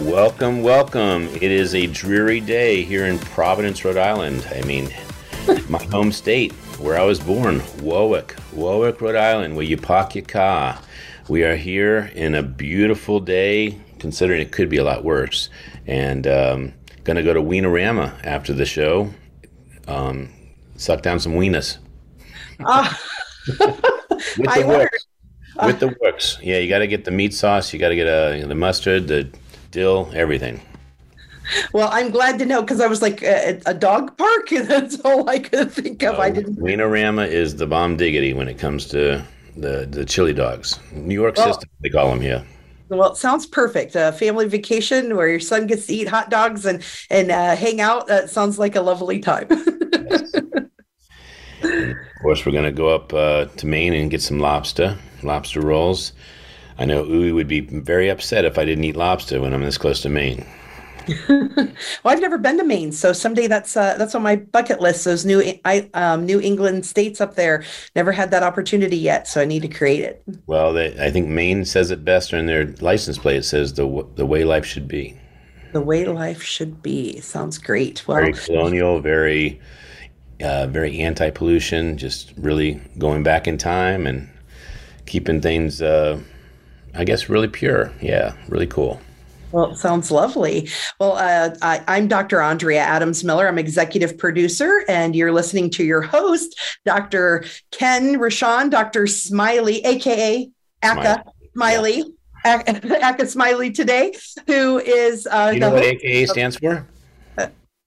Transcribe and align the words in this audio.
Welcome, 0.00 0.62
welcome. 0.62 1.28
It 1.28 1.42
is 1.42 1.74
a 1.74 1.86
dreary 1.86 2.40
day 2.40 2.82
here 2.84 3.04
in 3.04 3.18
Providence, 3.18 3.84
Rhode 3.84 3.98
Island. 3.98 4.48
I 4.50 4.62
mean, 4.62 4.90
my 5.68 5.82
home 5.84 6.10
state, 6.10 6.52
where 6.78 6.98
I 6.98 7.04
was 7.04 7.20
born, 7.20 7.62
Warwick, 7.82 8.34
Warwick, 8.54 9.02
Rhode 9.02 9.14
Island, 9.14 9.56
where 9.56 9.64
you 9.64 9.76
park 9.76 10.14
your 10.14 10.24
car. 10.24 10.80
We 11.28 11.44
are 11.44 11.54
here 11.54 12.10
in 12.14 12.34
a 12.34 12.42
beautiful 12.42 13.20
day, 13.20 13.78
considering 13.98 14.40
it 14.40 14.52
could 14.52 14.70
be 14.70 14.78
a 14.78 14.84
lot 14.84 15.04
worse. 15.04 15.50
And 15.86 16.26
um, 16.26 16.72
gonna 17.04 17.22
go 17.22 17.34
to 17.34 17.42
Wein-O-Rama 17.42 18.18
after 18.24 18.54
the 18.54 18.64
show. 18.64 19.12
Um, 19.86 20.30
suck 20.76 21.02
down 21.02 21.20
some 21.20 21.34
wieners. 21.34 21.76
Uh, 22.58 22.92
With 23.46 24.36
the 24.36 24.48
I 24.48 24.66
works. 24.66 25.06
With 25.62 25.78
the 25.78 25.94
works. 26.00 26.38
Yeah, 26.42 26.56
you 26.56 26.70
got 26.70 26.78
to 26.78 26.86
get 26.86 27.04
the 27.04 27.10
meat 27.10 27.34
sauce. 27.34 27.72
You 27.72 27.78
got 27.78 27.90
to 27.90 27.96
get 27.96 28.06
uh, 28.06 28.46
the 28.46 28.54
mustard, 28.54 29.08
the 29.08 29.28
dill, 29.70 30.10
everything. 30.14 30.60
well, 31.72 31.88
I'm 31.92 32.10
glad 32.10 32.38
to 32.38 32.46
know 32.46 32.60
because 32.62 32.80
I 32.80 32.86
was 32.86 33.02
like 33.02 33.22
a, 33.22 33.60
a 33.66 33.74
dog 33.74 34.16
park. 34.16 34.52
and 34.52 34.68
That's 34.68 35.00
all 35.00 35.28
I 35.28 35.38
could 35.38 35.72
think 35.72 36.02
of. 36.02 36.18
I 36.18 36.30
didn't. 36.30 36.60
Wein-O-Rama 36.60 37.24
is 37.26 37.56
the 37.56 37.66
bomb 37.66 37.96
diggity 37.96 38.32
when 38.34 38.48
it 38.48 38.58
comes 38.58 38.86
to 38.88 39.24
the 39.56 39.86
the 39.90 40.04
chili 40.04 40.32
dogs. 40.32 40.78
New 40.92 41.14
York 41.14 41.36
Well- 41.36 41.48
system, 41.52 41.68
they 41.82 41.88
call 41.90 42.10
them 42.10 42.20
here. 42.20 42.44
Well, 42.88 43.12
it 43.12 43.16
sounds 43.16 43.46
perfect. 43.46 43.94
A 43.94 44.10
family 44.10 44.48
vacation 44.48 45.16
where 45.16 45.28
your 45.28 45.38
son 45.38 45.68
gets 45.68 45.86
to 45.86 45.94
eat 45.94 46.08
hot 46.08 46.28
dogs 46.28 46.66
and 46.66 46.84
and 47.08 47.30
uh, 47.30 47.54
hang 47.54 47.80
out. 47.80 48.08
That 48.08 48.30
sounds 48.30 48.58
like 48.58 48.74
a 48.74 48.80
lovely 48.80 49.20
time. 49.20 49.46
Of 51.62 52.22
course, 52.22 52.44
we're 52.44 52.52
going 52.52 52.64
to 52.64 52.72
go 52.72 52.88
up 52.88 53.12
uh, 53.14 53.46
to 53.56 53.66
Maine 53.66 53.94
and 53.94 54.10
get 54.10 54.22
some 54.22 54.38
lobster, 54.38 54.98
lobster 55.22 55.60
rolls. 55.60 56.12
I 56.80 56.86
know 56.86 57.04
Uwe 57.04 57.34
would 57.34 57.46
be 57.46 57.60
very 57.60 58.08
upset 58.08 58.46
if 58.46 58.58
I 58.58 58.64
didn't 58.64 58.84
eat 58.84 58.96
lobster 58.96 59.40
when 59.40 59.52
I'm 59.52 59.62
this 59.62 59.76
close 59.76 60.00
to 60.00 60.08
Maine. 60.08 60.46
well, 61.28 61.68
I've 62.04 62.20
never 62.20 62.38
been 62.38 62.56
to 62.58 62.64
Maine, 62.64 62.92
so 62.92 63.12
someday 63.12 63.46
that's 63.46 63.76
uh, 63.76 63.96
that's 63.98 64.14
on 64.14 64.22
my 64.22 64.36
bucket 64.36 64.80
list. 64.80 65.04
Those 65.04 65.24
new 65.24 65.42
I, 65.64 65.90
um, 65.94 66.24
New 66.24 66.40
England 66.40 66.86
states 66.86 67.20
up 67.20 67.34
there. 67.34 67.64
Never 67.94 68.12
had 68.12 68.30
that 68.30 68.42
opportunity 68.42 68.96
yet, 68.96 69.28
so 69.28 69.40
I 69.40 69.44
need 69.44 69.62
to 69.62 69.68
create 69.68 70.00
it. 70.00 70.22
Well, 70.46 70.72
they, 70.72 70.98
I 71.04 71.10
think 71.10 71.28
Maine 71.28 71.64
says 71.64 71.90
it 71.90 72.04
best 72.04 72.32
on 72.32 72.46
their 72.46 72.68
license 72.80 73.18
plate. 73.18 73.36
It 73.36 73.44
says 73.44 73.74
the 73.74 74.06
the 74.16 74.26
way 74.26 74.44
life 74.44 74.64
should 74.64 74.88
be. 74.88 75.18
The 75.72 75.80
way 75.80 76.06
life 76.06 76.42
should 76.42 76.82
be 76.82 77.20
sounds 77.20 77.58
great. 77.58 78.06
Well, 78.08 78.18
Very 78.18 78.32
colonial, 78.32 79.00
very 79.00 79.60
uh, 80.42 80.66
very 80.66 80.98
anti 81.00 81.30
pollution. 81.30 81.98
Just 81.98 82.32
really 82.36 82.80
going 82.98 83.22
back 83.22 83.46
in 83.46 83.58
time 83.58 84.06
and 84.06 84.28
keeping 85.06 85.40
things, 85.40 85.82
uh, 85.82 86.20
I 86.94 87.04
guess, 87.04 87.28
really 87.28 87.48
pure. 87.48 87.92
Yeah, 88.00 88.34
really 88.48 88.66
cool. 88.66 89.00
Well, 89.52 89.72
it 89.72 89.78
sounds 89.78 90.10
lovely. 90.10 90.68
Well, 91.00 91.12
uh, 91.12 91.56
I, 91.60 91.82
I'm 91.88 92.06
Dr. 92.06 92.40
Andrea 92.40 92.80
Adams 92.80 93.24
Miller. 93.24 93.48
I'm 93.48 93.58
executive 93.58 94.16
producer, 94.16 94.84
and 94.88 95.16
you're 95.16 95.32
listening 95.32 95.70
to 95.70 95.84
your 95.84 96.02
host, 96.02 96.58
Dr. 96.84 97.44
Ken 97.72 98.16
Rochon, 98.16 98.70
Dr. 98.70 99.06
Smiley, 99.08 99.84
aka 99.84 100.48
Aka 100.82 101.22
Smiley, 101.54 102.04
Aka, 102.44 103.02
Aka 103.02 103.26
Smiley 103.26 103.72
today, 103.72 104.14
who 104.46 104.78
is 104.78 105.26
uh, 105.26 105.50
You 105.52 105.60
know 105.60 105.70
the 105.70 105.74
what 105.76 105.84
AKA 105.84 106.26
stands 106.26 106.56
for? 106.56 106.86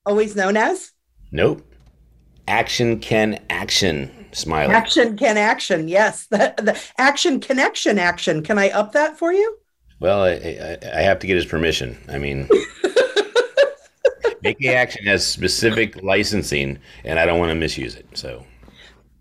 always 0.06 0.36
known 0.36 0.58
as 0.58 0.92
Nope. 1.31 1.66
Action 2.47 3.00
can 3.00 3.42
action. 3.50 4.12
Smiley. 4.34 4.74
Action 4.74 5.18
Can 5.18 5.38
Action. 5.38 5.88
Yes, 5.88 6.28
the, 6.32 6.54
the 6.58 6.80
Action 6.98 7.40
Connection 7.40 8.00
Action. 8.00 8.44
Can 8.44 8.58
I 8.58 8.70
up 8.70 8.92
that 8.94 9.18
for 9.18 9.34
you? 9.34 9.58
Well, 10.00 10.24
I, 10.24 10.32
I, 10.32 10.78
I 10.98 11.02
have 11.02 11.20
to 11.20 11.28
get 11.28 11.36
his 11.36 11.46
permission. 11.46 11.98
I 12.10 12.18
mean, 12.18 12.50
AK 14.46 14.66
Action 14.66 15.06
has 15.06 15.26
specific 15.26 16.02
licensing, 16.04 16.80
and 17.06 17.20
I 17.20 17.26
don't 17.26 17.40
want 17.40 17.50
to 17.52 17.56
misuse 17.56 17.96
it. 17.96 18.06
So, 18.14 18.46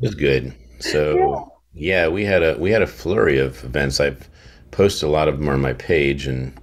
It 0.00 0.06
was 0.06 0.14
good. 0.14 0.54
So 0.78 1.50
yeah. 1.74 2.06
we 2.06 2.24
had 2.24 2.44
a 2.44 2.56
we 2.56 2.70
had 2.70 2.82
a 2.82 2.86
flurry 2.86 3.38
of 3.38 3.64
events. 3.64 3.98
I've 3.98 4.28
posted 4.70 5.08
a 5.08 5.12
lot 5.12 5.26
of 5.26 5.38
them 5.38 5.48
on 5.48 5.60
my 5.60 5.72
page 5.72 6.28
and 6.28 6.56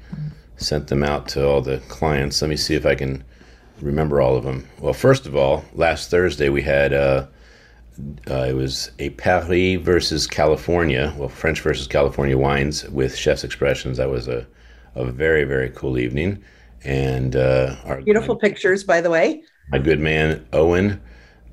sent 0.56 0.88
them 0.88 1.04
out 1.04 1.28
to 1.30 1.46
all 1.46 1.62
the 1.62 1.80
clients. 1.90 2.42
Let 2.42 2.48
me 2.48 2.56
see 2.56 2.76
if 2.76 2.86
I 2.86 2.96
can 2.96 3.26
remember 3.82 4.22
all 4.22 4.38
of 4.38 4.46
them. 4.46 4.66
Well, 4.80 4.94
first 4.94 5.26
of 5.26 5.36
all, 5.36 5.66
last 5.74 6.10
Thursday 6.10 6.48
we 6.48 6.62
had 6.62 6.94
uh, 6.94 7.28
uh, 8.30 8.46
it 8.48 8.54
was 8.56 8.92
a 9.00 9.10
Paris 9.12 9.82
versus 9.82 10.28
California, 10.28 11.14
well 11.18 11.28
French 11.28 11.60
versus 11.60 11.88
California 11.88 12.38
wines 12.38 12.88
with 12.90 13.18
Chef's 13.18 13.44
Expressions. 13.44 13.98
That 13.98 14.10
was 14.10 14.30
a 14.30 14.48
a 14.96 15.04
very 15.04 15.44
very 15.44 15.72
cool 15.72 15.98
evening, 15.98 16.42
and 16.86 17.36
uh, 17.36 17.76
our 17.84 18.02
Beautiful 18.02 18.38
pictures, 18.38 18.86
by 18.86 19.02
the 19.02 19.10
way. 19.10 19.44
my 19.72 19.80
good 19.80 20.00
man 20.00 20.48
Owen 20.54 21.02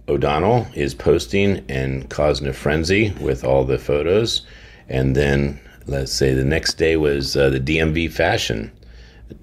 O'Donnell 0.09 0.67
is 0.75 0.95
posting 0.95 1.65
and 1.69 2.09
causing 2.11 2.49
a 2.49 2.53
frenzy 2.53 3.11
with 3.21 3.45
all 3.45 3.65
the 3.65 3.79
photos. 3.79 4.43
And 4.89 5.15
then 5.15 5.61
let's 5.87 6.13
say 6.13 6.35
the 6.35 6.45
next 6.45 6.75
day 6.75 6.97
was 6.97 7.37
uh, 7.37 7.51
the 7.51 7.61
DMV 7.61 8.11
fashion 8.11 8.73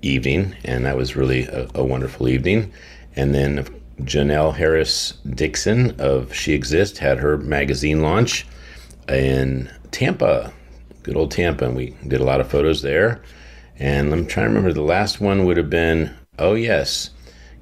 evening, 0.02 0.56
and 0.66 0.86
that 0.86 0.98
was 0.98 1.16
really 1.16 1.46
a, 1.46 1.68
a 1.76 1.84
wonderful 1.84 2.28
evening. 2.28 2.72
And 3.16 3.34
then 3.34 3.66
Janelle 4.02 4.56
Harris 4.56 5.14
Dixon 5.30 6.00
of 6.00 6.34
She 6.34 6.54
Exists 6.54 7.00
had 7.00 7.20
her 7.20 7.38
magazine 7.38 8.02
launch 8.02 8.46
in 9.08 9.70
Tampa, 9.92 10.54
good 11.04 11.16
old 11.16 11.32
Tampa, 11.32 11.66
and 11.66 11.76
we 11.76 11.96
did 12.08 12.22
a 12.22 12.26
lot 12.26 12.42
of 12.42 12.50
photos 12.50 12.82
there. 12.82 13.22
And 13.78 14.12
I'm 14.14 14.28
trying 14.28 14.46
to 14.46 14.50
remember 14.50 14.74
the 14.74 14.82
last 14.82 15.22
one 15.22 15.46
would 15.46 15.58
have 15.58 15.70
been 15.70 16.14
oh 16.38 16.54
yes, 16.54 17.12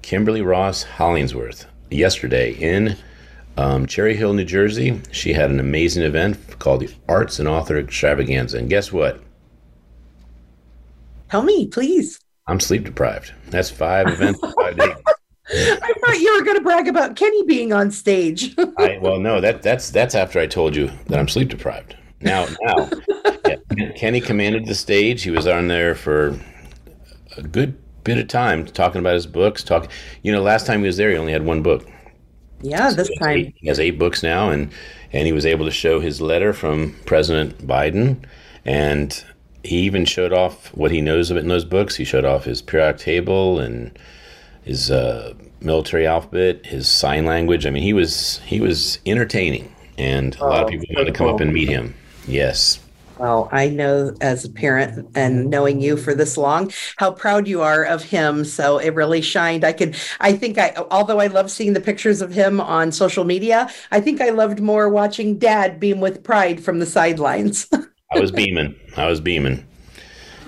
Kimberly 0.02 0.42
Ross 0.42 0.84
Hollingsworth 0.84 1.66
yesterday 1.90 2.54
in 2.54 2.96
um, 3.58 3.86
Cherry 3.86 4.16
Hill, 4.16 4.34
New 4.34 4.46
Jersey. 4.46 5.02
She 5.12 5.34
had 5.34 5.50
an 5.50 5.60
amazing 5.60 6.04
event 6.04 6.60
called 6.60 6.82
the 6.82 6.94
Arts 7.10 7.40
and 7.40 7.48
Author 7.48 7.78
Extravaganza. 7.78 8.58
And 8.58 8.70
guess 8.70 8.92
what? 8.92 9.22
Tell 11.30 11.42
me, 11.42 11.68
please. 11.68 12.20
I'm 12.48 12.60
sleep 12.60 12.86
deprived. 12.86 13.34
That's 13.50 13.70
five 13.70 14.08
events 14.08 14.40
five 14.40 14.78
days. 14.78 14.96
I 15.50 15.94
thought 16.02 16.20
you 16.20 16.38
were 16.38 16.44
going 16.44 16.58
to 16.58 16.64
brag 16.64 16.88
about 16.88 17.16
Kenny 17.16 17.44
being 17.44 17.72
on 17.72 17.92
stage. 17.92 18.56
I, 18.78 18.98
well, 19.02 19.20
no, 19.20 19.40
that 19.40 19.62
that's 19.64 19.90
that's 19.90 20.16
after 20.16 20.40
I 20.40 20.48
told 20.48 20.76
you 20.76 20.92
that 21.08 21.20
I'm 21.20 21.28
sleep 21.28 21.50
deprived. 21.50 21.96
Now, 22.22 22.48
now, 22.62 22.90
yeah, 23.76 23.92
Kenny 23.96 24.20
commanded 24.20 24.66
the 24.66 24.76
stage. 24.76 25.24
He 25.24 25.30
was 25.30 25.48
on 25.48 25.68
there 25.68 25.96
for 25.96 26.38
a 27.38 27.44
good 27.44 27.78
bit 28.08 28.18
of 28.18 28.28
time 28.28 28.66
talking 28.66 29.00
about 29.00 29.14
his 29.16 29.28
books. 29.28 29.64
Talking, 29.64 29.90
you 30.24 30.32
know, 30.32 30.42
last 30.42 30.66
time 30.66 30.80
he 30.82 30.88
was 30.88 30.98
there, 30.98 31.12
he 31.12 31.18
only 31.18 31.34
had 31.34 31.46
one 31.46 31.62
book. 31.62 31.86
Yeah, 32.62 32.92
this 32.92 33.10
he 33.10 33.16
time 33.20 33.30
eight, 33.30 33.56
he 33.58 33.68
has 33.68 33.80
eight 33.80 34.00
books 34.00 34.24
now, 34.24 34.50
and 34.50 34.72
and 35.14 35.26
he 35.28 35.34
was 35.34 35.46
able 35.46 35.66
to 35.66 35.72
show 35.72 36.00
his 36.00 36.22
letter 36.22 36.54
from 36.54 36.96
President 37.06 37.66
Biden, 37.68 38.24
and 38.66 39.24
he 39.64 39.80
even 39.80 40.06
showed 40.06 40.34
off 40.34 40.76
what 40.76 40.92
he 40.92 41.02
knows 41.02 41.30
of 41.32 41.38
it 41.38 41.42
in 41.42 41.50
those 41.50 41.66
books. 41.66 41.96
He 41.98 42.06
showed 42.06 42.26
off 42.26 42.46
his 42.46 42.62
periodic 42.62 42.98
table 43.02 43.60
and 43.60 43.98
his 44.64 44.90
uh, 44.92 45.34
military 45.62 46.08
alphabet, 46.08 46.66
his 46.66 46.88
sign 46.90 47.26
language. 47.26 47.66
I 47.66 47.70
mean, 47.70 47.84
he 47.84 47.94
was 47.94 48.40
he 48.46 48.60
was 48.62 49.00
entertaining, 49.06 49.76
and 49.98 50.36
a 50.40 50.46
lot 50.48 50.62
of 50.64 50.68
Oh, 50.68 50.70
people 50.70 50.88
wanted 50.96 51.08
to 51.08 51.14
come 51.14 51.28
up 51.28 51.40
and 51.42 51.54
meet 51.54 51.70
him. 51.70 51.96
Yes, 52.26 52.80
Well, 53.20 53.50
I 53.52 53.70
know 53.70 54.14
as 54.22 54.46
a 54.46 54.50
parent 54.50 55.10
and 55.16 55.50
knowing 55.50 55.82
you 55.82 55.98
for 55.98 56.14
this 56.14 56.38
long, 56.38 56.72
how 56.98 57.12
proud 57.12 57.48
you 57.48 57.62
are 57.62 57.84
of 57.84 58.04
him. 58.04 58.46
So 58.46 58.78
it 58.78 58.94
really 58.94 59.22
shined. 59.22 59.64
I 59.64 59.74
could, 59.74 59.96
I 60.20 60.34
think 60.34 60.58
I, 60.58 60.74
although 60.92 61.20
I 61.20 61.28
love 61.28 61.50
seeing 61.50 61.74
the 61.74 61.82
pictures 61.82 62.22
of 62.22 62.32
him 62.32 62.62
on 62.62 62.92
social 62.92 63.24
media, 63.24 63.70
I 63.92 64.02
think 64.02 64.22
I 64.22 64.30
loved 64.30 64.60
more 64.60 64.90
watching 64.90 65.38
dad 65.40 65.80
beam 65.80 66.00
with 66.00 66.24
pride 66.24 66.64
from 66.64 66.80
the 66.80 66.86
sidelines. 66.86 67.68
I 68.14 68.20
was 68.20 68.32
beaming. 68.32 68.76
I 68.96 69.08
was 69.08 69.20
beaming. 69.20 69.66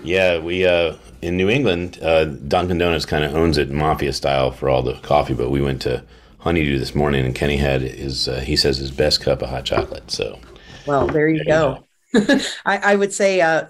Yeah, 0.03 0.39
we 0.39 0.65
uh, 0.65 0.95
in 1.21 1.35
New 1.35 1.49
England, 1.49 1.99
uh, 2.01 2.25
Dunkin' 2.25 2.77
Donuts 2.77 3.05
kind 3.05 3.23
of 3.23 3.35
owns 3.35 3.57
it 3.57 3.69
mafia 3.69 4.13
style 4.13 4.51
for 4.51 4.69
all 4.69 4.81
the 4.81 4.93
coffee. 5.01 5.33
But 5.33 5.49
we 5.49 5.61
went 5.61 5.81
to 5.81 6.03
Honeydew 6.39 6.79
this 6.79 6.95
morning, 6.95 7.25
and 7.25 7.35
Kenny 7.35 7.57
had 7.57 7.81
his 7.81 8.27
uh, 8.27 8.39
he 8.39 8.55
says 8.55 8.77
his 8.77 8.91
best 8.91 9.21
cup 9.21 9.41
of 9.41 9.49
hot 9.49 9.65
chocolate. 9.65 10.09
So 10.09 10.39
well, 10.85 11.07
there 11.07 11.27
you 11.27 11.43
There 11.43 11.43
you 11.43 11.49
go. 11.49 11.88
I, 12.65 12.77
I 12.77 12.95
would 12.95 13.13
say 13.13 13.41
uh, 13.41 13.65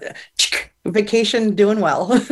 vacation 0.86 1.54
doing 1.54 1.80
well. 1.80 2.18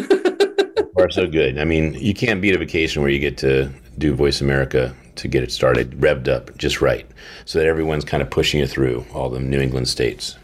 far 0.99 1.11
so 1.11 1.27
good. 1.27 1.59
I 1.59 1.65
mean, 1.65 1.95
you 1.95 2.13
can't 2.13 2.41
beat 2.41 2.55
a 2.55 2.59
vacation 2.59 3.03
where 3.03 3.11
you 3.11 3.21
get 3.21 3.39
to 3.39 3.71
do 3.99 4.15
Voice 4.15 4.41
America 4.41 4.95
to 5.17 5.29
get 5.29 5.43
it 5.43 5.53
started, 5.53 5.93
revved 5.93 6.29
up 6.29 6.57
just 6.59 6.81
right, 6.81 7.07
so 7.45 7.59
that 7.59 7.67
everyone's 7.67 8.05
kind 8.05 8.23
of 8.23 8.31
pushing 8.31 8.61
you 8.61 8.67
through 8.67 9.05
all 9.15 9.31
the 9.31 9.41
New 9.41 9.61
England 9.61 9.89
states. 9.89 10.37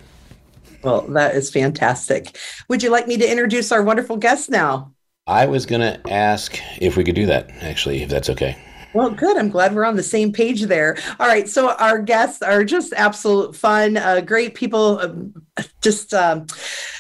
well, 0.82 1.02
that 1.08 1.34
is 1.34 1.50
fantastic. 1.50 2.36
Would 2.68 2.82
you 2.82 2.90
like 2.90 3.06
me 3.06 3.16
to 3.16 3.30
introduce 3.30 3.72
our 3.72 3.82
wonderful 3.82 4.16
guest 4.16 4.50
now? 4.50 4.92
I 5.26 5.46
was 5.46 5.66
gonna 5.66 6.00
ask 6.08 6.58
if 6.80 6.96
we 6.96 7.04
could 7.04 7.14
do 7.14 7.26
that, 7.26 7.50
actually, 7.62 8.02
if 8.02 8.10
that's 8.10 8.30
okay. 8.30 8.56
Well, 8.94 9.10
good. 9.10 9.36
I'm 9.36 9.50
glad 9.50 9.74
we're 9.74 9.84
on 9.84 9.96
the 9.96 10.04
same 10.04 10.32
page 10.32 10.62
there. 10.62 10.96
All 11.18 11.26
right. 11.26 11.48
So, 11.48 11.72
our 11.72 12.00
guests 12.00 12.42
are 12.42 12.62
just 12.62 12.92
absolute 12.92 13.56
fun, 13.56 13.96
uh, 13.96 14.20
great 14.20 14.54
people, 14.54 14.98
uh, 15.00 15.53
just 15.80 16.12
um 16.14 16.46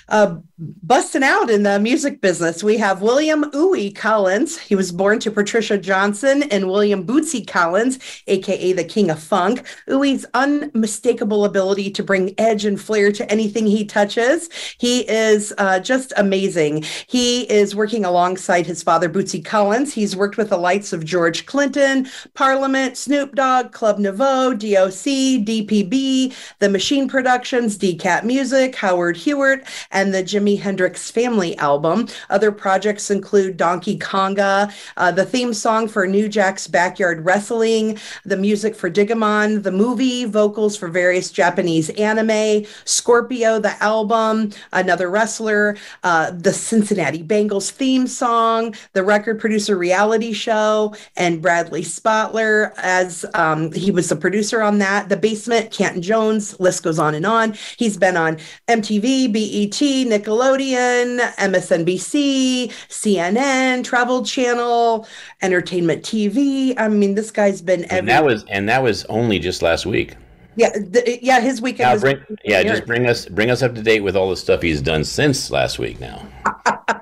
uh, 0.08 0.36
busting 0.58 1.22
out 1.22 1.50
in 1.50 1.62
the 1.62 1.78
music 1.80 2.20
business. 2.20 2.62
We 2.62 2.76
have 2.76 3.02
William 3.02 3.44
Ooey 3.52 3.94
Collins. 3.94 4.58
He 4.58 4.76
was 4.76 4.92
born 4.92 5.18
to 5.20 5.30
Patricia 5.30 5.78
Johnson 5.78 6.44
and 6.44 6.68
William 6.68 7.06
Bootsy 7.06 7.46
Collins, 7.46 7.98
AKA 8.26 8.74
the 8.74 8.84
King 8.84 9.10
of 9.10 9.22
Funk. 9.22 9.66
Ooey's 9.88 10.26
unmistakable 10.34 11.44
ability 11.44 11.90
to 11.92 12.02
bring 12.02 12.34
edge 12.38 12.64
and 12.64 12.80
flair 12.80 13.12
to 13.12 13.30
anything 13.30 13.66
he 13.66 13.84
touches. 13.84 14.48
He 14.78 15.08
is 15.08 15.54
uh, 15.58 15.80
just 15.80 16.12
amazing. 16.16 16.84
He 17.06 17.50
is 17.50 17.74
working 17.74 18.04
alongside 18.04 18.66
his 18.66 18.82
father, 18.82 19.08
Bootsy 19.08 19.44
Collins. 19.44 19.94
He's 19.94 20.14
worked 20.14 20.36
with 20.36 20.50
the 20.50 20.58
likes 20.58 20.92
of 20.92 21.04
George 21.04 21.46
Clinton, 21.46 22.06
Parliament, 22.34 22.96
Snoop 22.96 23.34
Dogg, 23.34 23.72
Club 23.72 23.98
Nouveau, 23.98 24.52
DOC, 24.52 25.42
DPB, 25.44 26.34
The 26.58 26.68
Machine 26.68 27.08
Productions, 27.08 27.78
DCAT 27.78 28.24
Music, 28.24 28.43
Howard 28.76 29.16
Hewett, 29.16 29.64
and 29.90 30.12
the 30.12 30.22
Jimi 30.22 30.60
Hendrix 30.60 31.10
Family 31.10 31.56
album. 31.58 32.08
Other 32.30 32.52
projects 32.52 33.10
include 33.10 33.56
Donkey 33.56 33.98
Konga, 33.98 34.72
uh, 34.96 35.10
the 35.10 35.24
theme 35.24 35.54
song 35.54 35.88
for 35.88 36.06
New 36.06 36.28
Jack's 36.28 36.66
Backyard 36.66 37.24
Wrestling, 37.24 37.98
the 38.24 38.36
music 38.36 38.74
for 38.74 38.90
Digimon, 38.90 39.62
the 39.62 39.72
movie, 39.72 40.24
vocals 40.24 40.76
for 40.76 40.88
various 40.88 41.30
Japanese 41.30 41.90
anime, 41.90 42.64
Scorpio, 42.84 43.58
the 43.58 43.82
album, 43.82 44.50
another 44.72 45.10
wrestler, 45.10 45.76
uh, 46.02 46.30
the 46.30 46.52
Cincinnati 46.52 47.22
Bengals 47.22 47.70
theme 47.70 48.06
song, 48.06 48.74
the 48.92 49.02
record 49.02 49.40
producer 49.40 49.76
reality 49.76 50.32
show, 50.32 50.94
and 51.16 51.40
Bradley 51.40 51.82
Spotler 51.82 52.72
as 52.78 53.24
um, 53.34 53.72
he 53.72 53.90
was 53.90 54.08
the 54.08 54.16
producer 54.16 54.62
on 54.62 54.78
that. 54.78 55.08
The 55.08 55.16
Basement, 55.16 55.70
Canton 55.70 56.02
Jones, 56.02 56.58
list 56.60 56.82
goes 56.82 56.98
on 56.98 57.14
and 57.14 57.26
on. 57.26 57.54
He's 57.76 57.96
been 57.96 58.16
on 58.16 58.33
MTV, 58.68 59.32
BET, 59.32 59.80
Nickelodeon, 60.10 61.20
MSNBC, 61.36 62.70
CNN, 62.88 63.84
Travel 63.84 64.24
Channel, 64.24 65.06
Entertainment 65.42 66.02
TV. 66.02 66.74
I 66.78 66.88
mean, 66.88 67.14
this 67.14 67.30
guy's 67.30 67.62
been 67.62 67.84
And 67.84 68.08
that 68.08 68.24
was 68.24 68.44
and 68.48 68.68
that 68.68 68.82
was 68.82 69.04
only 69.06 69.38
just 69.38 69.62
last 69.62 69.86
week. 69.86 70.14
yeah, 70.56 70.70
th- 70.70 71.20
yeah. 71.22 71.40
His 71.40 71.60
weekend 71.60 72.00
bring 72.00 72.18
yeah, 72.44 72.62
just 72.62 72.86
bring 72.86 73.06
us 73.06 73.26
bring 73.26 73.50
us 73.50 73.62
up 73.62 73.74
to 73.74 73.82
date 73.82 74.00
with 74.00 74.16
all 74.16 74.30
the 74.30 74.36
stuff 74.36 74.62
he's 74.62 74.80
done 74.80 75.04
since 75.04 75.50
last 75.50 75.78
week. 75.78 75.98
Now, 76.00 76.22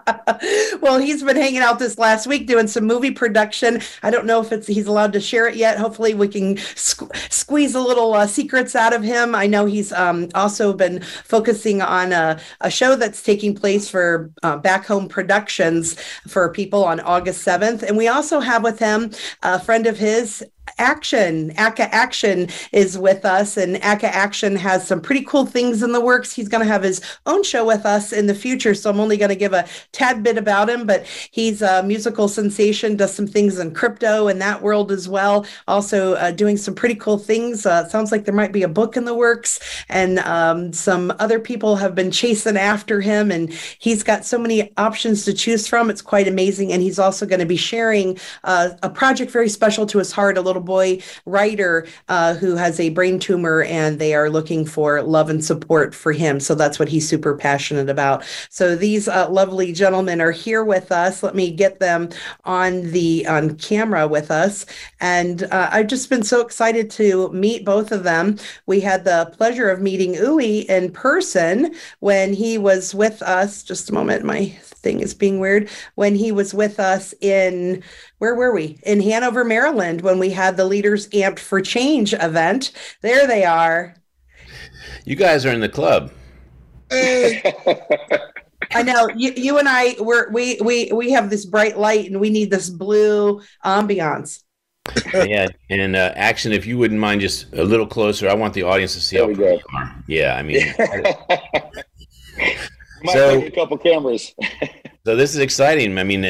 well, 0.81 0.99
he's 0.99 1.23
been 1.23 1.37
hanging 1.37 1.61
out 1.61 1.79
this 1.79 1.99
last 1.99 2.27
week 2.27 2.47
doing 2.47 2.67
some 2.67 2.85
movie 2.85 3.11
production. 3.11 3.81
I 4.03 4.11
don't 4.11 4.27
know 4.27 4.41
if 4.41 4.53
it's 4.53 4.67
he's 4.67 4.87
allowed 4.87 5.13
to 5.15 5.21
share 5.21 5.47
it 5.47 5.57
yet. 5.57 5.79
Hopefully, 5.79 6.15
we 6.15 6.29
can 6.29 6.57
squ- 6.57 7.15
squeeze 7.33 7.75
a 7.75 7.81
little 7.81 8.15
uh, 8.15 8.27
secrets 8.27 8.75
out 8.75 8.93
of 8.93 9.03
him. 9.03 9.35
I 9.35 9.47
know 9.47 9.67
he's 9.67 9.93
um, 9.93 10.29
also 10.35 10.73
been 10.73 11.01
focusing 11.03 11.83
on 11.83 12.13
a, 12.13 12.41
a 12.61 12.71
show 12.71 12.97
that's 12.97 13.23
taking 13.23 13.55
place 13.55 13.89
for 13.89 14.31
uh, 14.43 14.57
Back 14.57 14.87
Home 14.87 15.09
Productions 15.09 16.01
for 16.27 16.53
people 16.53 16.85
on 16.85 17.01
August 17.01 17.47
7th. 17.47 17.83
And 17.83 17.97
we 17.97 18.09
also 18.09 18.41
have 18.41 18.63
with 18.63 18.79
him 18.79 19.11
a 19.43 19.61
friend 19.61 19.87
of 19.87 19.99
his, 19.99 20.45
Action, 20.79 21.53
Aka 21.59 21.85
Action 21.93 22.49
is 22.73 22.99
with 22.99 23.25
us, 23.25 23.57
and 23.57 23.77
Aka 23.77 24.09
Action 24.09 24.57
has 24.57 24.87
some 24.87 25.01
pretty 25.01 25.23
cool 25.23 25.47
things 25.47 25.83
in 25.83 25.93
the 25.93 26.01
works. 26.01 26.33
He's 26.33 26.49
going 26.49 26.65
to 26.65 26.73
have 26.73 26.83
his 26.83 27.01
own 27.27 27.45
show 27.45 27.65
with 27.65 27.87
us 27.87 28.13
in 28.13 28.27
the 28.27 28.35
future, 28.35 28.75
so 28.75 28.91
I'm 28.91 29.01
only 29.01 29.17
going 29.17 29.29
to 29.29 29.37
give 29.37 29.53
a 29.53 29.67
tad 29.93 30.23
bit 30.23 30.39
about 30.39 30.69
him. 30.69 30.87
But 30.87 31.07
he's 31.31 31.63
a 31.63 31.83
musical 31.83 32.27
sensation, 32.27 32.97
does 32.97 33.15
some 33.15 33.27
things 33.27 33.59
in 33.59 33.75
crypto 33.75 34.29
and 34.29 34.41
that 34.41 34.63
world 34.63 34.91
as 34.91 35.09
well. 35.09 35.47
Also 35.69 36.15
uh, 36.15 36.31
doing 36.31 36.57
some 36.57 36.75
pretty 36.75 36.97
cool 36.97 37.19
things. 37.19 37.65
Uh, 37.65 37.89
sounds 37.89 38.11
like 38.11 38.25
there 38.25 38.35
might 38.35 38.53
be 38.53 38.63
a 38.63 38.69
book 38.69 38.97
in 38.97 39.05
the 39.05 39.15
works, 39.15 39.61
and 39.89 40.19
um, 40.21 40.73
some 40.73 41.13
other 41.19 41.39
people 41.39 41.77
have 41.77 41.95
been 41.95 42.11
chasing 42.11 42.57
after 42.57 43.01
him, 43.01 43.31
and 43.31 43.53
he's 43.79 44.03
got 44.03 44.25
so 44.25 44.39
many 44.39 44.73
options 44.77 45.25
to 45.25 45.33
choose 45.33 45.69
from. 45.69 45.91
It's 45.91 46.03
quite 46.03 46.27
amazing, 46.27 46.73
and 46.73 46.83
he's 46.83 46.99
also 46.99 47.27
going 47.27 47.41
to 47.41 47.47
be 47.47 47.57
sharing 47.57 48.19
uh, 48.45 48.71
a 48.83 48.91
project 48.91 49.31
very 49.31 49.49
special 49.49 49.87
to 49.87 49.99
his 49.99 50.11
heart. 50.11 50.39
A 50.39 50.41
little 50.41 50.52
boy 50.61 51.01
writer 51.27 51.87
uh, 52.09 52.35
who 52.35 52.57
has 52.57 52.79
a 52.79 52.91
brain 52.91 53.19
tumor, 53.19 53.63
and 53.63 53.99
they 53.99 54.15
are 54.15 54.31
looking 54.31 54.65
for 54.65 55.03
love 55.03 55.31
and 55.31 55.45
support 55.45 55.95
for 55.95 56.13
him. 56.13 56.41
So 56.41 56.55
that's 56.55 56.79
what 56.79 56.89
he's 56.89 57.09
super 57.09 57.35
passionate 57.35 57.89
about. 57.89 58.25
So 58.51 58.77
these 58.77 59.09
uh, 59.09 59.29
lovely 59.31 59.73
gentlemen 59.73 60.21
are 60.21 60.31
here 60.31 60.65
with 60.65 60.93
us. 60.93 61.23
Let 61.23 61.35
me 61.35 61.51
get 61.51 61.81
them 61.81 62.09
on 62.45 62.91
the 62.91 63.27
on 63.27 63.57
camera 63.57 64.09
with 64.09 64.31
us, 64.31 64.67
and 65.01 65.45
uh, 65.45 65.69
I've 65.73 65.89
just 65.89 66.11
been 66.11 66.23
so 66.23 66.41
excited 66.41 66.91
to 66.93 67.31
meet 67.33 67.65
both 67.65 67.93
of 67.93 68.03
them. 68.05 68.39
We 68.67 68.81
had 68.81 69.05
the 69.05 69.33
pleasure 69.37 69.71
of 69.71 69.81
meeting 69.81 70.15
Uwe 70.15 70.65
in 70.67 70.91
person 70.93 71.75
when 72.01 72.33
he 72.33 72.59
was 72.59 72.95
with 72.95 73.23
us. 73.23 73.63
Just 73.63 73.91
a 73.91 73.95
moment, 73.95 74.25
my 74.25 74.57
thing 74.83 75.01
is 75.01 75.15
being 75.15 75.39
weird. 75.41 75.69
When 75.95 76.15
he 76.15 76.33
was 76.33 76.55
with 76.55 76.79
us 76.81 77.15
in 77.21 77.83
where 78.19 78.35
were 78.35 78.53
we? 78.55 78.79
In 78.85 79.01
Hanover, 79.01 79.45
Maryland, 79.45 80.01
when 80.03 80.19
we 80.19 80.31
had 80.31 80.57
the 80.57 80.65
Leaders 80.65 81.09
Amped 81.11 81.39
for 81.39 81.61
Change 81.61 82.15
event. 82.15 82.73
There 83.03 83.27
they 83.27 83.45
are. 83.45 83.95
you 85.05 85.17
guys 85.17 85.45
are 85.47 85.51
in 85.53 85.61
the 85.61 85.69
club. 85.69 86.11
I 88.75 88.83
know 88.83 89.09
you, 89.15 89.33
you 89.37 89.59
and 89.59 89.69
I 89.69 89.97
we're, 89.99 90.31
we 90.31 90.59
we 90.63 90.91
we 90.93 91.13
have 91.13 91.31
this 91.31 91.45
bright 91.45 91.79
light 91.79 92.11
and 92.11 92.21
we 92.21 92.31
need 92.31 92.51
this 92.51 92.71
blue 92.71 93.41
ambiance. 93.65 94.43
yeah, 95.15 95.47
and 95.71 95.95
uh, 95.97 96.13
action. 96.17 96.53
If 96.53 96.67
you 96.67 96.77
wouldn't 96.79 97.01
mind, 97.01 97.21
just 97.21 97.53
a 97.55 97.65
little 97.65 97.87
closer. 97.87 98.29
I 98.29 98.35
want 98.35 98.55
the 98.55 98.65
audience 98.65 98.95
to 98.95 99.01
see 99.01 99.17
There 99.17 99.23
how 99.23 99.27
we 99.27 99.35
go. 99.35 99.53
you 99.55 99.61
are. 99.75 99.97
Yeah, 100.07 100.35
I 100.37 100.43
mean, 100.43 100.75
Might 103.05 103.13
So- 103.13 103.41
take 103.41 103.53
a 103.53 103.55
couple 103.55 103.79
cameras. 103.79 104.35
so 105.05 105.17
this 105.17 105.35
is 105.35 105.39
exciting. 105.39 105.99
I 105.99 106.05
mean, 106.05 106.23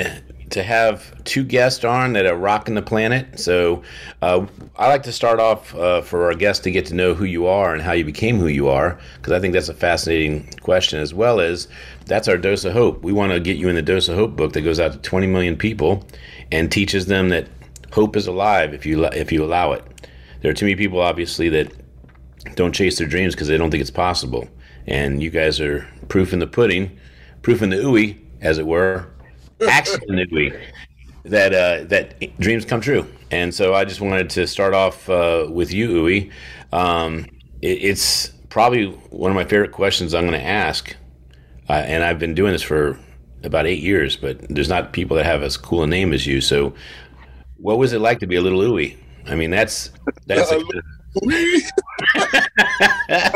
to 0.53 0.63
have 0.63 1.25
two 1.25 1.45
guests 1.45 1.83
on 1.83 2.13
that 2.13 2.27
are 2.27 2.37
rocking 2.37 2.75
the 2.75 2.83
planet. 2.83 3.41
So 3.41 3.83
uh, 4.21 4.47
I 4.77 4.89
like 4.89 5.03
to 5.05 5.13
start 5.13 5.41
off 5.41 5.75
uh, 5.75 6.03
for 6.03 6.27
our 6.27 6.35
guests 6.35 6.63
to 6.65 6.71
get 6.71 6.85
to 6.87 6.95
know 6.95 7.15
who 7.15 7.25
you 7.25 7.47
are 7.47 7.73
and 7.73 7.83
how 7.83 7.93
you 7.93 8.05
became 8.05 8.39
who 8.39 8.49
you 8.49 8.69
are, 8.69 8.99
because 9.17 9.33
I 9.33 9.41
think 9.41 9.55
that's 9.55 9.71
a 9.71 9.75
fascinating 9.75 10.47
question, 10.61 11.01
as 11.01 11.15
well 11.15 11.41
as 11.41 11.69
that's 12.05 12.29
our 12.29 12.37
dose 12.37 12.65
of 12.67 12.75
hope. 12.75 13.03
We 13.03 13.13
want 13.13 13.33
to 13.33 13.41
get 13.41 13.57
you 13.57 13.69
in 13.69 13.75
the 13.75 13.83
dose 13.83 14.09
of 14.09 14.17
hope 14.17 14.37
book 14.37 14.53
that 14.53 14.61
goes 14.61 14.79
out 14.79 14.93
to 14.93 14.99
20 14.99 15.27
million 15.27 15.57
people 15.57 16.07
and 16.51 16.71
teaches 16.71 17.07
them 17.07 17.31
that 17.31 17.49
hope 17.91 18.15
is 18.15 18.27
alive 18.27 18.75
if 18.75 18.85
you 18.85 19.05
if 19.07 19.33
you 19.33 19.43
allow 19.43 19.73
it. 19.73 19.85
There 20.43 20.51
are 20.51 20.55
too 20.55 20.67
many 20.67 20.77
people, 20.77 21.01
obviously, 21.01 21.49
that 21.49 21.73
don't 22.57 22.75
chase 22.75 22.99
their 22.99 23.07
dreams 23.09 23.35
because 23.35 23.49
they 23.49 23.57
don't 23.57 23.71
think 23.71 23.81
it's 23.81 23.91
possible. 23.91 24.47
And 24.87 25.23
you 25.23 25.31
guys 25.31 25.61
are 25.61 25.87
proof 26.13 26.35
in 26.35 26.41
the 26.41 26.47
pudding, 26.47 26.95
proof 27.41 27.63
in 27.63 27.71
the 27.71 27.77
ooey, 27.77 28.19
as 28.43 28.59
it 28.59 28.67
were, 28.67 29.07
action 29.67 29.99
in 30.09 30.17
the 30.17 30.27
ooey, 30.27 30.63
that 31.25 31.55
uh, 31.55 31.85
that 31.85 32.39
dreams 32.39 32.67
come 32.67 32.83
true. 32.83 33.07
And 33.31 33.55
so 33.55 33.73
I 33.73 33.87
just 33.87 34.03
wanted 34.03 34.29
to 34.29 34.47
start 34.47 34.75
off 34.75 35.09
uh, 35.09 35.47
with 35.49 35.73
you, 35.73 35.89
ooey. 35.89 36.31
Um, 36.71 37.25
it, 37.63 37.79
it's 37.83 38.29
probably 38.51 38.89
one 39.09 39.31
of 39.31 39.35
my 39.35 39.45
favorite 39.45 39.73
questions 39.73 40.13
I'm 40.13 40.27
going 40.27 40.39
to 40.39 40.47
ask, 40.47 40.95
uh, 41.71 41.83
and 41.87 42.05
I've 42.05 42.19
been 42.19 42.35
doing 42.35 42.53
this 42.53 42.61
for 42.61 42.99
about 43.43 43.67
eight 43.67 43.81
years, 43.81 44.15
but 44.15 44.39
there's 44.51 44.69
not 44.69 44.93
people 44.93 45.17
that 45.17 45.25
have 45.25 45.43
as 45.43 45.57
cool 45.57 45.83
a 45.83 45.87
name 45.87 46.13
as 46.13 46.27
you. 46.27 46.43
So, 46.43 46.75
what 47.57 47.79
was 47.79 47.95
it 47.95 48.03
like 48.03 48.19
to 48.19 48.27
be 48.27 48.37
a 48.37 48.43
little 48.43 48.61
ooey? 48.61 48.99
I 49.27 49.35
mean, 49.35 49.51
that's 49.51 49.93
that's. 50.27 50.53
A, 50.53 50.61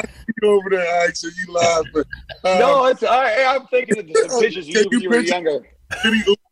over 0.45 0.71
there, 0.71 1.09
actually, 1.09 1.33
you 1.37 1.53
laughing. 1.53 2.05
Um, 2.45 2.59
no, 2.59 2.87
it's 2.87 3.03
I, 3.03 3.31
am 3.55 3.67
thinking 3.67 3.99
of 3.99 4.07
the 4.07 4.39
pictures 4.41 4.69
you 4.69 4.85
when 4.91 5.01
you 5.01 5.11
were 5.11 5.21
younger. 5.21 5.67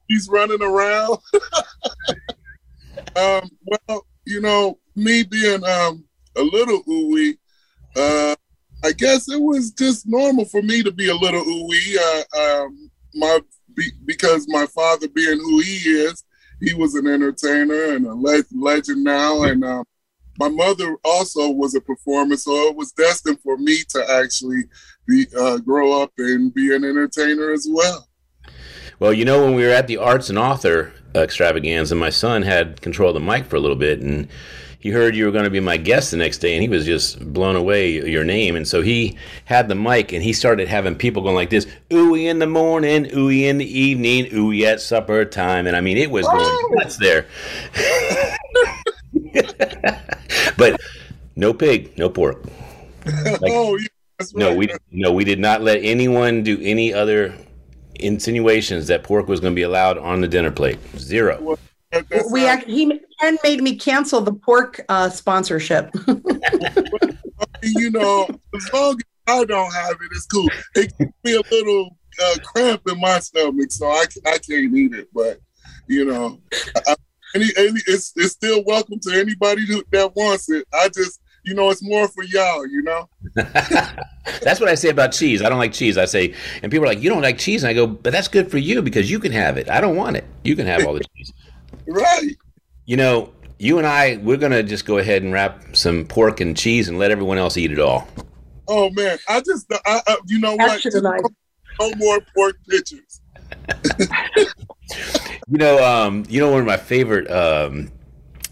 He's 0.09 0.29
running 0.29 0.63
around. 0.63 1.19
um, 3.17 3.49
well, 3.65 4.07
you 4.27 4.41
know, 4.41 4.79
me 4.97 5.23
being 5.23 5.65
um, 5.65 6.05
a 6.37 6.43
little 6.43 6.83
ooey, 6.85 7.37
uh, 7.97 8.37
I 8.85 8.93
guess 8.93 9.31
it 9.31 9.41
was 9.41 9.71
just 9.71 10.07
normal 10.07 10.45
for 10.45 10.63
me 10.63 10.83
to 10.83 10.93
be 10.93 11.09
a 11.09 11.15
little 11.15 11.43
ooey. 11.43 11.97
Uh, 11.97 12.65
um, 12.65 12.91
my 13.15 13.41
be, 13.75 13.91
because 14.05 14.47
my 14.49 14.67
father 14.67 15.09
being 15.09 15.39
who 15.39 15.61
he 15.61 15.77
is, 15.91 16.25
he 16.61 16.75
was 16.75 16.95
an 16.95 17.07
entertainer 17.07 17.95
and 17.95 18.07
a 18.07 18.15
le- 18.15 18.45
legend 18.55 19.05
now, 19.05 19.43
and 19.45 19.65
um, 19.65 19.85
my 20.39 20.49
mother 20.49 20.97
also 21.05 21.51
was 21.51 21.75
a 21.75 21.81
performer, 21.81 22.37
so 22.37 22.53
it 22.69 22.77
was 22.77 22.93
destined 22.93 23.41
for 23.41 23.57
me 23.57 23.83
to 23.91 24.11
actually 24.11 24.65
be 25.07 25.27
uh, 25.39 25.59
grow 25.59 26.03
up 26.03 26.13
and 26.19 26.53
be 26.53 26.75
an 26.75 26.85
entertainer 26.85 27.53
as 27.53 27.69
well. 27.71 28.09
Well, 28.99 29.13
you 29.13 29.25
know, 29.25 29.45
when 29.45 29.55
we 29.55 29.65
were 29.65 29.71
at 29.71 29.87
the 29.87 29.97
Arts 29.97 30.31
and 30.31 30.39
Author 30.39 30.93
extravaganza, 31.15 31.95
my 31.95 32.11
son 32.11 32.43
had 32.43 32.81
control 32.81 33.11
of 33.11 33.15
the 33.15 33.21
mic 33.21 33.45
for 33.45 33.57
a 33.57 33.61
little 33.61 33.77
bit, 33.77 34.01
and 34.01 34.29
he 34.79 34.91
heard 34.91 35.17
you 35.17 35.25
were 35.25 35.33
going 35.33 35.45
to 35.45 35.51
be 35.51 35.61
my 35.61 35.77
guest 35.77 36.11
the 36.11 36.17
next 36.17 36.39
day, 36.39 36.55
and 36.55 36.63
he 36.63 36.69
was 36.69 36.85
just 36.85 37.33
blown 37.33 37.57
away 37.57 38.07
your 38.09 38.23
name. 38.23 38.55
And 38.55 38.69
so 38.69 38.83
he 38.83 39.17
had 39.47 39.69
the 39.69 39.75
mic, 39.75 40.13
and 40.13 40.23
he 40.23 40.33
started 40.33 40.69
having 40.69 40.95
people 40.95 41.23
going 41.23 41.35
like 41.35 41.51
this: 41.51 41.67
"Ooey 41.91 42.27
in 42.27 42.39
the 42.39 42.47
morning, 42.47 43.07
ooey 43.07 43.43
in 43.43 43.59
the 43.59 43.79
evening, 43.79 44.27
ooey 44.27 44.63
at 44.67 44.81
supper 44.81 45.25
time." 45.25 45.67
And 45.67 45.75
I 45.75 45.81
mean, 45.81 45.97
it 45.97 46.11
was 46.11 46.27
going 46.27 46.45
oh! 46.45 46.69
nuts 46.75 46.99
there. 46.99 47.27
but 50.57 50.81
no 51.37 51.53
pig, 51.53 51.97
no 51.99 52.09
pork. 52.09 52.45
Like, 53.07 53.53
oh, 53.53 53.77
yeah, 53.77 53.87
right. 54.19 54.35
No, 54.35 54.55
we 54.55 54.73
no, 54.91 55.13
we 55.13 55.25
did 55.25 55.39
not 55.39 55.61
let 55.61 55.77
anyone 55.83 56.43
do 56.43 56.59
any 56.63 56.95
other 56.95 57.35
insinuations 57.97 58.87
that 58.87 59.05
pork 59.05 59.29
was 59.29 59.41
going 59.41 59.53
to 59.53 59.55
be 59.55 59.63
allowed 59.63 59.99
on 59.99 60.23
the 60.23 60.29
dinner 60.29 60.51
plate. 60.51 60.79
Zero. 60.97 61.39
Well, 61.41 61.59
we 62.31 62.47
act, 62.47 62.67
he 62.67 63.01
Ken 63.21 63.39
made 63.45 63.63
me 63.63 63.77
cancel 63.77 64.21
the 64.21 64.33
pork 64.33 64.81
uh, 64.89 65.09
sponsorship. 65.09 65.91
you 67.63 67.91
know, 67.91 68.27
as 68.55 68.73
long 68.73 68.97
as 68.97 69.05
I 69.27 69.45
don't 69.45 69.73
have 69.73 69.93
it, 69.93 70.11
it's 70.13 70.27
cool. 70.27 70.49
It 70.75 70.93
gives 70.99 71.13
me 71.25 71.37
a 71.37 71.43
little 71.55 71.97
uh, 72.23 72.37
cramp 72.45 72.83
in 72.89 73.01
my 73.01 73.19
stomach, 73.21 73.71
so 73.71 73.87
I, 73.87 74.05
I 74.27 74.39
can't 74.39 74.75
eat 74.75 74.95
it. 74.95 75.09
But 75.13 75.41
you 75.87 76.05
know, 76.05 76.41
I, 76.87 76.97
any, 77.35 77.47
any 77.57 77.81
it's 77.87 78.13
it's 78.17 78.33
still 78.33 78.63
welcome 78.65 78.99
to 79.01 79.19
anybody 79.19 79.67
who, 79.67 79.83
that 79.93 80.15
wants 80.15 80.51
it. 80.51 80.67
I 80.73 80.89
just 80.89 81.21
you 81.45 81.55
know, 81.55 81.71
it's 81.71 81.83
more 81.83 82.09
for 82.09 82.25
y'all, 82.25 82.67
you 82.67 82.83
know? 82.83 83.09
that's 83.35 84.61
what 84.61 84.69
I 84.69 84.75
say 84.75 84.89
about 84.89 85.13
cheese. 85.13 85.43
I 85.43 85.51
don't 85.51 85.59
like 85.59 85.73
cheese. 85.73 85.99
I 85.99 86.07
say, 86.07 86.35
and 86.63 86.73
people 86.73 86.85
are 86.85 86.89
like, 86.89 87.03
you 87.03 87.11
don't 87.11 87.23
like 87.23 87.39
cheese? 87.39 87.63
And 87.63 87.71
I 87.71 87.75
go, 87.75 87.87
but 87.87 88.13
that's 88.13 88.29
good 88.29 88.51
for 88.51 88.59
you 88.59 88.81
because 88.81 89.11
you 89.11 89.21
can 89.21 89.31
have 89.33 89.59
it. 89.59 89.69
I 89.69 89.81
don't 89.81 89.95
want 89.95 90.17
it. 90.17 90.25
You 90.43 90.57
can 90.57 90.67
have 90.67 90.87
all 90.87 90.95
the 90.95 91.05
cheese. 91.17 91.33
right. 91.87 92.35
You 92.87 92.97
know, 92.97 93.33
you 93.59 93.79
and 93.79 93.87
I, 93.87 94.17
we're 94.23 94.39
going 94.39 94.53
to 94.53 94.63
just 94.63 94.87
go 94.87 94.99
ahead 94.99 95.23
and 95.23 95.33
wrap 95.33 95.77
some 95.77 96.07
pork 96.07 96.41
and 96.41 96.57
cheese 96.57 96.89
and 96.89 96.99
let 96.99 97.11
everyone 97.11 97.37
else 97.37 97.57
eat 97.59 97.73
it 97.73 97.79
all. 97.79 98.09
Oh, 98.67 98.91
man. 98.91 99.19
I 99.29 99.41
just, 99.41 99.71
I, 99.71 100.01
I 100.07 100.17
you 100.27 100.39
know 100.39 100.57
what? 100.57 100.83
No 101.81 101.91
more 101.97 102.21
pork 102.35 102.57
pictures. 102.69 103.21
you 105.49 105.59
know, 105.59 105.85
um, 105.85 106.25
you 106.29 106.41
know, 106.41 106.51
one 106.51 106.61
of 106.61 106.67
my 106.67 106.77
favorite 106.77 107.31
um, 107.31 107.91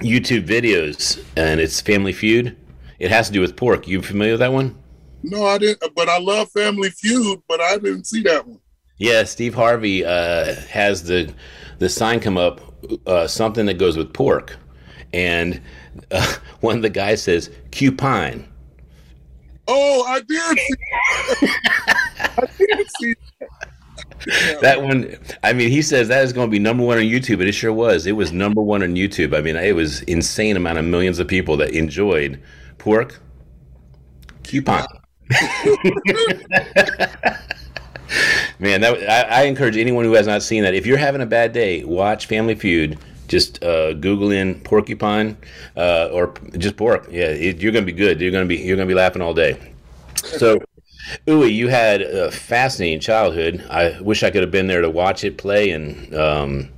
YouTube 0.01 0.47
videos, 0.47 1.25
and 1.37 1.61
it's 1.61 1.81
Family 1.81 2.13
Feud. 2.13 2.57
It 2.99 3.11
has 3.11 3.27
to 3.29 3.33
do 3.33 3.41
with 3.41 3.57
pork. 3.57 3.89
You 3.89 4.03
familiar 4.03 4.35
with 4.35 4.41
that 4.41 4.53
one? 4.53 4.79
No, 5.23 5.47
I 5.47 5.59
didn't. 5.59 5.95
But 5.95 6.09
I 6.09 6.19
love 6.19 6.51
Family 6.51 6.91
Feud, 6.91 7.43
but 7.49 7.61
I 7.61 7.79
didn't 7.79 8.07
see 8.07 8.23
that 8.23 8.47
one. 8.47 8.61
Yeah, 8.99 9.25
Steve 9.25 9.55
Harvey 9.55 10.05
uh, 10.05 10.55
has 10.71 11.03
the 11.05 11.33
the 11.79 11.89
sign 11.89 12.21
come 12.21 12.39
up, 12.39 12.61
uh, 13.07 13.27
something 13.27 13.67
that 13.67 13.75
goes 13.75 13.97
with 13.97 14.13
pork, 14.13 14.57
and 15.13 15.61
uh, 16.11 16.35
one 16.61 16.77
of 16.77 16.83
the 16.83 16.91
guys 16.91 17.23
says 17.23 17.51
"cupine." 17.71 18.47
Oh, 19.69 20.05
I 20.07 20.21
did. 20.21 20.59
See 20.59 21.49
I 22.21 22.47
did 22.59 22.87
see 23.01 23.15
that 23.41 23.49
one, 24.81 25.17
I 25.43 25.53
mean, 25.53 25.71
he 25.71 25.83
says 25.83 26.09
that 26.09 26.25
is 26.25 26.33
going 26.33 26.49
to 26.49 26.51
be 26.51 26.59
number 26.59 26.85
one 26.85 26.99
on 26.99 27.05
YouTube, 27.05 27.41
and 27.41 27.49
it 27.49 27.53
sure 27.53 27.73
was. 27.73 28.07
It 28.07 28.13
was 28.13 28.33
number 28.33 28.63
one 28.63 28.83
on 28.83 28.95
YouTube. 28.95 29.37
I 29.37 29.41
mean, 29.41 29.57
it 29.57 29.75
was 29.75 30.03
insane 30.03 30.57
amount 30.57 30.79
of 30.79 30.85
millions 30.85 31.19
of 31.19 31.29
people 31.29 31.57
that 31.59 31.71
enjoyed 31.71 32.41
pork 32.79 33.21
coupon. 34.45 34.87
Man, 38.59 38.81
that 38.83 39.09
I, 39.09 39.41
I, 39.41 39.43
encourage 39.45 39.77
anyone 39.77 40.05
who 40.05 40.13
has 40.13 40.27
not 40.27 40.43
seen 40.43 40.63
that. 40.63 40.75
If 40.75 40.87
you're 40.87 40.99
having 40.99 41.23
a 41.23 41.27
bad 41.27 41.53
day, 41.53 41.85
watch 41.85 42.27
Family 42.27 42.55
Feud. 42.55 42.99
Just 43.29 43.65
uh, 43.65 43.95
Google 43.95 44.31
in 44.31 44.61
porcupine 44.61 45.39
uh, 45.75 46.11
or 46.13 46.35
just 46.59 46.77
pork. 46.77 47.09
Yeah, 47.11 47.29
it, 47.29 47.63
you're 47.63 47.73
gonna 47.73 47.87
be 47.87 47.93
good. 47.93 48.21
You're 48.21 48.31
gonna 48.31 48.45
be 48.45 48.57
you're 48.59 48.77
gonna 48.77 48.87
be 48.87 48.95
laughing 48.95 49.23
all 49.23 49.33
day. 49.33 49.59
So 50.17 50.59
Ooey, 51.27 51.53
you 51.53 51.69
had 51.69 52.03
a 52.03 52.31
fascinating 52.31 53.01
childhood. 53.01 53.65
I 53.69 54.01
wish 54.01 54.23
I 54.23 54.31
could 54.31 54.43
have 54.43 54.51
been 54.51 54.67
there 54.67 54.83
to 54.83 54.91
watch 54.91 55.25
it 55.25 55.39
play 55.39 55.71
and 55.71 56.15
um, 56.15 56.69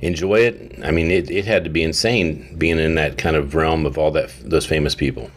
enjoy 0.00 0.40
it. 0.40 0.78
I 0.82 0.90
mean, 0.90 1.10
it, 1.10 1.30
it 1.30 1.44
had 1.44 1.64
to 1.64 1.70
be 1.70 1.82
insane 1.82 2.56
being 2.58 2.78
in 2.78 2.94
that 2.94 3.18
kind 3.18 3.36
of 3.36 3.54
realm 3.54 3.86
of 3.86 3.98
all 3.98 4.10
that 4.12 4.30
those 4.42 4.66
famous 4.66 4.94
people. 4.94 5.30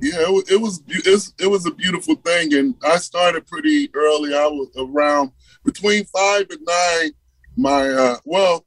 Yeah, 0.00 0.14
it, 0.18 0.52
it 0.52 0.60
was 0.60 0.82
it 0.88 1.10
was, 1.10 1.34
it 1.40 1.46
was 1.48 1.66
a 1.66 1.72
beautiful 1.72 2.14
thing, 2.16 2.54
and 2.54 2.74
I 2.84 2.98
started 2.98 3.46
pretty 3.46 3.90
early. 3.94 4.34
I 4.34 4.46
was 4.46 4.68
around 4.76 5.32
between 5.64 6.04
five 6.04 6.46
and 6.50 6.60
nine. 6.64 7.10
My 7.56 7.88
uh, 7.88 8.16
well, 8.24 8.64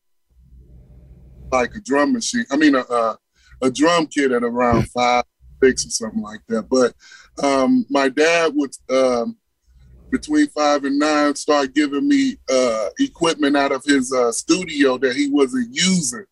like 1.51 1.73
a 1.75 1.79
drum 1.79 2.13
machine. 2.13 2.45
I 2.51 2.57
mean, 2.57 2.75
a, 2.75 2.81
a, 2.81 3.17
a 3.61 3.71
drum 3.71 4.07
kit 4.07 4.31
at 4.31 4.43
around 4.43 4.89
five, 4.89 5.23
six, 5.63 5.85
or 5.85 5.89
something 5.89 6.21
like 6.21 6.41
that. 6.47 6.67
But 6.69 6.93
um, 7.43 7.85
my 7.89 8.09
dad 8.09 8.53
would 8.55 8.71
um, 8.89 9.37
between 10.11 10.47
five 10.47 10.83
and 10.83 10.99
nine 10.99 11.35
start 11.35 11.73
giving 11.73 12.07
me 12.07 12.37
uh, 12.51 12.89
equipment 12.99 13.55
out 13.55 13.71
of 13.71 13.83
his 13.85 14.13
uh, 14.13 14.31
studio 14.31 14.97
that 14.97 15.15
he 15.15 15.29
wasn't 15.29 15.69
using. 15.71 16.25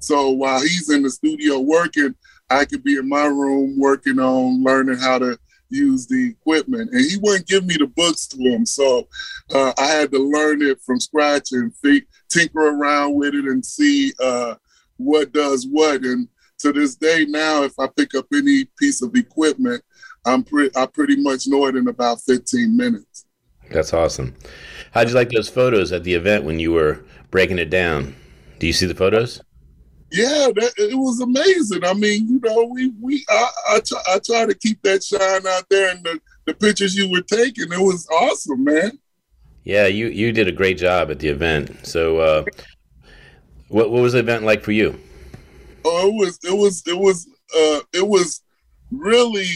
So 0.00 0.30
while 0.30 0.60
he's 0.60 0.90
in 0.90 1.02
the 1.02 1.10
studio 1.10 1.60
working, 1.60 2.14
I 2.50 2.64
could 2.64 2.84
be 2.84 2.96
in 2.96 3.08
my 3.08 3.24
room 3.24 3.78
working 3.78 4.18
on 4.18 4.62
learning 4.62 4.98
how 4.98 5.18
to 5.18 5.38
use 5.70 6.06
the 6.06 6.30
equipment. 6.30 6.90
And 6.92 7.00
he 7.00 7.16
wouldn't 7.22 7.48
give 7.48 7.64
me 7.64 7.76
the 7.78 7.86
books 7.86 8.26
to 8.28 8.36
him. 8.36 8.66
So 8.66 9.08
uh, 9.54 9.72
I 9.78 9.86
had 9.86 10.10
to 10.12 10.18
learn 10.18 10.60
it 10.60 10.80
from 10.82 11.00
scratch 11.00 11.52
and 11.52 11.74
think, 11.76 12.04
tinker 12.28 12.60
around 12.60 13.14
with 13.14 13.34
it 13.34 13.46
and 13.46 13.64
see 13.64 14.12
uh, 14.22 14.56
what 14.98 15.32
does 15.32 15.66
what. 15.66 16.02
And 16.02 16.28
to 16.62 16.72
this 16.72 16.96
day 16.96 17.26
now, 17.28 17.62
if 17.64 17.78
I 17.78 17.88
pick 17.88 18.14
up 18.14 18.26
any 18.32 18.66
piece 18.78 19.02
of 19.02 19.14
equipment, 19.16 19.82
I'm 20.24 20.44
pretty 20.44 20.74
I 20.76 20.86
pretty 20.86 21.16
much 21.16 21.46
know 21.46 21.66
it 21.66 21.76
in 21.76 21.88
about 21.88 22.20
15 22.22 22.76
minutes. 22.76 23.26
That's 23.70 23.92
awesome. 23.92 24.34
How'd 24.92 25.08
you 25.08 25.14
like 25.14 25.30
those 25.30 25.48
photos 25.48 25.92
at 25.92 26.04
the 26.04 26.14
event 26.14 26.44
when 26.44 26.58
you 26.60 26.72
were 26.72 27.04
breaking 27.30 27.58
it 27.58 27.70
down? 27.70 28.14
Do 28.58 28.66
you 28.66 28.72
see 28.72 28.86
the 28.86 28.94
photos? 28.94 29.40
Yeah, 30.10 30.50
that, 30.56 30.72
it 30.76 30.94
was 30.94 31.20
amazing. 31.20 31.84
I 31.84 31.94
mean, 31.94 32.28
you 32.28 32.40
know, 32.44 32.64
we 32.70 32.92
we 33.00 33.24
I, 33.30 33.48
I 33.70 33.80
try, 33.80 34.00
I 34.08 34.18
try 34.18 34.46
to 34.46 34.54
keep 34.54 34.82
that 34.82 35.02
shine 35.02 35.46
out 35.46 35.64
there, 35.70 35.90
and 35.90 36.04
the, 36.04 36.20
the 36.46 36.54
pictures 36.54 36.94
you 36.94 37.10
were 37.10 37.22
taking, 37.22 37.72
it 37.72 37.78
was 37.80 38.06
awesome, 38.10 38.62
man. 38.64 38.98
Yeah, 39.64 39.86
you 39.86 40.06
you 40.08 40.32
did 40.32 40.48
a 40.48 40.52
great 40.52 40.78
job 40.78 41.10
at 41.10 41.18
the 41.18 41.28
event. 41.28 41.86
So 41.86 42.18
uh, 42.18 42.44
What 43.68 43.90
what 43.90 44.02
was 44.02 44.12
the 44.12 44.20
event 44.20 44.44
like 44.44 44.62
for 44.62 44.72
you? 44.72 44.98
Oh, 45.84 46.08
it 46.08 46.14
was 46.14 46.38
it 46.44 46.56
was 46.56 46.82
it 46.86 46.98
was 46.98 47.26
uh 47.56 47.80
it 47.92 48.06
was 48.06 48.42
really 48.90 49.48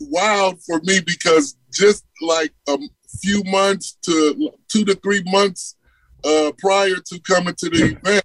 wild 0.00 0.62
for 0.62 0.80
me 0.82 1.00
because 1.00 1.56
just 1.72 2.04
like 2.20 2.52
a 2.68 2.78
few 3.20 3.42
months 3.44 3.96
to 4.02 4.52
two 4.68 4.84
to 4.84 4.94
three 4.96 5.22
months 5.26 5.76
uh 6.24 6.52
prior 6.58 6.96
to 6.96 7.20
coming 7.20 7.54
to 7.58 7.70
the 7.70 7.96
event, 7.96 8.24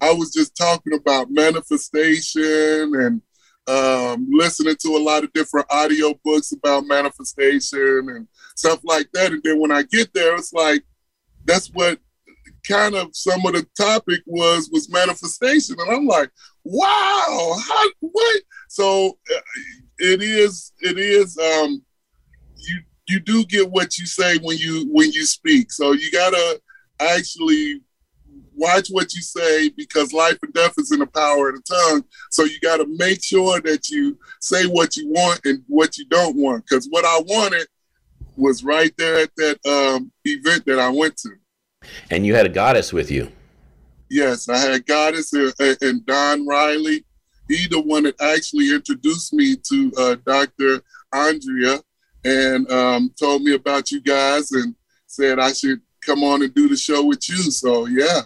I 0.00 0.12
was 0.12 0.32
just 0.32 0.56
talking 0.56 0.94
about 0.94 1.30
manifestation 1.30 2.94
and 2.94 3.22
um, 3.68 4.26
listening 4.30 4.76
to 4.80 4.96
a 4.96 5.02
lot 5.02 5.24
of 5.24 5.32
different 5.34 5.66
audio 5.70 6.14
books 6.24 6.52
about 6.52 6.86
manifestation 6.86 8.08
and 8.08 8.26
stuff 8.56 8.80
like 8.82 9.08
that. 9.12 9.32
And 9.32 9.42
then 9.42 9.60
when 9.60 9.70
I 9.70 9.82
get 9.82 10.12
there, 10.14 10.34
it's 10.36 10.52
like 10.52 10.82
that's 11.44 11.68
what 11.68 11.98
kind 12.68 12.94
of 12.94 13.08
some 13.12 13.44
of 13.46 13.52
the 13.54 13.66
topic 13.76 14.20
was 14.26 14.68
was 14.72 14.90
manifestation, 14.90 15.76
and 15.78 15.90
I'm 15.90 16.06
like, 16.06 16.30
wow, 16.64 17.56
how, 17.66 17.88
what? 18.00 18.40
So 18.68 19.18
uh, 19.34 19.40
it 19.98 20.22
is, 20.22 20.72
it 20.80 20.98
is. 20.98 21.38
Um, 21.38 21.82
you 22.56 22.80
you 23.08 23.20
do 23.20 23.44
get 23.44 23.70
what 23.70 23.98
you 23.98 24.06
say 24.06 24.38
when 24.38 24.58
you 24.58 24.88
when 24.92 25.10
you 25.12 25.24
speak. 25.24 25.72
So 25.72 25.92
you 25.92 26.10
gotta 26.10 26.60
actually 27.00 27.80
watch 28.54 28.88
what 28.88 29.14
you 29.14 29.22
say 29.22 29.70
because 29.70 30.12
life 30.12 30.36
and 30.42 30.52
death 30.52 30.74
is 30.78 30.92
in 30.92 30.98
the 30.98 31.06
power 31.06 31.48
of 31.48 31.56
the 31.56 31.62
tongue. 31.62 32.04
So 32.30 32.44
you 32.44 32.58
got 32.60 32.78
to 32.78 32.86
make 32.98 33.22
sure 33.22 33.60
that 33.60 33.88
you 33.88 34.18
say 34.40 34.64
what 34.66 34.96
you 34.96 35.08
want 35.08 35.40
and 35.44 35.62
what 35.68 35.96
you 35.96 36.04
don't 36.06 36.36
want. 36.36 36.64
Because 36.68 36.86
what 36.90 37.04
I 37.04 37.20
wanted 37.20 37.68
was 38.36 38.64
right 38.64 38.92
there 38.98 39.20
at 39.20 39.30
that 39.36 39.58
um, 39.66 40.10
event 40.24 40.66
that 40.66 40.78
I 40.78 40.90
went 40.90 41.16
to. 41.18 41.30
And 42.10 42.24
you 42.26 42.34
had 42.34 42.46
a 42.46 42.50
goddess 42.50 42.92
with 42.92 43.10
you. 43.10 43.30
Yes, 44.10 44.48
I 44.48 44.58
had 44.58 44.86
goddess 44.86 45.32
and, 45.32 46.06
Don 46.06 46.46
Riley. 46.46 47.04
He 47.48 47.66
the 47.68 47.80
one 47.80 48.04
that 48.04 48.20
actually 48.20 48.74
introduced 48.74 49.32
me 49.32 49.56
to 49.56 49.92
uh, 49.98 50.16
Dr. 50.26 50.82
Andrea 51.12 51.80
and 52.24 52.70
um, 52.70 53.12
told 53.18 53.42
me 53.42 53.54
about 53.54 53.90
you 53.90 54.00
guys 54.00 54.52
and 54.52 54.74
said 55.06 55.38
I 55.38 55.52
should 55.52 55.80
come 56.04 56.22
on 56.22 56.42
and 56.42 56.54
do 56.54 56.68
the 56.68 56.76
show 56.76 57.04
with 57.04 57.28
you. 57.28 57.36
So 57.36 57.86
yeah. 57.86 58.22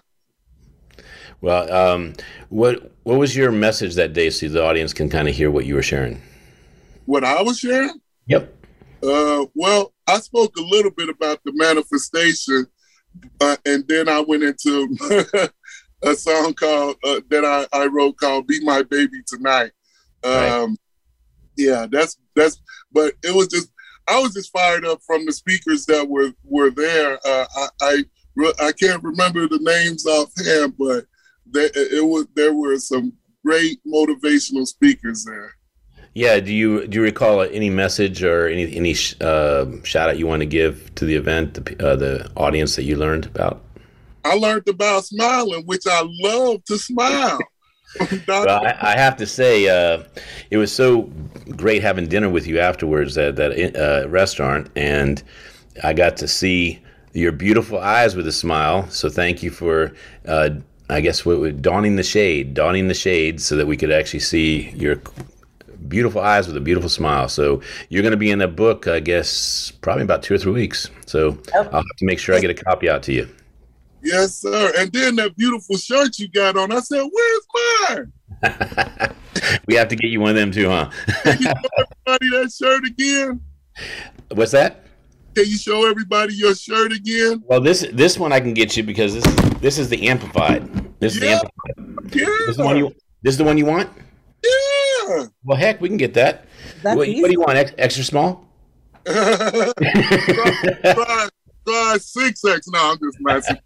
Well, 1.40 1.72
um, 1.72 2.14
what 2.48 2.92
what 3.02 3.18
was 3.18 3.36
your 3.36 3.50
message 3.50 3.96
that 3.96 4.12
day, 4.12 4.30
so 4.30 4.48
the 4.48 4.64
audience 4.64 4.92
can 4.92 5.08
kind 5.08 5.28
of 5.28 5.34
hear 5.34 5.50
what 5.50 5.66
you 5.66 5.74
were 5.74 5.82
sharing? 5.82 6.22
What 7.06 7.24
I 7.24 7.42
was 7.42 7.58
sharing? 7.58 8.00
Yep. 8.26 8.54
Uh, 9.02 9.46
well, 9.54 9.92
I 10.06 10.18
spoke 10.20 10.56
a 10.56 10.62
little 10.62 10.92
bit 10.92 11.08
about 11.08 11.40
the 11.44 11.52
manifestation, 11.54 12.66
uh, 13.40 13.56
and 13.66 13.86
then 13.88 14.08
I 14.08 14.20
went 14.20 14.42
into 14.42 14.96
a 16.02 16.14
song 16.14 16.54
called 16.54 16.96
uh, 17.04 17.20
that 17.30 17.44
I, 17.44 17.66
I, 17.76 17.86
wrote 17.86 18.16
called 18.16 18.46
"Be 18.46 18.62
My 18.64 18.82
Baby 18.82 19.22
Tonight." 19.26 19.72
Um, 20.24 20.32
right. 20.32 20.68
Yeah, 21.56 21.86
that's 21.90 22.18
that's. 22.34 22.60
But 22.92 23.14
it 23.22 23.34
was 23.34 23.48
just 23.48 23.70
I 24.08 24.20
was 24.20 24.34
just 24.34 24.52
fired 24.52 24.84
up 24.84 25.00
from 25.06 25.26
the 25.26 25.32
speakers 25.32 25.86
that 25.86 26.08
were 26.08 26.32
were 26.44 26.70
there. 26.70 27.18
Uh, 27.24 27.46
I, 27.56 27.68
I 27.80 28.04
I 28.60 28.72
can't 28.72 29.02
remember 29.02 29.46
the 29.46 29.58
names 29.60 30.06
offhand, 30.06 30.74
but 30.78 31.06
there, 31.46 31.70
it 31.74 32.04
was 32.04 32.26
there 32.34 32.54
were 32.54 32.78
some 32.78 33.12
great 33.44 33.80
motivational 33.86 34.66
speakers 34.66 35.24
there. 35.24 35.54
Yeah, 36.14 36.40
do 36.40 36.52
you 36.52 36.86
do 36.86 36.98
you 36.98 37.02
recall 37.02 37.40
any 37.40 37.70
message 37.70 38.22
or 38.22 38.46
any 38.46 38.76
any 38.76 38.94
uh, 39.20 39.66
shout 39.82 40.10
out 40.10 40.18
you 40.18 40.26
want 40.26 40.40
to 40.40 40.46
give 40.46 40.94
to 40.96 41.06
the 41.06 41.14
event, 41.14 41.54
the, 41.54 41.86
uh, 41.88 41.96
the 41.96 42.30
audience 42.36 42.76
that 42.76 42.82
you 42.82 42.96
learned 42.96 43.26
about? 43.26 43.62
I 44.24 44.34
learned 44.34 44.68
about 44.68 45.04
smiling, 45.04 45.64
which 45.64 45.86
I 45.86 46.02
love 46.20 46.64
to 46.66 46.78
smile. 46.78 47.38
well, 48.28 48.48
I, 48.48 48.76
I, 48.80 48.96
have 48.96 49.16
to 49.18 49.26
say, 49.26 49.68
uh, 49.68 50.04
it 50.50 50.56
was 50.56 50.72
so 50.72 51.10
great 51.56 51.82
having 51.82 52.06
dinner 52.08 52.30
with 52.30 52.46
you 52.46 52.58
afterwards 52.58 53.18
at 53.18 53.36
that 53.36 53.76
uh, 53.76 54.08
restaurant, 54.08 54.70
and 54.76 55.22
I 55.82 55.92
got 55.92 56.16
to 56.18 56.28
see 56.28 56.80
your 57.12 57.32
beautiful 57.32 57.78
eyes 57.78 58.16
with 58.16 58.26
a 58.26 58.32
smile. 58.32 58.88
So 58.88 59.08
thank 59.08 59.42
you 59.42 59.50
for 59.50 59.92
uh, 60.26 60.50
I 60.88 61.00
guess 61.00 61.24
what 61.24 61.62
donning 61.62 61.96
the 61.96 62.02
shade, 62.02 62.52
donning 62.52 62.88
the 62.88 62.94
shade, 62.94 63.40
so 63.40 63.56
that 63.56 63.66
we 63.66 63.76
could 63.76 63.90
actually 63.90 64.20
see 64.20 64.70
your 64.70 65.00
beautiful 65.92 66.22
eyes 66.22 66.46
with 66.46 66.56
a 66.56 66.60
beautiful 66.60 66.88
smile. 66.88 67.28
So 67.28 67.60
you're 67.90 68.02
going 68.02 68.12
to 68.12 68.16
be 68.16 68.30
in 68.30 68.40
a 68.40 68.48
book, 68.48 68.88
I 68.88 68.98
guess, 68.98 69.70
probably 69.82 70.02
about 70.02 70.22
two 70.22 70.34
or 70.34 70.38
three 70.38 70.52
weeks. 70.52 70.90
So 71.06 71.38
I'll 71.54 71.64
have 71.64 71.98
to 71.98 72.04
make 72.06 72.18
sure 72.18 72.34
I 72.34 72.40
get 72.40 72.50
a 72.50 72.54
copy 72.54 72.88
out 72.88 73.02
to 73.04 73.12
you. 73.12 73.28
Yes, 74.02 74.34
sir. 74.34 74.72
And 74.78 74.90
then 74.90 75.16
that 75.16 75.36
beautiful 75.36 75.76
shirt 75.76 76.18
you 76.18 76.28
got 76.28 76.56
on, 76.56 76.72
I 76.72 76.80
said, 76.80 77.04
"Where's 77.12 77.46
mine?" 77.90 78.12
we 79.68 79.76
have 79.76 79.86
to 79.88 79.96
get 79.96 80.10
you 80.10 80.20
one 80.20 80.30
of 80.30 80.36
them 80.36 80.50
too, 80.50 80.68
huh? 80.68 80.90
Can 81.22 81.38
you 81.38 81.44
show 81.44 81.60
everybody 81.78 82.30
that 82.30 82.52
shirt 82.52 82.84
again? 82.84 83.40
What's 84.34 84.52
that? 84.52 84.86
Can 85.34 85.44
you 85.46 85.56
show 85.56 85.88
everybody 85.88 86.34
your 86.34 86.54
shirt 86.54 86.92
again? 86.92 87.44
Well, 87.46 87.60
this 87.60 87.86
this 87.92 88.18
one 88.18 88.32
I 88.32 88.40
can 88.40 88.54
get 88.54 88.76
you 88.76 88.82
because 88.82 89.14
this 89.14 89.24
this 89.60 89.78
is 89.78 89.88
the 89.88 90.08
amplified. 90.08 90.62
This 90.98 91.14
yeah. 91.14 91.34
is 91.34 91.40
the 91.42 91.46
amplified. 91.78 92.14
Yeah. 92.16 92.24
This 92.24 92.48
is 92.48 92.56
the 92.56 92.64
one 92.64 92.76
you. 92.78 92.94
This 93.22 93.34
is 93.34 93.38
the 93.38 93.44
one 93.44 93.56
you 93.56 93.66
want. 93.66 93.88
Yeah. 95.08 95.26
Well, 95.44 95.58
heck, 95.58 95.80
we 95.80 95.88
can 95.88 95.96
get 95.96 96.14
that. 96.14 96.46
What, 96.82 96.96
what, 96.96 97.06
do 97.06 97.10
you 97.10 97.40
want? 97.40 97.56
Ex- 97.56 97.74
extra 97.76 98.04
small? 98.04 98.46
try, 99.04 99.72
try, 101.66 101.96
six 101.98 102.44
X. 102.44 102.68
No, 102.68 102.92
I'm 102.92 102.98
just 102.98 103.18
messing. 103.20 103.58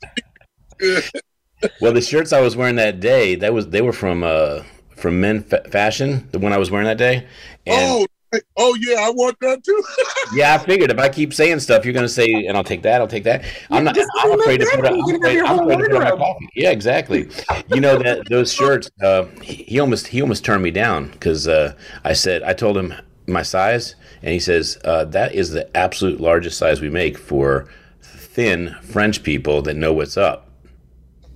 well, 1.81 1.93
the 1.93 2.01
shirts 2.01 2.33
I 2.33 2.41
was 2.41 2.57
wearing 2.57 2.77
that 2.77 3.01
day, 3.01 3.35
that 3.37 3.53
was 3.53 3.69
they 3.69 3.83
were 3.83 3.93
from 3.93 4.23
uh 4.23 4.63
from 4.97 5.21
Men 5.21 5.45
F- 5.51 5.71
Fashion, 5.71 6.29
the 6.33 6.39
one 6.39 6.53
I 6.53 6.59
was 6.59 6.71
wearing 6.71 6.87
that 6.87 6.99
day. 6.99 7.27
And 7.67 7.91
oh, 7.91 8.07
Oh 8.59 8.75
yeah, 8.81 9.01
I 9.01 9.11
want 9.11 9.37
that 9.41 9.63
too. 9.63 9.85
yeah, 10.35 10.55
I 10.55 10.59
figured 10.59 10.91
if 10.91 10.99
I 10.99 11.09
keep 11.09 11.35
saying 11.35 11.61
stuff, 11.61 11.85
you're 11.85 11.93
going 11.93 12.07
to 12.07 12.13
say, 12.13 12.47
and 12.47 12.57
I'll 12.57 12.65
take 12.65 12.83
that. 12.83 13.01
I'll 13.01 13.07
take 13.07 13.25
that. 13.25 13.45
I'm 13.71 13.85
not. 13.85 13.97
I'm 14.19 14.41
afraid 14.41 14.59
to 14.59 14.67
put. 14.67 14.87
I'm 14.87 15.15
afraid, 15.15 15.39
I'm 15.41 15.59
afraid 15.61 15.79
to 15.79 15.85
put 15.85 15.95
on 15.97 16.03
my 16.03 16.11
coffee. 16.11 16.49
Yeah, 16.55 16.71
exactly. 16.71 17.29
you 17.69 17.81
know 17.81 17.99
that 17.99 18.29
those 18.29 18.53
shirts. 18.53 18.91
Uh, 19.03 19.27
he, 19.43 19.65
he, 19.65 19.79
almost 19.79 20.07
he 20.07 20.23
almost 20.23 20.45
turned 20.45 20.63
me 20.63 20.71
down 20.71 21.11
because 21.11 21.47
uh, 21.47 21.75
I 22.05 22.15
said 22.15 22.43
I 22.43 22.55
told 22.55 22.77
him 22.79 22.95
my 23.27 23.43
size, 23.43 23.95
and 24.23 24.33
he 24.33 24.41
says 24.41 24.79
uh, 24.85 25.05
that 25.07 25.35
is 25.35 25.51
the 25.51 25.75
absolute 25.77 26.21
largest 26.21 26.59
size 26.59 26.81
we 26.81 26.91
make 26.91 27.19
for 27.19 27.69
thin 28.01 28.75
French 28.83 29.23
people 29.23 29.63
that 29.63 29.75
know 29.77 29.93
what's 29.93 30.17
up. 30.17 30.51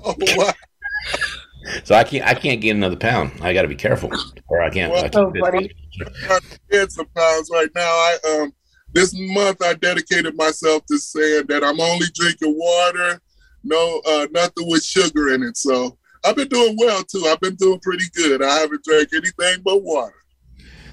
Oh 0.05 0.15
wow. 0.37 0.53
So 1.85 1.95
I 1.95 2.05
can't 2.05 2.27
I 2.27 2.35
can't 2.35 2.61
gain 2.61 2.77
another 2.77 2.97
pound. 2.97 3.33
I 3.43 3.53
got 3.53 3.63
to 3.63 3.69
be 3.69 3.75
careful, 3.75 4.11
or 4.49 4.63
I 4.63 4.71
can't. 4.71 4.93
Well, 4.93 5.05
I 5.05 5.09
can't 5.09 5.35
oh, 6.73 6.87
some 6.89 7.07
pounds 7.17 7.51
right 7.53 7.69
now. 7.75 7.83
I 7.83 8.19
um 8.29 8.53
this 8.93 9.15
month 9.15 9.63
I 9.63 9.75
dedicated 9.75 10.37
myself 10.37 10.85
to 10.87 10.99
saying 10.99 11.47
that 11.49 11.63
I'm 11.63 11.81
only 11.81 12.07
drinking 12.15 12.57
water, 12.59 13.21
no 13.63 14.01
uh, 14.07 14.27
nothing 14.33 14.69
with 14.69 14.85
sugar 14.85 15.35
in 15.35 15.43
it. 15.43 15.57
So 15.57 15.97
I've 16.25 16.37
been 16.37 16.49
doing 16.49 16.77
well 16.79 17.03
too. 17.05 17.25
I've 17.27 17.41
been 17.41 17.57
doing 17.57 17.81
pretty 17.81 18.07
good. 18.15 18.43
I 18.43 18.61
haven't 18.61 18.85
drank 18.85 19.09
anything 19.13 19.63
but 19.65 19.83
water. 19.83 20.15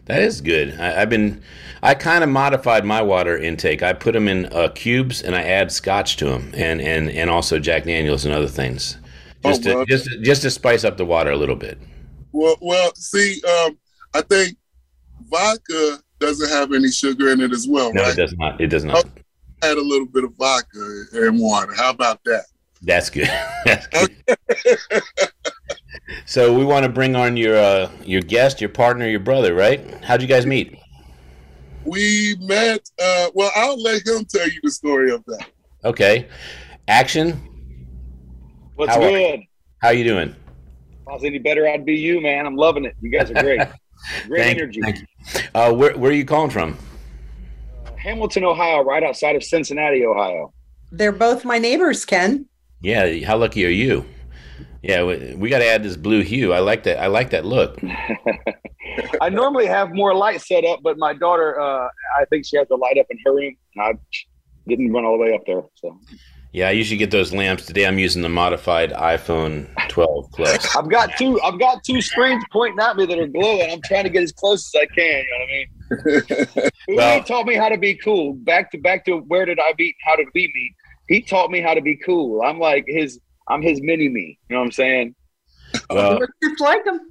That 0.06 0.22
is 0.22 0.40
good. 0.40 0.80
I, 0.80 1.02
have 1.02 1.10
been, 1.10 1.44
I 1.84 1.94
kind 1.94 2.24
of 2.24 2.30
modified 2.30 2.86
my 2.86 3.02
water 3.02 3.38
intake. 3.38 3.84
I 3.84 3.92
put 3.92 4.14
them 4.14 4.30
in 4.30 4.46
uh, 4.54 4.70
cubes 4.74 5.22
and 5.22 5.36
I 5.36 5.42
add 5.44 5.70
scotch 5.70 6.16
to 6.18 6.26
them, 6.26 6.52
and 6.56 6.80
and 6.80 7.10
and 7.10 7.30
also 7.30 7.60
Jack 7.60 7.84
Daniels 7.84 8.24
and 8.24 8.34
other 8.34 8.48
things 8.48 8.98
just 9.46 9.68
oh, 9.68 9.76
well, 9.76 9.86
to, 9.86 9.92
just 9.92 10.10
just 10.22 10.42
to 10.44 10.50
spice 10.50 10.84
up 10.84 10.98
the 10.98 11.06
water 11.06 11.32
a 11.32 11.38
little 11.38 11.56
bit. 11.56 11.80
Well, 12.32 12.56
well, 12.62 12.94
see, 12.96 13.42
um, 13.44 13.78
I 14.14 14.22
think 14.22 14.58
vodka 15.30 16.00
doesn't 16.20 16.50
have 16.50 16.74
any 16.74 16.92
sugar 16.92 17.30
in 17.30 17.42
it 17.42 17.52
as 17.52 17.68
well, 17.68 17.94
no, 17.94 18.04
right? 18.04 18.14
it 18.14 18.18
does 18.18 18.34
not. 18.38 18.60
It 18.60 18.68
does 18.68 18.84
not. 18.84 19.06
Add 19.64 19.78
a 19.78 19.82
little 19.82 20.06
bit 20.06 20.24
of 20.24 20.34
vodka 20.36 21.04
and 21.14 21.40
water. 21.40 21.74
How 21.74 21.90
about 21.90 22.24
that? 22.26 22.46
That's 22.82 23.10
good. 23.10 23.28
That's 23.66 23.88
good. 23.88 24.16
so 26.26 26.56
we 26.56 26.64
want 26.64 26.86
to 26.86 26.92
bring 26.92 27.16
on 27.16 27.38
your 27.38 27.58
uh, 27.58 27.92
your 28.04 28.22
guest, 28.22 28.62
your 28.62 28.70
partner, 28.70 29.08
your 29.08 29.20
brother, 29.20 29.54
right? 29.54 30.04
How'd 30.04 30.22
you 30.22 30.28
guys 30.28 30.46
meet? 30.46 30.78
We 31.86 32.36
met. 32.40 32.90
Uh, 33.02 33.30
well, 33.34 33.52
I'll 33.56 33.82
let 33.82 34.06
him 34.06 34.26
tell 34.26 34.48
you 34.48 34.60
the 34.62 34.72
story 34.72 35.12
of 35.12 35.24
that. 35.26 35.48
Okay. 35.86 36.28
Action. 36.88 37.57
What's 38.78 38.94
how 38.94 39.00
good? 39.00 39.40
Are, 39.40 39.44
how 39.80 39.90
you 39.90 40.04
doing? 40.04 40.30
If 40.30 41.08
I 41.08 41.14
was 41.14 41.24
any 41.24 41.40
better, 41.40 41.68
I'd 41.68 41.84
be 41.84 41.96
you, 41.96 42.22
man. 42.22 42.46
I'm 42.46 42.56
loving 42.56 42.86
it. 42.86 42.96
You 43.02 43.10
guys 43.10 43.32
are 43.32 43.42
great. 43.42 43.60
Great 44.28 44.44
thank, 44.44 44.60
energy. 44.60 44.80
Thank 44.80 45.00
you. 45.00 45.42
Uh, 45.56 45.74
where, 45.74 45.98
where 45.98 46.12
are 46.12 46.14
you 46.14 46.24
calling 46.24 46.52
from? 46.52 46.78
Uh, 47.84 47.96
Hamilton, 47.96 48.44
Ohio, 48.44 48.84
right 48.84 49.02
outside 49.02 49.36
of 49.36 49.44
Cincinnati, 49.44 50.06
Ohio. 50.06 50.54
They're 50.92 51.12
both 51.12 51.44
my 51.44 51.58
neighbors, 51.58 52.06
Ken. 52.06 52.46
Yeah, 52.80 53.26
how 53.26 53.38
lucky 53.38 53.66
are 53.66 53.70
you? 53.70 54.06
Yeah, 54.84 55.04
we, 55.04 55.34
we 55.36 55.50
got 55.50 55.60
to 55.60 55.66
add 55.66 55.82
this 55.82 55.98
blue 55.98 56.22
hue. 56.22 56.54
I 56.54 56.60
like 56.60 56.84
that. 56.84 57.02
I 57.02 57.08
like 57.08 57.32
that 57.32 57.44
look. 57.44 57.80
I 59.22 59.30
normally 59.30 59.66
have 59.66 59.92
more 59.92 60.14
light 60.14 60.42
set 60.42 60.64
up, 60.64 60.82
but 60.84 61.00
my 61.00 61.14
daughter, 61.14 61.60
uh, 61.60 61.88
I 62.20 62.26
think 62.30 62.46
she 62.46 62.58
has 62.58 62.68
the 62.68 62.78
light 62.78 63.00
up 63.00 63.08
in 63.10 63.18
her 63.26 63.34
room. 63.34 63.56
I 63.80 63.94
didn't 64.68 64.94
run 64.94 65.04
all 65.04 65.18
the 65.18 65.24
way 65.24 65.34
up 65.34 65.42
there. 65.48 65.64
So 65.74 66.00
Yeah, 66.58 66.70
I 66.70 66.72
usually 66.72 66.98
get 66.98 67.12
those 67.12 67.32
lamps. 67.32 67.68
Today 67.68 67.86
I'm 67.86 68.00
using 68.00 68.24
the 68.24 68.30
modified 68.30 68.92
iPhone 68.92 69.68
12 69.90 70.32
Plus. 70.32 70.76
I've 70.76 70.90
got 70.90 71.12
two. 71.16 71.40
I've 71.42 71.60
got 71.60 71.84
two 71.84 72.02
screens 72.02 72.44
pointing 72.52 72.80
at 72.80 72.98
me 72.98 73.06
that 73.06 73.20
are 73.20 73.28
glowing. 73.28 73.70
I'm 73.72 73.82
trying 73.84 74.06
to 74.06 74.10
get 74.10 74.24
as 74.24 74.32
close 74.32 74.74
as 74.74 74.82
I 74.82 74.88
can. 74.88 75.24
You 75.24 75.30
know 75.30 76.16
what 76.18 76.24
I 76.32 76.56
mean? 76.58 76.72
Well- 76.98 77.20
he 77.20 77.24
taught 77.26 77.46
me 77.46 77.54
how 77.54 77.70
to 77.70 77.78
be 77.78 77.94
cool. 77.94 78.34
Back 78.34 78.72
to 78.72 78.80
back 78.80 79.06
to 79.06 79.18
where 79.28 79.46
did 79.46 79.60
I 79.60 79.74
beat? 79.78 79.96
How 80.04 80.16
did 80.16 80.30
we 80.34 80.52
meet? 80.56 80.74
He 81.08 81.22
taught 81.22 81.52
me 81.52 81.62
how 81.62 81.76
to 81.76 81.82
be 81.82 81.96
cool. 81.96 82.42
I'm 82.42 82.58
like 82.58 82.86
his. 82.88 83.20
I'm 83.48 83.62
his 83.62 83.80
mini 83.84 84.10
me. 84.10 84.40
You 84.50 84.56
know 84.56 84.62
what 84.62 84.66
I'm 84.66 84.72
saying? 84.72 85.16
Well, 85.92 86.18
Look 86.18 86.32
just 86.44 86.60
like 86.60 86.84
him. 86.88 87.02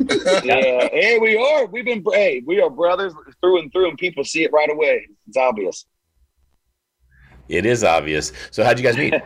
Yeah. 0.44 0.88
hey, 0.90 1.18
we 1.20 1.36
are. 1.36 1.66
We've 1.66 1.84
been. 1.84 2.02
Hey, 2.10 2.42
we 2.44 2.60
are 2.60 2.68
brothers 2.68 3.14
through 3.40 3.60
and 3.60 3.70
through, 3.70 3.90
and 3.90 3.98
people 3.98 4.24
see 4.24 4.42
it 4.42 4.52
right 4.52 4.68
away. 4.68 5.06
It's 5.28 5.36
obvious. 5.36 5.86
It 7.50 7.66
is 7.66 7.84
obvious. 7.84 8.32
So 8.50 8.64
how'd 8.64 8.78
you 8.78 8.84
guys 8.84 8.96
meet? 8.96 9.14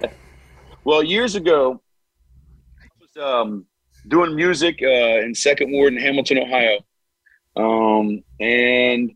Well, 0.87 1.03
years 1.03 1.35
ago, 1.35 1.81
I 2.79 2.89
was 3.01 3.17
um, 3.17 3.65
doing 4.07 4.37
music 4.37 4.81
uh, 4.83 5.25
in 5.25 5.35
Second 5.35 5.73
Ward 5.73 5.95
in 5.95 5.99
Hamilton, 5.99 6.41
Ohio, 6.41 6.79
um, 7.57 8.23
and 8.39 9.11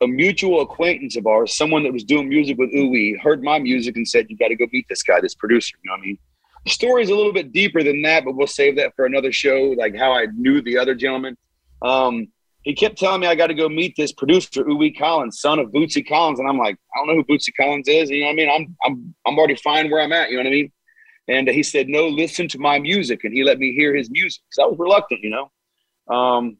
a 0.00 0.08
mutual 0.08 0.62
acquaintance 0.62 1.16
of 1.16 1.28
ours, 1.28 1.56
someone 1.56 1.84
that 1.84 1.92
was 1.92 2.02
doing 2.02 2.28
music 2.28 2.58
with 2.58 2.74
Uwe, 2.74 3.20
heard 3.20 3.44
my 3.44 3.60
music 3.60 3.94
and 3.94 4.08
said, 4.08 4.26
"You 4.28 4.36
got 4.36 4.48
to 4.48 4.56
go 4.56 4.66
meet 4.72 4.86
this 4.88 5.04
guy, 5.04 5.20
this 5.20 5.36
producer." 5.36 5.76
You 5.84 5.90
know 5.90 5.94
what 5.94 6.02
I 6.02 6.06
mean? 6.06 6.18
The 6.64 6.70
story's 6.72 7.10
a 7.10 7.14
little 7.14 7.32
bit 7.32 7.52
deeper 7.52 7.84
than 7.84 8.02
that, 8.02 8.24
but 8.24 8.34
we'll 8.34 8.48
save 8.48 8.74
that 8.74 8.96
for 8.96 9.06
another 9.06 9.30
show. 9.30 9.76
Like 9.78 9.94
how 9.94 10.12
I 10.12 10.26
knew 10.34 10.60
the 10.60 10.76
other 10.76 10.96
gentleman. 10.96 11.36
Um, 11.82 12.26
he 12.64 12.74
kept 12.74 12.98
telling 12.98 13.20
me 13.20 13.26
I 13.26 13.34
got 13.34 13.48
to 13.48 13.54
go 13.54 13.68
meet 13.68 13.94
this 13.96 14.12
producer, 14.12 14.64
Uwe 14.64 14.98
Collins, 14.98 15.40
son 15.40 15.58
of 15.58 15.70
Bootsy 15.70 16.06
Collins, 16.06 16.40
and 16.40 16.48
I'm 16.48 16.58
like, 16.58 16.76
I 16.94 16.98
don't 16.98 17.08
know 17.08 17.22
who 17.26 17.34
Bootsy 17.34 17.50
Collins 17.58 17.86
is. 17.88 18.10
You 18.10 18.20
know 18.20 18.26
what 18.26 18.32
I 18.32 18.36
mean? 18.36 18.50
I'm 18.50 18.76
I'm 18.84 19.14
I'm 19.26 19.38
already 19.38 19.56
fine 19.56 19.90
where 19.90 20.00
I'm 20.00 20.12
at. 20.12 20.30
You 20.30 20.36
know 20.36 20.42
what 20.44 20.48
I 20.48 20.52
mean? 20.52 20.72
And 21.28 21.48
he 21.48 21.62
said, 21.62 21.88
No, 21.88 22.08
listen 22.08 22.48
to 22.48 22.58
my 22.58 22.78
music, 22.78 23.24
and 23.24 23.32
he 23.32 23.44
let 23.44 23.58
me 23.58 23.72
hear 23.74 23.94
his 23.94 24.10
music 24.10 24.42
because 24.50 24.64
I 24.64 24.66
was 24.68 24.78
reluctant, 24.78 25.20
you 25.22 25.30
know. 25.30 26.14
Um, 26.14 26.56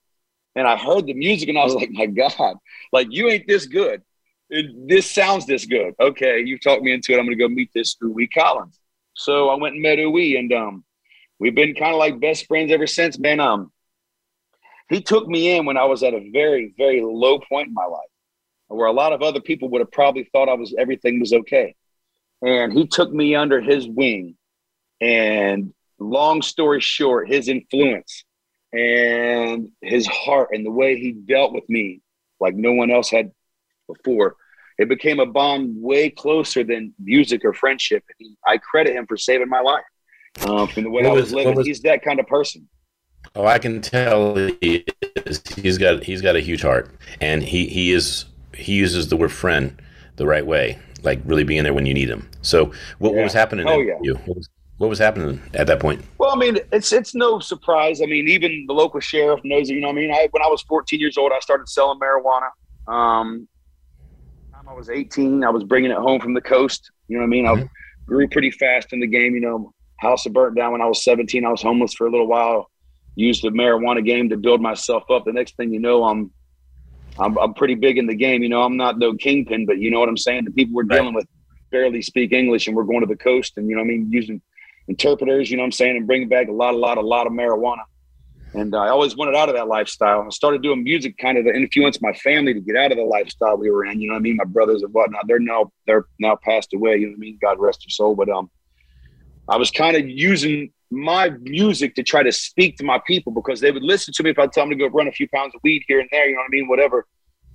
and 0.55 0.69
I 0.69 0.77
heard 0.77 1.07
the 1.07 1.15
music, 1.15 1.49
and 1.49 1.59
I 1.59 1.65
was 1.65 1.75
like, 1.75 1.91
My 1.91 2.07
God, 2.07 2.57
like 2.93 3.09
you 3.11 3.29
ain't 3.29 3.49
this 3.49 3.67
good. 3.67 4.03
It- 4.51 4.89
this 4.89 5.11
sounds 5.11 5.47
this 5.47 5.65
good. 5.65 5.95
Okay, 5.99 6.41
you've 6.41 6.63
talked 6.63 6.83
me 6.83 6.93
into 6.93 7.13
it. 7.13 7.19
I'm 7.19 7.25
gonna 7.25 7.37
go 7.37 7.49
meet 7.49 7.71
this 7.75 7.97
Uwe 8.03 8.29
Collins. 8.33 8.79
So 9.15 9.49
I 9.49 9.55
went 9.55 9.75
and 9.75 9.83
met 9.83 9.99
Uwe, 9.99 10.39
and 10.39 10.53
um, 10.53 10.85
we've 11.39 11.55
been 11.55 11.75
kind 11.75 11.93
of 11.93 11.99
like 11.99 12.21
best 12.21 12.47
friends 12.47 12.71
ever 12.71 12.87
since. 12.87 13.19
Man, 13.19 13.41
um, 13.41 13.73
he 14.89 15.01
took 15.01 15.27
me 15.27 15.57
in 15.57 15.65
when 15.67 15.77
I 15.77 15.85
was 15.85 16.03
at 16.03 16.15
a 16.15 16.31
very, 16.33 16.75
very 16.77 17.01
low 17.03 17.39
point 17.39 17.69
in 17.69 17.75
my 17.75 17.87
life, 17.87 18.01
where 18.69 18.87
a 18.87 18.93
lot 18.93 19.13
of 19.13 19.23
other 19.23 19.41
people 19.41 19.69
would 19.71 19.81
have 19.81 19.91
probably 19.93 20.25
thought 20.25 20.49
I 20.49 20.55
was 20.55 20.75
everything 20.79 21.21
was 21.21 21.33
okay. 21.33 21.75
And 22.43 22.73
he 22.73 22.87
took 22.87 23.13
me 23.13 23.35
under 23.35 23.61
his 23.61 23.89
wing. 23.89 24.37
And 25.01 25.73
long 25.99 26.43
story 26.43 26.81
short, 26.81 27.29
his 27.29 27.49
influence 27.49 28.25
and 28.73 29.69
his 29.81 30.07
heart 30.07 30.49
and 30.53 30.65
the 30.67 30.71
way 30.71 30.99
he 30.99 31.13
dealt 31.13 31.53
with 31.53 31.69
me 31.69 32.01
like 32.41 32.55
no 32.55 32.73
one 32.73 32.91
else 32.91 33.11
had 33.11 33.31
before. 33.87 34.37
It 34.77 34.89
became 34.89 35.21
a 35.21 35.27
bond 35.27 35.81
way 35.81 36.11
closer 36.11 36.65
than 36.65 36.93
music 36.99 37.45
or 37.45 37.55
friendship. 37.55 38.03
And 38.09 38.17
he, 38.19 38.37
I 38.47 38.59
credit 38.59 38.95
him 38.97 39.07
for 39.07 39.17
saving 39.17 39.49
my 39.49 39.61
life 39.61 39.85
um, 40.47 40.67
from 40.69 40.83
the 40.83 40.91
way 40.91 41.03
What 41.05 41.11
I 41.13 41.15
was, 41.15 41.25
was- 41.27 41.33
living. 41.35 41.55
was- 41.55 41.67
He's 41.67 41.81
that 41.83 42.03
kind 42.03 42.19
of 42.19 42.27
person. 42.27 42.69
Oh, 43.37 43.47
I 43.47 43.59
can 43.59 43.81
tell 43.81 44.37
he 44.61 44.85
is. 45.27 45.43
He's 45.57 45.79
got 45.79 46.05
he's 46.05 46.23
got 46.23 46.37
a 46.37 46.41
huge 46.41 46.63
heart, 46.63 46.91
and 47.21 47.43
he 47.43 47.67
he 47.67 47.93
is 47.93 48.27
he 48.55 48.75
uses 48.75 49.09
the 49.09 49.17
word 49.17 49.33
friend 49.33 49.81
the 50.17 50.27
right 50.27 50.47
way, 50.47 50.79
like 51.03 51.21
really 51.25 51.43
being 51.45 51.65
there 51.65 51.75
when 51.75 51.87
you 51.87 51.95
need 51.95 52.09
him. 52.09 52.29
So, 52.43 52.67
what, 52.99 53.15
what 53.15 53.25
was 53.25 53.33
happening? 53.33 53.67
Oh, 53.69 53.81
yeah. 53.81 53.99
you? 54.03 54.15
What 54.15 54.37
was, 54.37 54.49
what 54.79 54.89
was 54.89 54.99
happening 54.99 55.41
at 55.55 55.67
that 55.67 55.81
point? 55.81 56.05
Well, 56.19 56.31
I 56.31 56.37
mean, 56.37 56.59
it's 56.73 56.93
it's 56.93 57.15
no 57.15 57.41
surprise. 57.41 58.01
I 58.01 58.07
mean, 58.07 58.29
even 58.29 58.67
the 58.69 58.75
local 58.75 59.01
sheriff 59.01 59.41
knows 59.43 59.69
it. 59.71 59.75
You 59.75 59.81
know, 59.81 59.89
what 59.89 59.97
I 59.97 60.01
mean, 60.01 60.13
I, 60.13 60.29
when 60.31 60.43
I 60.43 60.47
was 60.49 60.63
14 60.63 61.01
years 61.01 61.19
old, 61.19 61.33
I 61.35 61.41
started 61.41 61.69
selling 61.69 61.99
marijuana. 61.99 62.51
Um, 62.87 63.49
I 64.69 64.73
was 64.73 64.89
18, 64.91 65.45
I 65.45 65.51
was 65.51 65.63
bringing 65.63 65.91
it 65.91 65.97
home 65.99 66.21
from 66.21 66.35
the 66.35 66.41
coast. 66.41 66.91
You 67.09 67.17
know 67.17 67.23
what 67.23 67.27
I 67.27 67.31
mean? 67.31 67.47
I 67.47 67.51
Mhm. 67.51 67.69
grew 68.07 68.27
pretty 68.29 68.51
fast 68.51 68.93
in 68.93 69.01
the 69.01 69.07
game. 69.07 69.35
You 69.35 69.41
know, 69.41 69.73
house 69.99 70.25
had 70.25 70.33
burnt 70.33 70.57
down 70.57 70.73
when 70.73 70.81
I 70.81 70.87
was 70.87 71.05
17. 71.05 71.45
I 71.45 71.51
was 71.51 71.63
homeless 71.63 71.95
for 71.95 72.07
a 72.07 72.11
little 72.11 72.27
while. 72.27 72.71
Used 73.17 73.43
the 73.43 73.51
marijuana 73.51 74.05
game 74.05 74.29
to 74.31 74.37
build 74.37 74.61
myself 74.61 75.05
up. 75.11 75.25
The 75.25 75.33
next 75.33 75.57
thing 75.57 75.73
you 75.73 75.81
know, 75.81 76.05
I'm 76.05 76.33
I'm, 77.19 77.39
I'm 77.39 77.55
pretty 77.55 77.77
big 77.77 77.97
in 77.97 78.07
the 78.07 78.15
game. 78.15 78.43
You 78.43 78.49
know, 78.49 78.63
I'm 78.63 78.77
not 78.77 78.99
no 78.99 79.15
kingpin, 79.15 79.67
but 79.67 79.79
you 79.79 79.91
know 79.91 80.01
what 80.01 80.09
I'm 80.09 80.17
saying. 80.17 80.45
The 80.45 80.51
people 80.51 80.75
we're 80.75 80.85
Right. 80.85 80.99
dealing 80.99 81.15
with 81.15 81.27
barely 81.71 82.03
speak 82.03 82.33
English, 82.33 82.67
and 82.67 82.77
we're 82.77 82.85
going 82.85 83.01
to 83.01 83.07
the 83.07 83.17
coast, 83.17 83.57
and 83.57 83.69
you 83.69 83.77
know, 83.77 83.83
what 83.83 83.87
I 83.87 83.97
mean, 83.97 84.09
using 84.11 84.41
interpreters. 84.89 85.51
You 85.51 85.57
know, 85.57 85.63
what 85.63 85.67
I'm 85.67 85.73
saying, 85.73 85.97
and 85.97 86.07
bringing 86.07 86.29
back 86.29 86.49
a 86.49 86.53
lot, 86.53 86.75
a 86.75 86.77
lot, 86.77 86.99
a 86.99 87.03
lot 87.03 87.27
of 87.27 87.33
marijuana. 87.33 87.83
And 88.55 88.73
uh, 88.73 88.79
I 88.79 88.89
always 88.91 89.17
wanted 89.17 89.35
out 89.35 89.49
of 89.49 89.57
that 89.57 89.67
lifestyle. 89.67 90.23
I 90.23 90.29
started 90.31 90.63
doing 90.63 90.85
music 90.85 91.19
kind 91.19 91.37
of 91.37 91.45
to 91.45 91.55
influence 91.55 92.01
my 92.01 92.13
family 92.13 92.55
to 92.55 92.61
get 92.61 92.77
out 92.77 92.93
of 92.93 92.99
the 92.99 93.05
lifestyle 93.05 93.57
we 93.57 93.69
were 93.69 93.85
in. 93.85 94.01
You 94.01 94.09
know 94.09 94.15
what 94.15 94.21
I 94.21 94.23
mean? 94.23 94.37
My 94.37 94.45
brothers 94.45 94.83
and 94.83 94.93
whatnot. 94.95 95.27
They're 95.27 95.41
now 95.41 95.73
they're 95.87 96.07
now 96.21 96.37
passed 96.37 96.73
away. 96.73 96.97
You 96.97 97.07
know 97.07 97.13
what 97.13 97.17
I 97.17 97.19
mean? 97.19 97.39
God 97.43 97.59
rest 97.59 97.81
their 97.81 97.91
soul. 97.91 98.15
But 98.15 98.29
um, 98.29 98.51
I 99.49 99.57
was 99.57 99.73
kind 99.73 99.97
of 99.97 100.09
using 100.09 100.73
my 100.95 101.31
music 101.41 101.95
to 101.97 102.03
try 102.03 102.23
to 102.23 102.33
speak 102.33 102.77
to 102.79 102.85
my 102.85 103.01
people 103.07 103.33
because 103.33 103.61
they 103.61 103.71
would 103.71 103.83
listen 103.83 104.15
to 104.15 104.23
me 104.23 104.31
if 104.31 104.39
I 104.39 104.47
tell 104.47 104.63
them 104.65 104.71
to 104.71 104.77
go 104.77 104.87
run 104.87 105.09
a 105.09 105.13
few 105.13 105.29
pounds 105.29 105.55
of 105.55 105.61
weed 105.63 105.85
here 105.89 106.01
and 106.01 106.09
there. 106.13 106.29
You 106.29 106.35
know 106.35 106.41
what 106.41 106.47
I 106.47 106.51
mean? 106.51 106.69
Whatever. 106.69 107.07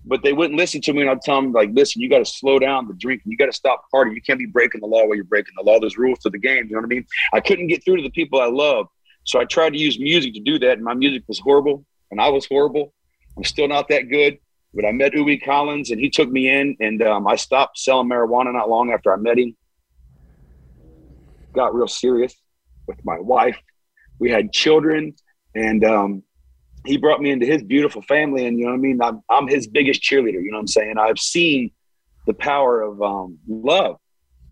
But 0.06 0.23
they 0.23 0.34
wouldn't 0.34 0.58
listen 0.58 0.82
to 0.82 0.93
me, 0.93 1.02
and 1.02 1.10
I'd 1.10 1.21
tell 1.21 1.41
them 1.41 1.52
like, 1.52 1.69
"Listen, 1.73 2.02
you 2.02 2.10
got 2.10 2.19
to 2.19 2.25
slow 2.25 2.58
down 2.58 2.88
the 2.88 2.93
drinking. 2.93 3.32
You 3.32 3.38
got 3.38 3.47
to 3.47 3.54
stop 3.54 3.86
partying. 3.93 4.15
You 4.15 4.21
can't 4.21 4.39
be 4.39 4.45
breaking 4.45 4.82
the 4.82 4.88
law 4.88 5.06
while 5.06 5.15
you're 5.15 5.25
breaking 5.25 5.54
the 5.58 5.63
law. 5.63 5.80
There's 5.80 5.97
rules 5.97 6.19
to 6.19 6.30
the 6.30 6.38
game. 6.38 6.65
You 6.65 6.71
know 6.71 6.78
what 6.78 6.86
I 6.86 6.88
mean? 6.88 7.06
I 7.34 7.41
couldn't 7.41 7.67
get 7.67 7.84
through 7.84 7.97
to 7.97 8.04
the 8.04 8.10
people 8.12 8.41
I 8.41 8.45
love, 8.47 8.88
so 9.25 9.39
I 9.39 9.45
tried 9.45 9.71
to 9.71 9.78
use 9.78 9.99
music 9.99 10.34
to 10.36 10.39
do 10.39 10.58
that. 10.60 10.73
And 10.73 10.84
my 10.84 10.93
music 10.93 11.23
was 11.28 11.39
horrible, 11.39 11.86
and 12.12 12.21
I 12.21 12.30
was 12.30 12.45
horrible. 12.45 12.93
I'm 13.38 13.43
still 13.43 13.67
not 13.67 13.89
that 13.89 14.10
good. 14.10 14.38
But 14.73 14.86
I 14.86 14.91
met 14.91 15.13
Uwe 15.13 15.43
Collins, 15.43 15.91
and 15.91 15.99
he 15.99 16.10
took 16.10 16.30
me 16.30 16.49
in, 16.49 16.78
and 16.80 17.02
um, 17.02 17.28
I 17.28 17.36
stopped 17.36 17.78
selling 17.78 18.08
marijuana 18.08 18.54
not 18.54 18.69
long 18.69 18.91
after 18.91 19.12
I 19.13 19.17
met 19.17 19.38
him. 19.38 19.56
Got 21.54 21.73
real 21.73 21.88
serious 21.88 22.36
with 22.89 23.06
my 23.06 23.19
wife. 23.19 23.58
We 24.17 24.30
had 24.30 24.52
children, 24.52 25.13
and 25.56 25.86
um, 25.86 26.23
he 26.86 26.97
brought 26.97 27.21
me 27.21 27.30
into 27.30 27.45
his 27.45 27.63
beautiful 27.63 28.02
family. 28.02 28.45
And 28.47 28.60
you 28.60 28.65
know 28.65 28.71
what 28.71 28.78
I 28.78 28.82
mean? 28.82 29.02
I'm, 29.02 29.21
I'm 29.30 29.47
his 29.47 29.67
biggest 29.67 30.02
cheerleader. 30.02 30.41
You 30.43 30.52
know 30.52 30.58
what 30.58 30.62
I'm 30.62 30.67
saying? 30.67 30.95
I've 30.97 31.19
seen 31.19 31.71
the 32.28 32.34
power 32.34 32.82
of 32.82 33.02
um, 33.02 33.38
love 33.47 33.97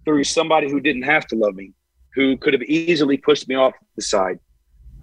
through 0.05 0.23
somebody 0.23 0.69
who 0.69 0.79
didn't 0.79 1.01
have 1.01 1.27
to 1.27 1.35
love 1.35 1.55
me, 1.55 1.73
who 2.15 2.37
could 2.37 2.53
have 2.53 2.63
easily 2.63 3.17
pushed 3.17 3.49
me 3.49 3.55
off 3.55 3.73
the 3.97 4.01
side, 4.01 4.39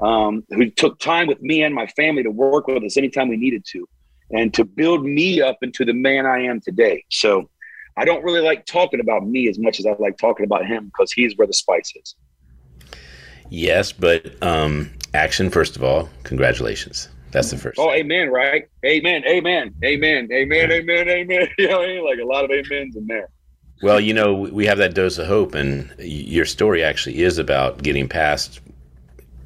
um, 0.01 0.45
who 0.51 0.71
took 0.71 0.99
time 0.99 1.27
with 1.27 1.43
me 1.43 1.63
and 1.63 1.75
my 1.75 1.87
family 1.89 2.23
to 2.23 2.31
work 2.31 2.67
with 2.69 2.83
us 2.85 2.97
anytime 2.97 3.29
we 3.29 3.37
needed 3.37 3.65
to, 3.73 3.87
and 4.31 4.55
to 4.55 4.65
build 4.65 5.05
me 5.05 5.43
up 5.43 5.59
into 5.61 5.85
the 5.85 5.93
man 5.93 6.25
I 6.25 6.45
am 6.45 6.61
today. 6.61 7.05
So 7.11 7.51
I 7.97 8.05
don't 8.05 8.25
really 8.25 8.41
like 8.41 8.65
talking 8.65 9.01
about 9.01 9.27
me 9.27 9.49
as 9.49 9.59
much 9.59 9.79
as 9.79 9.87
I 9.87 9.95
like 9.99 10.17
talking 10.19 10.47
about 10.47 10.67
him 10.67 10.87
because 10.87 11.13
he's 11.13 11.37
where 11.37 11.47
the 11.47 11.53
spice 11.53 11.93
is. 11.95 12.17
Yes, 13.51 13.93
but 13.93 14.43
um, 14.43 14.91
action 15.13 15.51
first 15.51 15.77
of 15.77 15.85
all. 15.85 16.09
Congratulations. 16.25 17.09
That's 17.31 17.51
the 17.51 17.59
first. 17.59 17.79
Oh, 17.81 17.91
amen, 17.93 18.31
right? 18.31 18.65
Amen, 18.87 19.25
amen, 19.27 19.75
amen, 19.85 20.29
amen, 20.33 20.71
amen, 20.73 21.09
amen. 21.09 21.49
You 21.59 21.69
know 21.69 21.83
I 21.83 21.87
mean? 21.89 22.05
Like 22.05 22.19
a 22.21 22.25
lot 22.25 22.45
of 22.45 22.51
amens 22.51 22.97
in 22.97 23.07
there. 23.09 23.29
Well, 23.83 23.99
you 24.01 24.15
know, 24.15 24.33
we 24.35 24.67
have 24.67 24.79
that 24.79 24.95
dose 24.95 25.19
of 25.19 25.27
hope, 25.27 25.55
and 25.55 25.93
your 25.99 26.45
story 26.45 26.85
actually 26.85 27.23
is 27.23 27.39
about 27.39 27.83
getting 27.83 28.09
past 28.09 28.61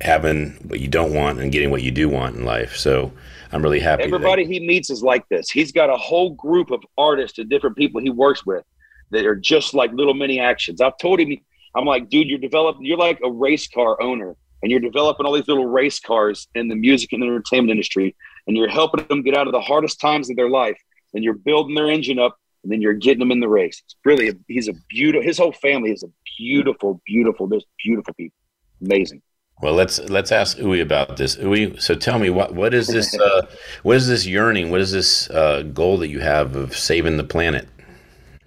having 0.00 0.50
what 0.68 0.80
you 0.80 0.86
don't 0.88 1.14
want 1.14 1.40
and 1.40 1.50
getting 1.50 1.70
what 1.70 1.82
you 1.82 1.90
do 1.90 2.08
want 2.08 2.36
in 2.36 2.44
life. 2.44 2.76
So 2.76 3.10
I'm 3.52 3.62
really 3.62 3.80
happy. 3.80 4.02
that- 4.02 4.06
Everybody 4.14 4.44
he 4.44 4.60
meets 4.60 4.90
is 4.90 5.02
like 5.02 5.28
this. 5.28 5.50
He's 5.50 5.72
got 5.72 5.90
a 5.90 5.96
whole 5.96 6.30
group 6.34 6.70
of 6.70 6.82
artists 6.96 7.38
and 7.38 7.48
different 7.48 7.76
people 7.76 8.00
he 8.00 8.10
works 8.10 8.44
with 8.46 8.64
that 9.10 9.24
are 9.24 9.34
just 9.34 9.74
like 9.74 9.90
little 9.92 10.14
mini 10.14 10.38
actions. 10.38 10.80
I've 10.80 10.98
told 10.98 11.20
him, 11.20 11.36
I'm 11.78 11.84
like, 11.84 12.08
dude, 12.08 12.26
you're 12.26 12.40
developing, 12.40 12.84
you're 12.84 12.98
like 12.98 13.20
a 13.22 13.30
race 13.30 13.68
car 13.68 14.02
owner 14.02 14.34
and 14.62 14.70
you're 14.70 14.80
developing 14.80 15.26
all 15.26 15.32
these 15.32 15.46
little 15.46 15.66
race 15.66 16.00
cars 16.00 16.48
in 16.56 16.66
the 16.66 16.74
music 16.74 17.12
and 17.12 17.22
entertainment 17.22 17.70
industry 17.70 18.16
and 18.48 18.56
you're 18.56 18.68
helping 18.68 19.06
them 19.06 19.22
get 19.22 19.36
out 19.36 19.46
of 19.46 19.52
the 19.52 19.60
hardest 19.60 20.00
times 20.00 20.28
of 20.28 20.34
their 20.34 20.50
life 20.50 20.76
and 21.14 21.22
you're 21.22 21.34
building 21.34 21.76
their 21.76 21.88
engine 21.88 22.18
up 22.18 22.36
and 22.64 22.72
then 22.72 22.82
you're 22.82 22.94
getting 22.94 23.20
them 23.20 23.30
in 23.30 23.38
the 23.38 23.48
race. 23.48 23.80
It's 23.84 23.94
really, 24.04 24.28
a, 24.28 24.32
he's 24.48 24.66
a 24.66 24.72
beautiful, 24.88 25.22
his 25.24 25.38
whole 25.38 25.52
family 25.52 25.92
is 25.92 26.02
a 26.02 26.08
beautiful, 26.36 27.00
beautiful, 27.06 27.46
just 27.46 27.66
beautiful 27.84 28.12
people. 28.14 28.36
Amazing. 28.84 29.22
Well, 29.60 29.74
let's 29.74 29.98
let's 29.98 30.30
ask 30.30 30.56
Uwe 30.58 30.80
about 30.80 31.16
this. 31.16 31.34
Uwe, 31.34 31.82
so 31.82 31.96
tell 31.96 32.20
me 32.20 32.30
what 32.30 32.54
what 32.54 32.72
is 32.72 32.86
this 32.86 33.18
uh, 33.18 33.42
what 33.82 33.96
is 33.96 34.06
this 34.06 34.24
yearning? 34.24 34.70
What 34.70 34.80
is 34.80 34.92
this 34.92 35.28
uh, 35.30 35.62
goal 35.62 35.98
that 35.98 36.06
you 36.06 36.20
have 36.20 36.54
of 36.54 36.76
saving 36.76 37.16
the 37.16 37.24
planet? 37.24 37.66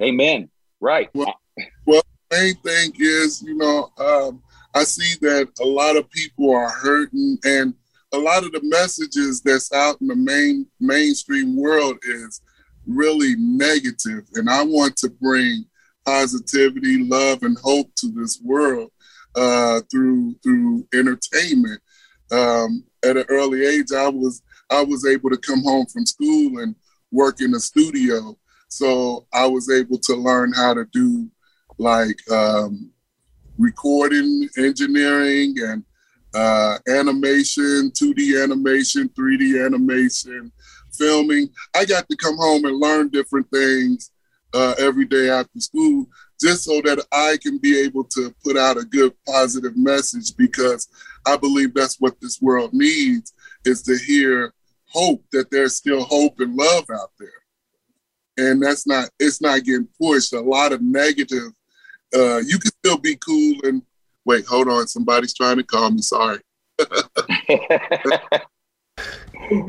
Amen. 0.02 0.50
Right. 0.80 1.10
Well, 1.14 1.36
main 2.32 2.56
thing 2.56 2.94
is, 2.98 3.42
you 3.42 3.56
know, 3.56 3.92
um, 3.98 4.42
I 4.74 4.84
see 4.84 5.16
that 5.22 5.50
a 5.60 5.66
lot 5.66 5.98
of 5.98 6.10
people 6.10 6.56
are 6.56 6.70
hurting, 6.70 7.38
and 7.44 7.74
a 8.14 8.18
lot 8.18 8.44
of 8.46 8.52
the 8.52 8.62
messages 8.64 9.42
that's 9.42 9.72
out 9.74 10.00
in 10.02 10.08
the 10.08 10.16
main 10.16 10.66
mainstream 10.80 11.56
world 11.56 11.98
is 12.04 12.42
really 12.88 13.36
negative. 13.38 14.24
and 14.34 14.50
I 14.50 14.64
want 14.64 14.98
to 14.98 15.10
bring 15.10 15.66
positivity, 16.06 17.04
love, 17.04 17.44
and 17.44 17.58
hope 17.64 17.94
to 17.96 18.12
this 18.12 18.42
world 18.42 18.92
uh, 19.36 19.82
through 19.92 20.36
through 20.44 20.88
entertainment. 20.94 21.82
Um, 22.32 22.86
at 23.04 23.18
an 23.18 23.26
early 23.30 23.66
age, 23.66 23.92
I 23.96 24.10
was 24.10 24.42
I 24.70 24.84
was 24.84 25.06
able 25.06 25.30
to 25.30 25.38
come 25.38 25.64
home 25.64 25.86
from 25.88 26.06
school 26.06 26.60
and 26.60 26.76
work 27.12 27.42
in 27.42 27.54
a 27.54 27.60
studio, 27.60 28.38
so 28.68 29.28
I 29.34 29.46
was 29.48 29.70
able 29.70 30.00
to 30.00 30.16
learn 30.16 30.54
how 30.54 30.74
to 30.74 30.86
do 30.94 31.30
like 31.82 32.20
um, 32.32 32.92
recording, 33.58 34.48
engineering, 34.58 35.56
and 35.60 35.84
uh, 36.34 36.78
animation, 36.88 37.92
2D 37.92 38.42
animation, 38.42 39.10
3D 39.10 39.66
animation, 39.66 40.52
filming. 40.94 41.50
I 41.76 41.86
got 41.86 42.08
to 42.10 42.16
come 42.16 42.38
home 42.38 42.66
and 42.66 42.78
learn 42.78 43.10
different 43.10 43.50
things 43.52 44.12
uh, 44.54 44.76
every 44.78 45.06
day 45.06 45.30
after 45.30 45.60
school 45.60 46.06
just 46.40 46.64
so 46.64 46.82
that 46.82 47.06
I 47.12 47.38
can 47.42 47.58
be 47.58 47.80
able 47.80 48.04
to 48.06 48.34
put 48.44 48.58
out 48.58 48.78
a 48.78 48.84
good 48.84 49.14
positive 49.28 49.78
message 49.78 50.36
because 50.36 50.88
I 51.26 51.38
believe 51.38 51.74
that's 51.74 51.98
what 52.00 52.20
this 52.20 52.42
world 52.42 52.74
needs 52.74 53.34
is 53.66 53.84
to 53.84 53.98
hear 53.98 54.54
hope 54.88 55.24
that 55.32 55.52
there's 55.52 55.76
still 55.76 56.04
hope 56.04 56.40
and 56.40 56.56
love 56.56 56.86
out 56.92 57.12
there. 57.20 57.30
And 58.38 58.62
that's 58.62 58.88
not 58.88 59.10
it's 59.20 59.42
not 59.42 59.64
getting 59.64 59.88
pushed. 60.02 60.34
A 60.34 60.40
lot 60.40 60.72
of 60.72 60.82
negative. 60.82 61.52
Uh, 62.16 62.38
you 62.40 62.60
can 62.60 62.72
still 62.84 62.98
be 62.98 63.16
cool 63.16 63.56
and 63.64 63.82
wait, 64.26 64.46
hold 64.46 64.68
on, 64.68 64.88
somebody's 64.88 65.34
trying 65.34 65.58
to 65.58 65.64
call 65.64 65.90
me. 65.92 66.02
Sorry. 66.02 66.40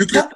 tell, 0.09 0.31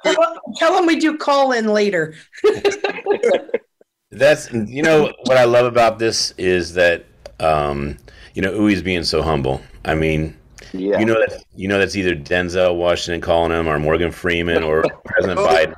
tell 0.55 0.75
them 0.75 0.85
we 0.85 0.99
do 0.99 1.17
call 1.17 1.51
in 1.51 1.67
later. 1.67 2.13
That's 4.11 4.51
you 4.51 4.81
know 4.81 5.13
what 5.25 5.37
I 5.37 5.43
love 5.43 5.65
about 5.65 5.99
this 5.99 6.31
is 6.37 6.73
that 6.75 7.05
um, 7.39 7.97
you 8.33 8.41
know 8.41 8.51
Uwe's 8.53 8.81
being 8.81 9.03
so 9.03 9.21
humble. 9.21 9.61
I 9.83 9.95
mean, 9.95 10.35
yeah. 10.73 10.97
you 10.99 11.05
know 11.05 11.19
that 11.19 11.43
you 11.55 11.67
know 11.67 11.77
that's 11.77 11.95
either 11.97 12.15
Denzel 12.15 12.77
Washington 12.77 13.19
calling 13.19 13.51
him 13.51 13.67
or 13.67 13.77
Morgan 13.79 14.11
Freeman 14.11 14.63
or 14.63 14.85
President 15.05 15.39
Biden. 15.39 15.75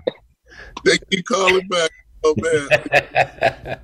They 0.85 0.99
keep 1.11 1.25
calling 1.25 1.67
back. 1.67 1.89
Oh 2.23 2.35
man. 2.37 3.79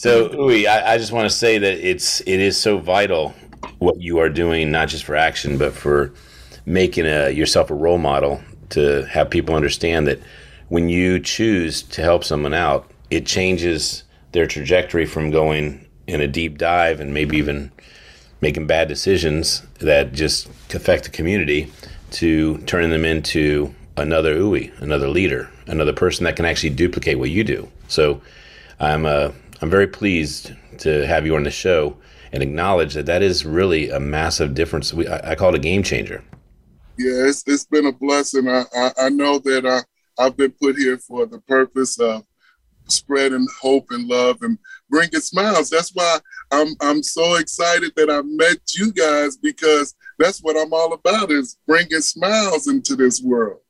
So 0.00 0.30
Uwe, 0.30 0.66
I, 0.66 0.94
I 0.94 0.98
just 0.98 1.12
want 1.12 1.28
to 1.28 1.36
say 1.36 1.58
that 1.58 1.86
it's 1.86 2.20
it 2.22 2.40
is 2.40 2.56
so 2.56 2.78
vital 2.78 3.34
what 3.80 4.00
you 4.00 4.18
are 4.18 4.30
doing, 4.30 4.70
not 4.70 4.88
just 4.88 5.04
for 5.04 5.14
action, 5.14 5.58
but 5.58 5.74
for 5.74 6.10
making 6.64 7.04
a, 7.04 7.28
yourself 7.28 7.70
a 7.70 7.74
role 7.74 7.98
model 7.98 8.40
to 8.70 9.04
have 9.06 9.28
people 9.28 9.54
understand 9.54 10.06
that 10.06 10.18
when 10.68 10.88
you 10.88 11.20
choose 11.20 11.82
to 11.82 12.00
help 12.00 12.24
someone 12.24 12.54
out, 12.54 12.90
it 13.10 13.26
changes 13.26 14.04
their 14.32 14.46
trajectory 14.46 15.04
from 15.04 15.30
going 15.30 15.86
in 16.06 16.22
a 16.22 16.26
deep 16.26 16.56
dive 16.56 16.98
and 16.98 17.12
maybe 17.12 17.36
even 17.36 17.70
making 18.40 18.66
bad 18.66 18.88
decisions 18.88 19.60
that 19.80 20.14
just 20.14 20.48
affect 20.72 21.04
the 21.04 21.10
community 21.10 21.70
to 22.10 22.56
turning 22.58 22.88
them 22.88 23.04
into 23.04 23.74
another 23.98 24.34
Uwe, 24.34 24.72
another 24.80 25.08
leader, 25.08 25.50
another 25.66 25.92
person 25.92 26.24
that 26.24 26.36
can 26.36 26.46
actually 26.46 26.70
duplicate 26.70 27.18
what 27.18 27.28
you 27.28 27.44
do. 27.44 27.68
So 27.88 28.22
I'm 28.78 29.04
uh, 29.04 29.32
I'm 29.62 29.70
very 29.70 29.86
pleased 29.86 30.52
to 30.78 31.06
have 31.06 31.26
you 31.26 31.36
on 31.36 31.44
the 31.44 31.50
show 31.50 31.96
and 32.32 32.42
acknowledge 32.42 32.94
that 32.94 33.06
that 33.06 33.22
is 33.22 33.44
really 33.44 33.90
a 33.90 34.00
massive 34.00 34.54
difference. 34.54 34.94
We, 34.94 35.06
I, 35.06 35.32
I 35.32 35.34
call 35.34 35.50
it 35.50 35.56
a 35.56 35.60
game 35.60 35.82
changer. 35.82 36.24
Yeah, 36.96 37.28
it's, 37.28 37.44
it's 37.46 37.66
been 37.66 37.86
a 37.86 37.92
blessing. 37.92 38.48
I, 38.48 38.64
I, 38.74 38.92
I 39.02 39.08
know 39.08 39.38
that 39.40 39.66
I, 39.66 39.80
I've 40.22 40.36
been 40.36 40.52
put 40.52 40.76
here 40.76 40.98
for 40.98 41.26
the 41.26 41.40
purpose 41.40 41.98
of 41.98 42.24
spreading 42.88 43.46
hope 43.60 43.86
and 43.90 44.08
love 44.08 44.38
and 44.42 44.58
bringing 44.88 45.20
smiles. 45.20 45.70
That's 45.70 45.90
why 45.94 46.18
I'm 46.50 46.74
I'm 46.80 47.02
so 47.02 47.36
excited 47.36 47.92
that 47.96 48.10
I 48.10 48.22
met 48.22 48.58
you 48.74 48.92
guys 48.92 49.36
because 49.36 49.94
that's 50.18 50.40
what 50.40 50.56
I'm 50.56 50.72
all 50.72 50.92
about 50.92 51.30
is 51.30 51.56
bringing 51.66 52.00
smiles 52.00 52.66
into 52.66 52.96
this 52.96 53.22
world. 53.22 53.60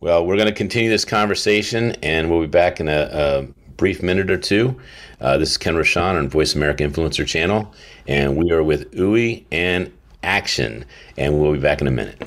Well, 0.00 0.26
we're 0.26 0.36
going 0.36 0.48
to 0.48 0.54
continue 0.54 0.90
this 0.90 1.04
conversation, 1.04 1.92
and 2.02 2.30
we'll 2.30 2.42
be 2.42 2.46
back 2.46 2.80
in 2.80 2.88
a, 2.88 3.08
a 3.12 3.42
brief 3.76 4.02
minute 4.02 4.30
or 4.30 4.38
two. 4.38 4.78
Uh, 5.20 5.38
this 5.38 5.50
is 5.50 5.56
Ken 5.56 5.74
Rochon 5.74 6.18
on 6.18 6.28
Voice 6.28 6.54
America 6.54 6.84
Influencer 6.84 7.26
Channel, 7.26 7.72
and 8.06 8.36
we 8.36 8.50
are 8.50 8.62
with 8.62 8.92
Uwe 8.94 9.44
and 9.50 9.90
Action, 10.22 10.84
and 11.16 11.38
we'll 11.40 11.52
be 11.52 11.58
back 11.58 11.80
in 11.80 11.86
a 11.86 11.90
minute. 11.90 12.18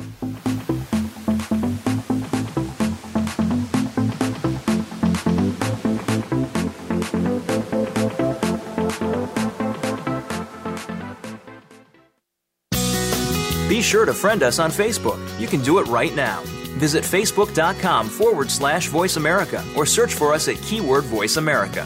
Be 13.70 13.84
sure 13.84 14.06
to 14.06 14.14
friend 14.14 14.42
us 14.42 14.58
on 14.60 14.72
Facebook. 14.72 15.20
You 15.40 15.48
can 15.48 15.62
do 15.62 15.78
it 15.78 15.88
right 15.88 16.14
now. 16.16 16.42
Visit 16.80 17.04
facebook.com 17.04 18.10
forward 18.10 18.50
slash 18.50 18.88
voice 18.88 19.16
America 19.16 19.64
or 19.76 19.86
search 19.86 20.14
for 20.14 20.34
us 20.34 20.48
at 20.48 20.56
keyword 20.56 21.04
voice 21.04 21.38
America. 21.38 21.86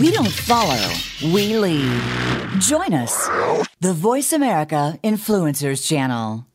We 0.00 0.10
don't 0.10 0.32
follow, 0.32 0.80
we 1.22 1.58
lead. 1.58 2.00
Join 2.60 2.94
us, 2.94 3.28
the 3.80 3.92
Voice 3.92 4.32
America 4.32 4.98
Influencers 5.04 5.86
Channel. 5.86 6.46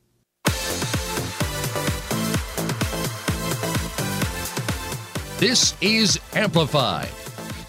This 5.37 5.75
is 5.81 6.19
Amplified. 6.33 7.09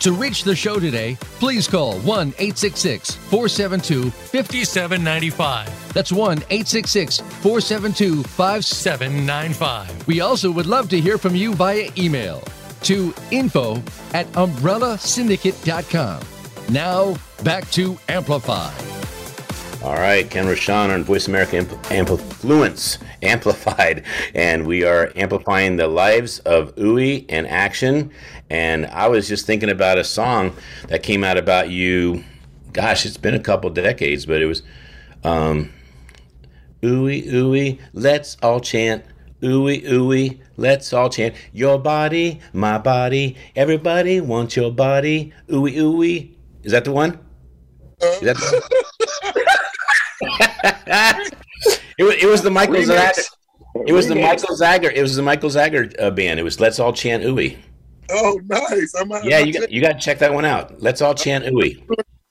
To 0.01 0.13
reach 0.13 0.45
the 0.45 0.57
show 0.57 0.79
today, 0.79 1.19
please 1.39 1.69
call 1.69 1.99
1 1.99 2.29
866 2.39 3.17
472 3.17 4.11
5795. 4.11 5.93
That's 5.93 6.13
1 6.13 6.39
866 6.39 7.19
472 7.19 8.23
5795. 8.23 10.07
We 10.07 10.21
also 10.21 10.51
would 10.51 10.67
love 10.67 10.89
to 10.89 11.01
hear 11.01 11.19
from 11.19 11.37
you 11.37 11.53
via 11.55 11.91
email 11.99 12.43
to 12.83 13.15
info 13.31 13.77
at 14.15 14.27
umbrellasyndicate.com. 14.33 16.21
Now, 16.71 17.17
back 17.43 17.71
to 17.73 17.99
Amplify. 18.09 18.73
All 19.83 19.95
right, 19.95 20.29
Ken 20.29 20.47
Rochon 20.47 20.93
on 20.93 21.05
Voice 21.05 21.29
America 21.29 21.57
Influence 21.91 22.99
Amplified, 23.23 24.05
and 24.35 24.67
we 24.67 24.83
are 24.83 25.13
amplifying 25.15 25.77
the 25.77 25.87
lives 25.87 26.41
of 26.41 26.75
Uwe 26.75 27.25
and 27.29 27.47
Action. 27.47 28.11
And 28.51 28.87
I 28.87 29.07
was 29.07 29.29
just 29.29 29.47
thinking 29.47 29.71
about 29.71 29.97
a 29.97 30.03
song 30.05 30.53
that 30.89 31.05
came 31.05 31.23
out 31.23 31.39
about 31.39 31.71
you. 31.71 32.25
Gosh, 32.73 33.07
it's 33.07 33.17
been 33.17 33.35
a 33.35 33.41
couple 33.41 33.71
decades, 33.71 34.27
but 34.27 34.43
it 34.43 34.47
was 34.47 34.63
um, 35.23 35.73
Uwe, 36.83 37.27
Uwe, 37.29 37.81
let's 37.93 38.37
all 38.43 38.61
chant 38.61 39.05
Ooey, 39.43 39.85
ooey, 39.85 40.41
let's 40.57 40.93
all 40.93 41.09
chant. 41.09 41.35
Your 41.53 41.79
body, 41.79 42.41
my 42.53 42.79
body, 42.79 43.37
everybody 43.55 44.21
wants 44.21 44.57
your 44.57 44.73
body. 44.73 45.33
Ooey, 45.49 45.75
ooey. 45.77 46.35
Is 46.65 46.73
that 46.73 46.85
the 46.85 46.93
one? 46.93 47.19
Is 48.01 48.21
that 48.21 48.37
the 48.37 48.63
it, 51.99 52.03
was, 52.03 52.15
it 52.17 52.27
was 52.27 52.43
the 52.43 52.51
Michael 52.51 52.77
Zager. 52.77 53.25
It 53.87 53.93
was 53.93 54.09
the 54.09 54.17
Michael 54.17 54.57
Zager. 54.57 54.93
It 54.93 55.03
was 55.03 55.15
the 55.15 55.23
Michael 55.23 55.51
Zager 55.51 55.95
uh, 56.01 56.11
band. 56.11 56.41
It 56.41 56.43
was 56.43 56.59
Let's 56.59 56.81
All 56.81 56.93
Chant 56.93 57.23
Ooey. 57.23 57.59
Oh, 58.11 58.41
nice. 58.47 58.95
I'm 58.95 59.11
yeah, 59.23 59.39
you 59.39 59.53
got, 59.53 59.71
you 59.71 59.81
got 59.81 59.93
to 59.93 59.99
check 59.99 60.19
that 60.21 60.33
one 60.33 60.45
out. 60.45 60.81
Let's 60.81 61.03
all 61.03 61.15
chant 61.15 61.45
ooey. 61.45 61.83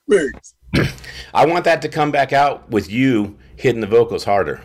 I 1.34 1.46
want 1.46 1.65
that 1.65 1.82
to 1.84 1.89
come 1.89 2.12
back 2.12 2.34
out 2.34 2.70
with 2.70 2.89
you 2.89 3.38
hitting 3.56 3.82
the 3.82 3.88
vocals 3.88 4.24
harder. 4.24 4.62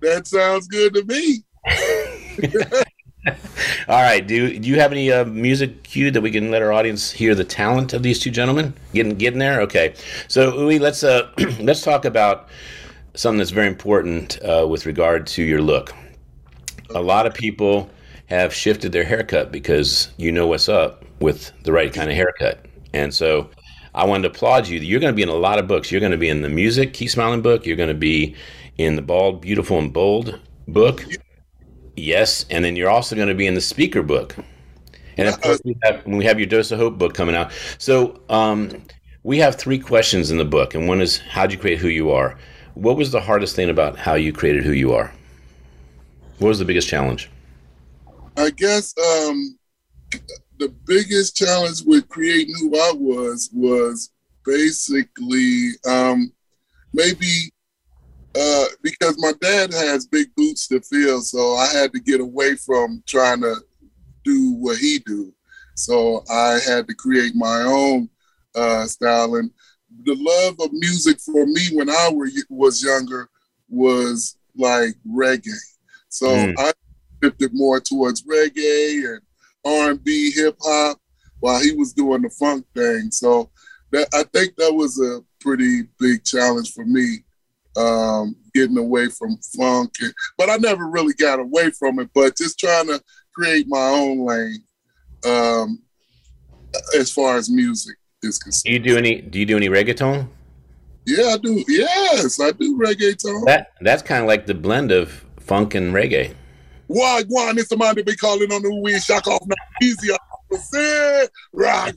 That 0.00 0.26
sounds 0.26 0.66
good 0.68 0.94
to 0.94 1.04
me. 1.04 1.44
All 3.88 4.02
right. 4.02 4.26
Do, 4.26 4.58
do 4.58 4.68
you 4.68 4.78
have 4.78 4.92
any 4.92 5.10
uh, 5.10 5.24
music 5.24 5.82
cue 5.82 6.10
that 6.10 6.20
we 6.20 6.30
can 6.30 6.50
let 6.50 6.62
our 6.62 6.72
audience 6.72 7.10
hear 7.10 7.34
the 7.34 7.44
talent 7.44 7.92
of 7.92 8.02
these 8.02 8.18
two 8.18 8.30
gentlemen? 8.30 8.74
Getting 8.94 9.16
getting 9.16 9.38
there. 9.38 9.60
Okay. 9.62 9.94
So 10.28 10.52
Uwe, 10.52 10.80
let's 10.80 11.02
uh, 11.02 11.30
let's 11.60 11.82
talk 11.82 12.04
about 12.04 12.48
something 13.14 13.38
that's 13.38 13.50
very 13.50 13.66
important 13.66 14.38
uh, 14.42 14.66
with 14.68 14.86
regard 14.86 15.26
to 15.28 15.42
your 15.42 15.60
look. 15.60 15.92
A 16.94 17.02
lot 17.02 17.26
of 17.26 17.34
people 17.34 17.90
have 18.26 18.54
shifted 18.54 18.92
their 18.92 19.04
haircut 19.04 19.50
because 19.50 20.10
you 20.16 20.30
know 20.30 20.46
what's 20.46 20.68
up 20.68 21.04
with 21.20 21.52
the 21.64 21.72
right 21.72 21.92
kind 21.92 22.10
of 22.10 22.16
haircut, 22.16 22.64
and 22.92 23.12
so 23.12 23.50
I 23.94 24.04
wanted 24.04 24.28
to 24.28 24.34
applaud 24.34 24.68
you. 24.68 24.78
You're 24.78 25.00
going 25.00 25.12
to 25.12 25.16
be 25.16 25.22
in 25.22 25.28
a 25.28 25.34
lot 25.34 25.58
of 25.58 25.66
books. 25.66 25.90
You're 25.90 26.00
going 26.00 26.12
to 26.12 26.18
be 26.18 26.28
in 26.28 26.42
the 26.42 26.48
music 26.48 26.92
Keep 26.92 27.10
Smiling 27.10 27.42
book. 27.42 27.66
You're 27.66 27.76
going 27.76 27.88
to 27.88 27.94
be 27.94 28.36
in 28.76 28.96
the 28.96 29.02
Bald, 29.02 29.40
Beautiful, 29.40 29.78
and 29.78 29.92
Bold 29.92 30.38
book. 30.68 31.04
Yes, 31.98 32.46
and 32.50 32.64
then 32.64 32.76
you're 32.76 32.90
also 32.90 33.16
going 33.16 33.28
to 33.28 33.34
be 33.34 33.46
in 33.46 33.54
the 33.54 33.60
speaker 33.60 34.02
book. 34.02 34.36
And 35.16 35.26
of 35.26 35.40
course, 35.40 35.60
we 35.64 35.76
have, 35.82 36.06
we 36.06 36.24
have 36.24 36.38
your 36.38 36.46
Dose 36.46 36.70
of 36.70 36.78
Hope 36.78 36.96
book 36.96 37.12
coming 37.12 37.34
out. 37.34 37.52
So 37.78 38.20
um, 38.28 38.82
we 39.24 39.38
have 39.38 39.56
three 39.56 39.78
questions 39.78 40.30
in 40.30 40.38
the 40.38 40.44
book, 40.44 40.74
and 40.74 40.86
one 40.86 41.00
is 41.00 41.18
how'd 41.18 41.50
you 41.50 41.58
create 41.58 41.78
who 41.78 41.88
you 41.88 42.10
are? 42.10 42.38
What 42.74 42.96
was 42.96 43.10
the 43.10 43.20
hardest 43.20 43.56
thing 43.56 43.68
about 43.68 43.98
how 43.98 44.14
you 44.14 44.32
created 44.32 44.64
who 44.64 44.72
you 44.72 44.92
are? 44.92 45.12
What 46.38 46.48
was 46.48 46.60
the 46.60 46.64
biggest 46.64 46.88
challenge? 46.88 47.28
I 48.36 48.50
guess 48.50 48.94
um, 48.96 49.58
the 50.58 50.68
biggest 50.86 51.36
challenge 51.36 51.82
with 51.84 52.08
creating 52.08 52.54
who 52.60 52.76
I 52.76 52.92
was 52.94 53.50
was 53.52 54.10
basically 54.46 55.70
um, 55.84 56.32
maybe 56.92 57.52
uh, 58.38 58.64
because 58.82 59.16
my 59.18 59.32
dad 59.40 59.72
has 59.72 60.06
big 60.06 60.28
boots 60.36 60.68
to 60.68 60.80
fill, 60.80 61.20
so 61.20 61.54
I 61.56 61.66
had 61.66 61.92
to 61.92 62.00
get 62.00 62.20
away 62.20 62.54
from 62.56 63.02
trying 63.06 63.40
to 63.40 63.56
do 64.24 64.52
what 64.52 64.78
he 64.78 65.00
do. 65.00 65.32
So 65.74 66.24
I 66.30 66.58
had 66.66 66.86
to 66.88 66.94
create 66.94 67.34
my 67.34 67.62
own 67.62 68.08
uh, 68.54 68.84
style. 68.86 69.36
And 69.36 69.50
the 70.04 70.14
love 70.14 70.56
of 70.60 70.72
music 70.72 71.18
for 71.20 71.46
me 71.46 71.62
when 71.72 71.88
I 71.88 72.10
were, 72.12 72.28
was 72.48 72.82
younger 72.82 73.28
was 73.68 74.36
like 74.56 74.94
reggae. 75.08 75.48
So 76.08 76.28
mm. 76.28 76.54
I 76.58 76.72
shifted 77.22 77.50
more 77.54 77.80
towards 77.80 78.22
reggae 78.22 79.14
and 79.14 79.20
R&B, 79.64 80.32
hip 80.32 80.56
hop, 80.60 80.98
while 81.40 81.60
he 81.60 81.72
was 81.72 81.92
doing 81.92 82.22
the 82.22 82.30
funk 82.30 82.66
thing. 82.74 83.10
So 83.10 83.50
that 83.90 84.08
I 84.14 84.24
think 84.32 84.56
that 84.56 84.72
was 84.72 85.00
a 85.00 85.24
pretty 85.40 85.84
big 85.98 86.24
challenge 86.24 86.72
for 86.72 86.84
me 86.84 87.24
um, 87.78 88.36
getting 88.54 88.78
away 88.78 89.08
from 89.08 89.38
funk. 89.56 89.92
And, 90.00 90.12
but 90.36 90.50
I 90.50 90.56
never 90.56 90.88
really 90.88 91.14
got 91.14 91.38
away 91.38 91.70
from 91.70 91.98
it, 92.00 92.10
but 92.14 92.36
just 92.36 92.58
trying 92.58 92.86
to 92.88 93.00
create 93.34 93.66
my 93.68 93.88
own 93.88 94.26
lane 94.26 94.62
um, 95.24 95.82
as 96.98 97.10
far 97.10 97.36
as 97.36 97.48
music 97.48 97.96
is 98.22 98.38
concerned. 98.38 98.64
Do 98.64 98.72
you 98.72 98.78
do 98.78 98.98
any? 98.98 99.20
Do 99.20 99.38
you 99.38 99.46
do 99.46 99.56
any 99.56 99.68
reggaeton? 99.68 100.28
Yeah, 101.06 101.28
I 101.28 101.36
do. 101.38 101.64
Yes, 101.68 102.40
I 102.40 102.50
do 102.52 102.78
reggaeton. 102.78 103.46
That 103.46 103.72
that's 103.80 104.02
kind 104.02 104.22
of 104.22 104.28
like 104.28 104.46
the 104.46 104.54
blend 104.54 104.92
of 104.92 105.24
funk 105.40 105.74
and 105.74 105.94
reggae. 105.94 106.34
Why, 106.88 107.22
why? 107.28 107.52
It's 107.56 107.68
somebody 107.68 108.02
be 108.02 108.16
calling 108.16 108.50
on 108.52 108.62
the 108.62 108.74
weed 108.74 109.02
shock 109.02 109.26
off 109.26 109.42
now. 109.46 109.54
Easy, 109.82 110.10
rock 111.52 111.94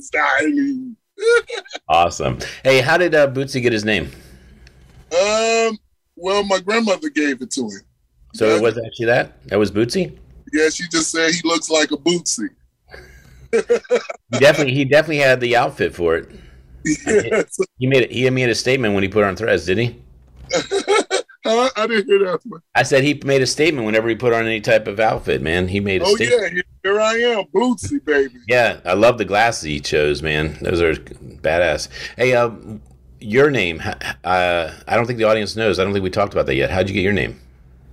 styling. 0.00 0.96
awesome. 1.88 2.38
Hey, 2.62 2.80
how 2.80 2.96
did 2.96 3.14
uh, 3.14 3.26
Bootsy 3.28 3.60
get 3.60 3.72
his 3.72 3.84
name? 3.84 4.10
Um, 5.12 5.78
well, 6.16 6.44
my 6.44 6.60
grandmother 6.60 7.08
gave 7.08 7.40
it 7.42 7.50
to 7.52 7.62
him. 7.62 7.80
So 8.34 8.46
it 8.46 8.62
was 8.62 8.78
actually 8.78 9.06
that? 9.06 9.42
That 9.48 9.58
was 9.58 9.70
Bootsy? 9.70 10.16
Yeah, 10.52 10.68
she 10.68 10.84
just 10.88 11.10
said 11.10 11.30
he 11.30 11.40
looks 11.44 11.70
like 11.70 11.90
a 11.92 11.96
Bootsy. 11.96 12.48
he 13.50 14.38
definitely 14.38 14.74
he 14.74 14.84
definitely 14.84 15.18
had 15.18 15.40
the 15.40 15.56
outfit 15.56 15.94
for 15.94 16.16
it. 16.16 16.28
He 17.78 17.86
made 17.86 18.02
it, 18.02 18.10
he 18.10 18.28
made 18.30 18.48
a 18.48 18.54
statement 18.54 18.94
when 18.94 19.04
he 19.04 19.08
put 19.08 19.22
on 19.22 19.36
threads, 19.36 19.64
did 19.64 19.78
he? 19.78 20.02
huh? 21.44 21.70
I 21.76 21.86
didn't 21.86 22.06
hear 22.06 22.18
that. 22.18 22.60
I 22.74 22.82
said 22.82 23.04
he 23.04 23.20
made 23.24 23.40
a 23.40 23.46
statement 23.46 23.86
whenever 23.86 24.08
he 24.08 24.16
put 24.16 24.32
on 24.32 24.46
any 24.46 24.60
type 24.60 24.88
of 24.88 24.98
outfit, 24.98 25.40
man. 25.40 25.68
He 25.68 25.78
made 25.78 26.02
a 26.02 26.06
statement. 26.06 26.32
oh, 26.32 26.46
statement. 26.46 26.66
yeah, 26.84 26.90
here 26.90 27.00
I 27.00 27.14
am, 27.14 27.44
Bootsy, 27.54 28.04
baby. 28.04 28.34
Yeah, 28.48 28.80
I 28.84 28.94
love 28.94 29.18
the 29.18 29.24
glasses 29.24 29.62
he 29.62 29.78
chose, 29.78 30.22
man. 30.22 30.58
Those 30.60 30.80
are 30.80 30.94
badass. 30.94 31.88
Hey, 32.16 32.34
uh, 32.34 32.50
your 33.20 33.50
name. 33.50 33.82
Uh, 34.24 34.72
I 34.86 34.96
don't 34.96 35.06
think 35.06 35.18
the 35.18 35.24
audience 35.24 35.56
knows. 35.56 35.78
I 35.78 35.84
don't 35.84 35.92
think 35.92 36.02
we 36.02 36.10
talked 36.10 36.32
about 36.32 36.46
that 36.46 36.54
yet. 36.54 36.70
How'd 36.70 36.88
you 36.88 36.94
get 36.94 37.02
your 37.02 37.12
name? 37.12 37.40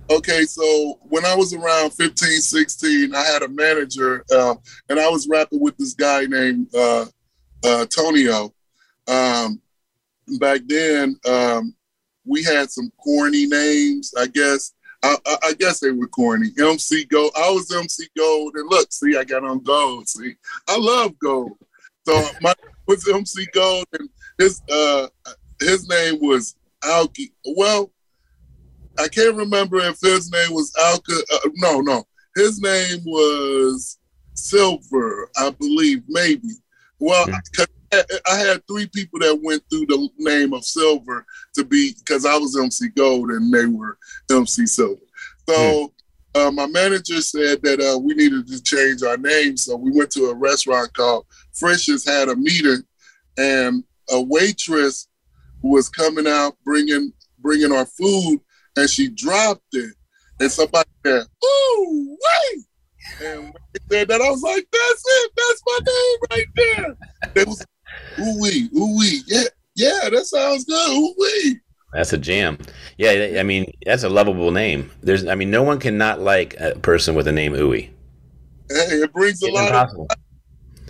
Okay, 0.08 0.44
so 0.44 1.00
when 1.02 1.24
I 1.24 1.34
was 1.34 1.52
around 1.52 1.90
15, 1.90 2.40
16, 2.40 3.14
I 3.14 3.24
had 3.24 3.42
a 3.42 3.48
manager, 3.48 4.24
uh, 4.32 4.54
and 4.88 5.00
I 5.00 5.08
was 5.08 5.28
rapping 5.28 5.60
with 5.60 5.76
this 5.76 5.94
guy 5.94 6.26
named 6.26 6.72
uh, 6.74 7.06
uh, 7.64 7.86
Tonio. 7.86 8.54
Um, 9.08 9.60
back 10.38 10.60
then, 10.66 11.18
um, 11.28 11.74
we 12.24 12.44
had 12.44 12.70
some 12.70 12.92
corny 13.02 13.46
names, 13.46 14.12
I 14.16 14.28
guess. 14.28 14.72
I, 15.02 15.16
I, 15.44 15.52
guess 15.52 15.78
they 15.78 15.90
were 15.90 16.08
corny. 16.08 16.50
MC 16.58 17.04
Gold. 17.04 17.30
I 17.36 17.50
was 17.50 17.72
MC 17.72 18.08
Gold, 18.16 18.54
and 18.56 18.68
look, 18.68 18.92
see, 18.92 19.16
I 19.16 19.24
got 19.24 19.44
on 19.44 19.62
gold. 19.62 20.08
See, 20.08 20.34
I 20.68 20.78
love 20.78 21.16
gold. 21.18 21.52
So 22.06 22.28
my 22.40 22.54
was 22.86 23.08
MC 23.08 23.46
Gold, 23.52 23.86
and 23.98 24.08
his 24.38 24.62
uh 24.70 25.08
his 25.60 25.88
name 25.88 26.18
was 26.20 26.56
Alki. 26.84 27.32
Well, 27.56 27.90
I 28.98 29.08
can't 29.08 29.36
remember 29.36 29.78
if 29.78 29.98
his 30.00 30.30
name 30.30 30.52
was 30.52 30.72
Alka. 30.78 31.14
Uh, 31.32 31.48
no, 31.56 31.80
no, 31.80 32.04
his 32.34 32.60
name 32.60 33.00
was 33.04 33.98
Silver, 34.34 35.28
I 35.36 35.50
believe, 35.50 36.02
maybe. 36.08 36.48
Well, 36.98 37.26
mm. 37.26 37.66
I 38.28 38.36
had 38.36 38.66
three 38.66 38.86
people 38.88 39.20
that 39.20 39.40
went 39.42 39.62
through 39.70 39.86
the 39.86 40.08
name 40.18 40.52
of 40.52 40.64
Silver 40.64 41.24
to 41.54 41.64
be 41.64 41.94
because 41.98 42.26
I 42.26 42.36
was 42.36 42.58
MC 42.58 42.88
Gold 42.88 43.30
and 43.30 43.52
they 43.52 43.66
were 43.66 43.98
MC 44.30 44.66
Silver. 44.66 45.00
So. 45.48 45.54
Mm. 45.54 45.90
Uh, 46.34 46.50
my 46.50 46.66
manager 46.66 47.18
said 47.22 47.62
that 47.62 47.80
uh, 47.80 47.98
we 47.98 48.12
needed 48.12 48.46
to 48.46 48.62
change 48.62 49.02
our 49.02 49.16
name, 49.16 49.56
so 49.56 49.74
we 49.74 49.90
went 49.90 50.10
to 50.10 50.26
a 50.26 50.34
restaurant 50.34 50.92
called 50.92 51.24
Frisch's. 51.54 52.06
Had 52.06 52.28
a 52.28 52.36
meeting, 52.36 52.82
and 53.38 53.82
a 54.10 54.20
waitress 54.20 55.08
who 55.62 55.70
was 55.70 55.88
coming 55.88 56.26
out 56.26 56.56
bringing 56.64 57.12
bringing 57.40 57.72
our 57.72 57.86
food, 57.86 58.40
and 58.76 58.88
she 58.88 59.08
dropped 59.08 59.62
it, 59.72 59.94
and 60.40 60.50
somebody 60.50 60.88
said, 61.04 61.22
"Ooh, 61.44 62.16
wait!" 62.20 62.64
And 63.22 63.42
when 63.44 63.52
they 63.72 63.96
said 63.96 64.08
that, 64.08 64.20
I 64.20 64.30
was 64.30 64.42
like, 64.42 64.66
"That's 64.72 65.04
it. 65.06 65.32
That's 65.36 65.62
my 65.66 65.78
name 65.86 66.18
right 66.30 66.46
there." 66.56 66.96
It 67.42 67.48
was 67.48 67.64
ooh 68.20 68.40
wee, 68.40 68.68
ooh 68.76 68.98
wee, 68.98 69.22
yeah, 69.26 69.44
yeah, 69.74 70.08
that 70.10 70.26
sounds 70.26 70.64
good, 70.64 70.90
ooh 70.90 71.14
wee. 71.18 71.60
That's 71.92 72.12
a 72.12 72.18
jam. 72.18 72.58
Yeah, 72.98 73.38
I 73.40 73.42
mean, 73.42 73.72
that's 73.86 74.02
a 74.02 74.08
lovable 74.08 74.50
name. 74.50 74.90
There's, 75.02 75.26
I 75.26 75.34
mean, 75.34 75.50
no 75.50 75.62
one 75.62 75.78
can 75.78 75.96
not 75.96 76.20
like 76.20 76.54
a 76.60 76.74
person 76.78 77.14
with 77.14 77.26
a 77.26 77.32
name 77.32 77.52
Ooey. 77.52 77.88
Hey, 78.68 79.00
it 79.00 79.12
brings 79.12 79.40
a 79.42 79.50
lot 79.50 79.68
impossible. 79.68 80.06
of 80.10 80.16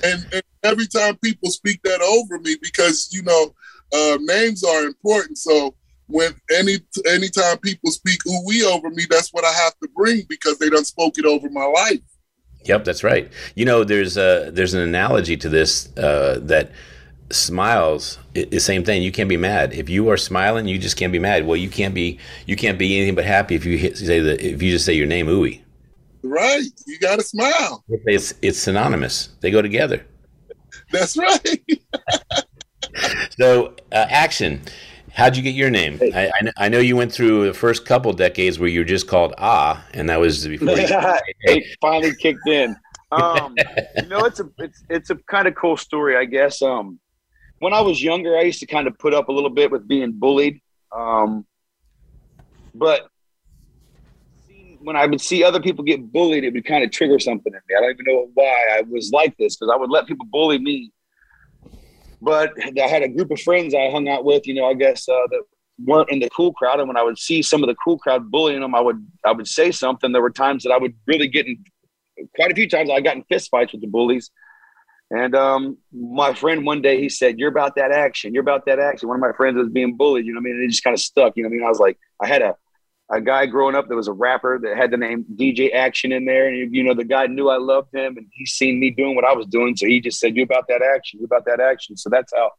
and, 0.02 0.26
and 0.32 0.42
every 0.66 0.86
time 0.86 1.16
people 1.16 1.50
speak 1.50 1.80
that 1.82 2.00
over 2.00 2.38
me 2.38 2.56
because 2.60 3.08
you 3.12 3.22
know 3.22 3.54
uh, 3.92 4.18
names 4.20 4.64
are 4.64 4.84
important. 4.84 5.38
So 5.38 5.74
when 6.08 6.32
any 6.56 6.78
anytime 7.06 7.58
people 7.58 7.90
speak 7.90 8.18
ooh 8.26 8.42
we 8.46 8.64
over 8.64 8.90
me, 8.90 9.04
that's 9.08 9.32
what 9.32 9.44
I 9.44 9.52
have 9.52 9.78
to 9.82 9.88
bring 9.94 10.22
because 10.28 10.58
they 10.58 10.68
done 10.68 10.84
spoke 10.84 11.18
it 11.18 11.24
over 11.24 11.48
my 11.50 11.64
life. 11.64 12.00
Yep, 12.64 12.84
that's 12.84 13.04
right. 13.04 13.30
You 13.54 13.64
know, 13.64 13.84
there's 13.84 14.16
a 14.16 14.50
there's 14.52 14.74
an 14.74 14.80
analogy 14.80 15.36
to 15.36 15.48
this 15.48 15.96
uh, 15.96 16.40
that 16.42 16.72
smiles 17.30 18.18
the 18.34 18.60
same 18.60 18.84
thing. 18.84 19.02
You 19.02 19.12
can't 19.12 19.28
be 19.28 19.36
mad 19.36 19.72
if 19.72 19.88
you 19.88 20.08
are 20.10 20.16
smiling. 20.16 20.66
You 20.68 20.78
just 20.78 20.96
can't 20.96 21.12
be 21.12 21.18
mad. 21.18 21.46
Well, 21.46 21.56
you 21.56 21.70
can't 21.70 21.94
be 21.94 22.18
you 22.46 22.56
can't 22.56 22.78
be 22.78 22.96
anything 22.96 23.14
but 23.14 23.24
happy 23.24 23.54
if 23.54 23.64
you 23.64 23.78
hit, 23.78 23.96
say 23.96 24.20
that 24.20 24.40
if 24.40 24.62
you 24.62 24.70
just 24.70 24.84
say 24.84 24.94
your 24.94 25.06
name 25.06 25.26
ooey. 25.26 25.62
Right, 26.22 26.64
you 26.86 26.98
got 26.98 27.16
to 27.16 27.24
smile. 27.24 27.84
It's 27.88 28.34
it's 28.42 28.58
synonymous. 28.58 29.30
They 29.40 29.50
go 29.50 29.62
together. 29.62 30.04
That's 30.90 31.16
right. 31.16 31.60
so, 33.38 33.74
uh, 33.92 34.06
action. 34.08 34.62
How'd 35.12 35.34
you 35.34 35.42
get 35.42 35.54
your 35.54 35.70
name? 35.70 35.98
I, 36.14 36.30
I, 36.58 36.68
know 36.68 36.78
you 36.78 36.94
went 36.94 37.10
through 37.10 37.46
the 37.46 37.54
first 37.54 37.86
couple 37.86 38.12
decades 38.12 38.58
where 38.58 38.68
you 38.68 38.80
were 38.80 38.84
just 38.84 39.08
called 39.08 39.32
Ah, 39.38 39.82
and 39.94 40.10
that 40.10 40.20
was 40.20 40.46
before 40.46 40.76
you, 40.76 40.86
it 41.40 41.78
finally 41.80 42.14
kicked 42.14 42.46
in. 42.46 42.76
Um, 43.12 43.54
you 43.96 44.08
know, 44.08 44.26
it's 44.26 44.40
a 44.40 44.50
it's 44.58 44.84
it's 44.90 45.08
a 45.08 45.16
kind 45.26 45.48
of 45.48 45.54
cool 45.54 45.78
story, 45.78 46.18
I 46.18 46.26
guess. 46.26 46.60
Um, 46.60 47.00
when 47.60 47.72
I 47.72 47.80
was 47.80 48.02
younger, 48.02 48.36
I 48.36 48.42
used 48.42 48.60
to 48.60 48.66
kind 48.66 48.86
of 48.86 48.98
put 48.98 49.14
up 49.14 49.30
a 49.30 49.32
little 49.32 49.48
bit 49.48 49.70
with 49.70 49.88
being 49.88 50.12
bullied, 50.12 50.60
um, 50.94 51.46
but 52.74 53.08
when 54.86 54.94
I 54.94 55.04
would 55.04 55.20
see 55.20 55.42
other 55.42 55.60
people 55.60 55.82
get 55.82 56.12
bullied, 56.12 56.44
it 56.44 56.52
would 56.52 56.64
kind 56.64 56.84
of 56.84 56.92
trigger 56.92 57.18
something 57.18 57.52
in 57.52 57.60
me. 57.68 57.74
I 57.76 57.80
don't 57.80 57.90
even 57.90 58.04
know 58.06 58.30
why 58.34 58.78
I 58.78 58.82
was 58.82 59.10
like 59.10 59.36
this 59.36 59.56
because 59.56 59.68
I 59.74 59.76
would 59.76 59.90
let 59.90 60.06
people 60.06 60.26
bully 60.30 60.58
me. 60.58 60.92
But 62.22 62.52
I 62.80 62.86
had 62.86 63.02
a 63.02 63.08
group 63.08 63.32
of 63.32 63.40
friends 63.40 63.74
I 63.74 63.90
hung 63.90 64.08
out 64.08 64.24
with, 64.24 64.46
you 64.46 64.54
know, 64.54 64.64
I 64.64 64.74
guess 64.74 65.08
uh, 65.08 65.26
that 65.32 65.42
weren't 65.84 66.10
in 66.10 66.20
the 66.20 66.30
cool 66.30 66.52
crowd. 66.52 66.78
And 66.78 66.86
when 66.86 66.96
I 66.96 67.02
would 67.02 67.18
see 67.18 67.42
some 67.42 67.64
of 67.64 67.68
the 67.68 67.74
cool 67.82 67.98
crowd 67.98 68.30
bullying 68.30 68.60
them, 68.60 68.76
I 68.76 68.80
would 68.80 69.04
I 69.24 69.32
would 69.32 69.48
say 69.48 69.72
something. 69.72 70.12
There 70.12 70.22
were 70.22 70.30
times 70.30 70.62
that 70.62 70.70
I 70.70 70.78
would 70.78 70.94
really 71.04 71.26
get 71.26 71.48
in 71.48 71.64
quite 72.36 72.52
a 72.52 72.54
few 72.54 72.68
times 72.68 72.88
I 72.88 73.00
got 73.00 73.16
in 73.16 73.24
fist 73.24 73.50
fights 73.50 73.72
with 73.72 73.80
the 73.80 73.88
bullies. 73.88 74.30
And 75.10 75.34
um, 75.34 75.78
my 75.92 76.32
friend 76.32 76.64
one 76.64 76.80
day 76.80 77.00
he 77.00 77.08
said, 77.08 77.40
"You're 77.40 77.50
about 77.50 77.74
that 77.74 77.90
action. 77.90 78.32
You're 78.32 78.42
about 78.42 78.66
that 78.66 78.78
action." 78.78 79.08
One 79.08 79.16
of 79.16 79.20
my 79.20 79.32
friends 79.36 79.56
was 79.56 79.68
being 79.68 79.96
bullied. 79.96 80.26
You 80.26 80.32
know 80.32 80.38
what 80.38 80.42
I 80.42 80.50
mean? 80.50 80.54
And 80.54 80.64
it 80.64 80.70
just 80.70 80.84
kind 80.84 80.94
of 80.94 81.00
stuck. 81.00 81.32
You 81.36 81.42
know 81.42 81.48
what 81.48 81.54
I 81.54 81.58
mean? 81.58 81.66
I 81.66 81.70
was 81.70 81.80
like, 81.80 81.98
I 82.22 82.28
had 82.28 82.42
a 82.42 82.54
a 83.10 83.20
guy 83.20 83.46
growing 83.46 83.76
up 83.76 83.88
that 83.88 83.94
was 83.94 84.08
a 84.08 84.12
rapper 84.12 84.58
that 84.60 84.76
had 84.76 84.90
the 84.90 84.96
name 84.96 85.24
DJ 85.36 85.72
Action 85.72 86.12
in 86.12 86.24
there, 86.24 86.48
and 86.48 86.74
you 86.74 86.82
know 86.82 86.94
the 86.94 87.04
guy 87.04 87.26
knew 87.26 87.48
I 87.48 87.58
loved 87.58 87.94
him, 87.94 88.16
and 88.16 88.26
he 88.32 88.46
seen 88.46 88.80
me 88.80 88.90
doing 88.90 89.14
what 89.14 89.24
I 89.24 89.32
was 89.32 89.46
doing, 89.46 89.76
so 89.76 89.86
he 89.86 90.00
just 90.00 90.18
said, 90.18 90.36
"You 90.36 90.42
about 90.42 90.66
that 90.68 90.82
action? 90.82 91.20
You 91.20 91.26
about 91.26 91.44
that 91.46 91.60
action?" 91.60 91.96
So 91.96 92.10
that's 92.10 92.32
how 92.34 92.50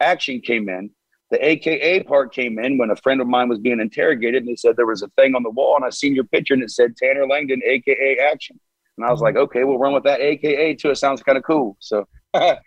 action 0.00 0.40
came 0.40 0.68
in. 0.68 0.90
The 1.30 1.44
AKA 1.46 2.04
part 2.04 2.34
came 2.34 2.58
in 2.58 2.78
when 2.78 2.90
a 2.90 2.96
friend 2.96 3.20
of 3.20 3.26
mine 3.26 3.48
was 3.48 3.58
being 3.58 3.78
interrogated, 3.78 4.42
and 4.42 4.48
they 4.48 4.56
said 4.56 4.76
there 4.76 4.86
was 4.86 5.02
a 5.02 5.08
thing 5.10 5.34
on 5.34 5.42
the 5.42 5.50
wall, 5.50 5.76
and 5.76 5.84
I 5.84 5.90
seen 5.90 6.14
your 6.14 6.24
picture, 6.24 6.54
and 6.54 6.62
it 6.62 6.70
said 6.70 6.96
Tanner 6.96 7.26
Langdon, 7.26 7.60
AKA 7.64 8.18
Action. 8.32 8.58
And 8.96 9.06
I 9.06 9.12
was 9.12 9.20
like, 9.20 9.36
okay, 9.36 9.64
we'll 9.64 9.78
run 9.78 9.94
with 9.94 10.04
that 10.04 10.20
AKA 10.20 10.74
too. 10.74 10.90
It 10.90 10.96
sounds 10.96 11.22
kind 11.22 11.38
of 11.38 11.44
cool. 11.44 11.76
So 11.80 12.06
that 12.32 12.60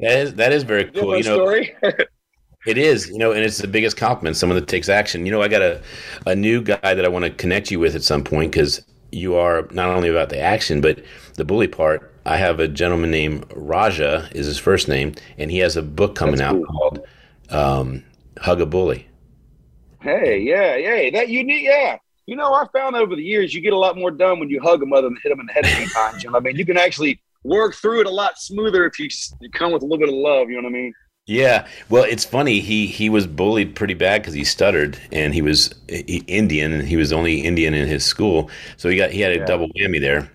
is 0.00 0.34
that 0.34 0.52
is 0.52 0.64
very 0.64 0.84
cool. 0.86 1.16
You 1.16 1.22
know, 1.22 1.36
story. 1.36 1.74
it 2.66 2.76
is, 2.76 3.08
you 3.08 3.18
know, 3.18 3.32
and 3.32 3.42
it's 3.44 3.58
the 3.58 3.68
biggest 3.68 3.96
compliment. 3.96 4.36
Someone 4.36 4.58
that 4.58 4.68
takes 4.68 4.88
action. 4.88 5.24
You 5.24 5.32
know, 5.32 5.42
I 5.42 5.48
got 5.48 5.62
a 5.62 5.82
a 6.26 6.34
new 6.34 6.62
guy 6.62 6.94
that 6.94 7.04
I 7.04 7.08
want 7.08 7.24
to 7.24 7.30
connect 7.30 7.70
you 7.70 7.78
with 7.80 7.94
at 7.94 8.02
some 8.02 8.22
point 8.22 8.52
because 8.52 8.82
you 9.12 9.34
are 9.34 9.66
not 9.72 9.88
only 9.88 10.08
about 10.08 10.28
the 10.28 10.38
action 10.38 10.80
but 10.80 11.02
the 11.34 11.44
bully 11.44 11.68
part. 11.68 12.12
I 12.26 12.36
have 12.36 12.60
a 12.60 12.68
gentleman 12.68 13.10
named 13.10 13.46
Raja 13.56 14.28
is 14.32 14.46
his 14.46 14.58
first 14.58 14.88
name, 14.88 15.14
and 15.38 15.50
he 15.50 15.58
has 15.58 15.76
a 15.76 15.82
book 15.82 16.14
coming 16.14 16.36
That's 16.36 16.52
out 16.52 16.56
cool. 16.56 16.66
called 16.66 17.06
um, 17.48 18.04
"Hug 18.38 18.60
a 18.60 18.66
Bully." 18.66 19.08
Hey, 20.02 20.40
yeah, 20.40 20.76
yeah, 20.76 21.10
that 21.10 21.28
you 21.28 21.44
need, 21.44 21.62
yeah. 21.62 21.96
You 22.26 22.36
know, 22.36 22.54
I 22.54 22.66
found 22.72 22.94
over 22.96 23.16
the 23.16 23.22
years 23.22 23.52
you 23.52 23.60
get 23.60 23.72
a 23.72 23.78
lot 23.78 23.96
more 23.96 24.10
done 24.10 24.38
when 24.38 24.48
you 24.48 24.60
hug 24.62 24.82
a 24.82 24.86
mother 24.86 25.08
than 25.08 25.18
hit 25.22 25.30
them 25.30 25.40
in 25.40 25.46
the 25.46 25.52
head 25.52 25.64
a 25.64 25.68
few 25.68 25.88
times. 25.88 26.22
You 26.22 26.30
know, 26.30 26.36
I 26.36 26.40
mean, 26.40 26.56
you 26.56 26.64
can 26.64 26.76
actually 26.76 27.20
work 27.42 27.74
through 27.74 28.00
it 28.00 28.06
a 28.06 28.10
lot 28.10 28.38
smoother 28.38 28.86
if 28.86 28.98
you, 28.98 29.08
you 29.40 29.50
come 29.50 29.72
with 29.72 29.82
a 29.82 29.84
little 29.84 29.98
bit 29.98 30.08
of 30.08 30.14
love. 30.14 30.48
You 30.48 30.56
know 30.56 30.68
what 30.68 30.76
I 30.76 30.80
mean? 30.80 30.92
Yeah, 31.26 31.68
well, 31.88 32.02
it's 32.02 32.24
funny. 32.24 32.60
He 32.60 32.86
he 32.86 33.08
was 33.08 33.26
bullied 33.26 33.76
pretty 33.76 33.94
bad 33.94 34.22
because 34.22 34.34
he 34.34 34.44
stuttered, 34.44 34.98
and 35.12 35.32
he 35.32 35.42
was 35.42 35.72
Indian, 35.88 36.72
and 36.72 36.88
he 36.88 36.96
was 36.96 37.12
only 37.12 37.40
Indian 37.42 37.72
in 37.74 37.86
his 37.86 38.04
school, 38.04 38.50
so 38.76 38.88
he 38.88 38.96
got 38.96 39.10
he 39.10 39.20
had 39.20 39.32
a 39.32 39.36
yeah. 39.36 39.44
double 39.44 39.68
whammy 39.68 40.00
there. 40.00 40.30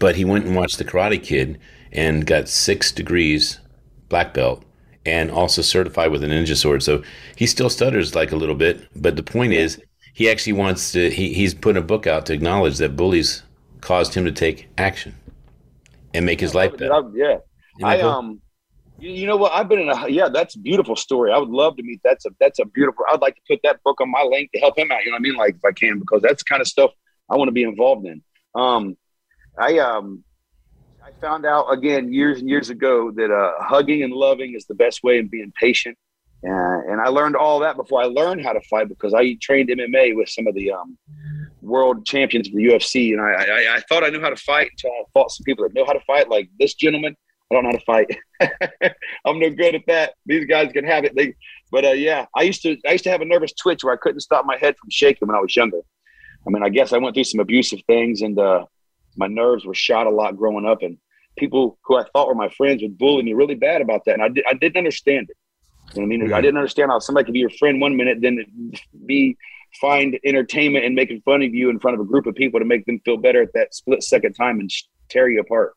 But 0.00 0.16
he 0.16 0.24
went 0.24 0.44
and 0.44 0.56
watched 0.56 0.78
the 0.78 0.84
Karate 0.84 1.22
Kid 1.22 1.60
and 1.92 2.26
got 2.26 2.48
six 2.48 2.90
degrees 2.90 3.60
black 4.08 4.34
belt, 4.34 4.64
and 5.04 5.30
also 5.30 5.62
certified 5.62 6.10
with 6.10 6.24
a 6.24 6.26
ninja 6.26 6.56
sword. 6.56 6.82
So 6.82 7.02
he 7.36 7.46
still 7.46 7.70
stutters 7.70 8.14
like 8.14 8.32
a 8.32 8.36
little 8.36 8.54
bit, 8.54 8.88
but 8.96 9.16
the 9.16 9.22
point 9.22 9.52
is 9.52 9.80
he 10.12 10.28
actually 10.28 10.54
wants 10.54 10.92
to. 10.92 11.10
He, 11.10 11.34
he's 11.34 11.54
putting 11.54 11.80
a 11.82 11.86
book 11.86 12.06
out 12.06 12.26
to 12.26 12.32
acknowledge 12.32 12.78
that 12.78 12.96
bullies 12.96 13.42
caused 13.80 14.14
him 14.14 14.24
to 14.24 14.32
take 14.32 14.68
action 14.76 15.14
and 16.14 16.26
make 16.26 16.40
his 16.40 16.54
life 16.54 16.76
better. 16.76 16.94
yeah, 17.78 17.86
I 17.86 18.00
um, 18.00 18.40
you, 18.98 19.26
know 19.26 19.36
what? 19.36 19.52
I've 19.52 19.68
been 19.68 19.80
in 19.80 19.88
a 19.88 20.08
yeah. 20.08 20.28
That's 20.28 20.56
a 20.56 20.58
beautiful 20.58 20.96
story. 20.96 21.32
I 21.32 21.38
would 21.38 21.48
love 21.48 21.76
to 21.76 21.82
meet. 21.82 22.00
That's 22.04 22.24
a 22.26 22.30
that's 22.40 22.58
a 22.58 22.64
beautiful. 22.64 23.04
I'd 23.10 23.20
like 23.20 23.36
to 23.36 23.42
put 23.48 23.60
that 23.64 23.82
book 23.82 24.00
on 24.00 24.10
my 24.10 24.22
link 24.22 24.50
to 24.52 24.60
help 24.60 24.78
him 24.78 24.90
out. 24.90 25.00
You 25.04 25.10
know 25.10 25.16
what 25.16 25.20
I 25.20 25.22
mean? 25.22 25.36
Like 25.36 25.54
if 25.56 25.64
I 25.64 25.72
can, 25.72 25.98
because 25.98 26.22
that's 26.22 26.42
kind 26.42 26.60
of 26.60 26.68
stuff 26.68 26.90
I 27.30 27.36
want 27.36 27.48
to 27.48 27.52
be 27.52 27.62
involved 27.62 28.06
in. 28.06 28.22
Um, 28.54 28.96
I 29.58 29.78
um, 29.78 30.24
I 31.04 31.10
found 31.20 31.46
out 31.46 31.66
again 31.72 32.12
years 32.12 32.40
and 32.40 32.48
years 32.48 32.70
ago 32.70 33.10
that 33.12 33.30
uh, 33.30 33.62
hugging 33.62 34.02
and 34.02 34.12
loving 34.12 34.54
is 34.54 34.66
the 34.66 34.74
best 34.74 35.02
way 35.02 35.18
and 35.18 35.30
being 35.30 35.52
patient 35.58 35.96
uh, 36.44 36.80
and 36.88 37.00
I 37.00 37.08
learned 37.08 37.34
all 37.34 37.60
that 37.60 37.76
before 37.76 38.02
I 38.02 38.04
learned 38.04 38.44
how 38.44 38.52
to 38.52 38.60
fight 38.62 38.88
because 38.88 39.14
I 39.14 39.36
trained 39.40 39.70
MMA 39.70 40.14
with 40.14 40.28
some 40.28 40.46
of 40.46 40.54
the 40.54 40.70
um, 40.70 40.96
world 41.62 42.04
champions 42.06 42.48
of 42.48 42.54
the 42.54 42.64
UFC. 42.66 43.12
And 43.12 43.20
I, 43.20 43.32
I, 43.32 43.76
I, 43.76 43.80
thought 43.88 44.04
I 44.04 44.10
knew 44.10 44.20
how 44.20 44.28
to 44.28 44.36
fight 44.36 44.70
until 44.70 44.90
I 44.92 45.04
fought 45.12 45.30
some 45.30 45.44
people 45.44 45.64
that 45.64 45.74
know 45.74 45.84
how 45.84 45.94
to 45.94 46.00
fight, 46.00 46.28
like 46.28 46.50
this 46.60 46.74
gentleman. 46.74 47.16
I 47.50 47.54
don't 47.54 47.64
know 47.64 47.70
how 47.70 47.76
to 47.76 47.84
fight. 47.84 48.18
I'm 49.24 49.38
no 49.38 49.50
good 49.50 49.76
at 49.76 49.82
that. 49.86 50.14
These 50.26 50.46
guys 50.46 50.72
can 50.72 50.84
have 50.84 51.04
it. 51.04 51.14
They, 51.14 51.34
but 51.70 51.84
uh, 51.84 51.92
yeah, 51.92 52.26
I 52.34 52.42
used 52.42 52.62
to 52.62 52.76
I 52.86 52.92
used 52.92 53.04
to 53.04 53.10
have 53.10 53.20
a 53.20 53.24
nervous 53.24 53.52
twitch 53.52 53.84
where 53.84 53.94
I 53.94 53.98
couldn't 53.98 54.20
stop 54.20 54.44
my 54.46 54.56
head 54.56 54.76
from 54.76 54.90
shaking 54.90 55.28
when 55.28 55.36
I 55.36 55.40
was 55.40 55.54
younger. 55.54 55.80
I 56.46 56.50
mean, 56.50 56.62
I 56.62 56.68
guess 56.68 56.92
I 56.92 56.98
went 56.98 57.14
through 57.14 57.24
some 57.24 57.40
abusive 57.40 57.80
things, 57.86 58.22
and 58.22 58.38
uh, 58.38 58.66
my 59.16 59.26
nerves 59.26 59.64
were 59.64 59.74
shot 59.74 60.06
a 60.06 60.10
lot 60.10 60.36
growing 60.36 60.66
up. 60.66 60.82
And 60.82 60.98
people 61.38 61.78
who 61.84 61.96
I 61.96 62.04
thought 62.12 62.28
were 62.28 62.34
my 62.34 62.48
friends 62.48 62.82
would 62.82 62.98
bully 62.98 63.22
me 63.22 63.32
really 63.32 63.54
bad 63.54 63.80
about 63.80 64.04
that, 64.06 64.14
and 64.14 64.22
I, 64.22 64.28
did, 64.28 64.44
I 64.48 64.54
didn't 64.54 64.76
understand 64.76 65.28
it. 65.30 65.36
You 65.94 66.00
know 66.00 66.06
I 66.06 66.08
mean? 66.08 66.20
Mm-hmm. 66.22 66.34
I 66.34 66.40
didn't 66.40 66.56
understand 66.56 66.90
how 66.90 66.98
somebody 66.98 67.26
could 67.26 67.34
be 67.34 67.40
your 67.40 67.50
friend 67.50 67.80
one 67.80 67.96
minute, 67.96 68.18
then 68.20 68.44
be 69.06 69.36
find 69.80 70.18
entertainment 70.24 70.84
and 70.84 70.94
making 70.94 71.20
fun 71.22 71.42
of 71.42 71.54
you 71.54 71.70
in 71.70 71.78
front 71.78 71.94
of 71.94 72.00
a 72.00 72.08
group 72.08 72.26
of 72.26 72.34
people 72.34 72.58
to 72.58 72.66
make 72.66 72.84
them 72.86 73.00
feel 73.04 73.16
better 73.16 73.42
at 73.42 73.52
that 73.54 73.74
split 73.74 74.02
second 74.02 74.32
time 74.32 74.58
and 74.58 74.70
tear 75.08 75.28
you 75.28 75.40
apart. 75.40 75.74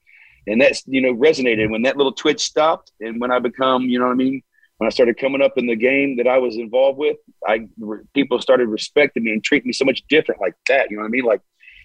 And 0.49 0.61
that's 0.61 0.83
you 0.87 1.01
know 1.01 1.13
resonated 1.13 1.69
when 1.69 1.83
that 1.83 1.97
little 1.97 2.13
twitch 2.13 2.41
stopped, 2.41 2.91
and 2.99 3.19
when 3.21 3.31
I 3.31 3.39
become, 3.39 3.83
you 3.83 3.99
know 3.99 4.05
what 4.05 4.13
I 4.13 4.15
mean. 4.15 4.41
When 4.77 4.87
I 4.87 4.91
started 4.91 5.17
coming 5.17 5.41
up 5.41 5.57
in 5.57 5.67
the 5.67 5.75
game 5.75 6.15
that 6.17 6.27
I 6.27 6.37
was 6.37 6.55
involved 6.55 6.97
with, 6.97 7.17
I 7.45 7.67
people 8.13 8.39
started 8.39 8.69
respecting 8.69 9.23
me 9.23 9.31
and 9.31 9.43
treating 9.43 9.67
me 9.67 9.73
so 9.73 9.83
much 9.83 10.03
different 10.07 10.39
like 10.39 10.55
that. 10.69 10.89
You 10.89 10.95
know 10.95 11.01
what 11.01 11.09
I 11.09 11.11
mean? 11.11 11.25
Like, 11.25 11.41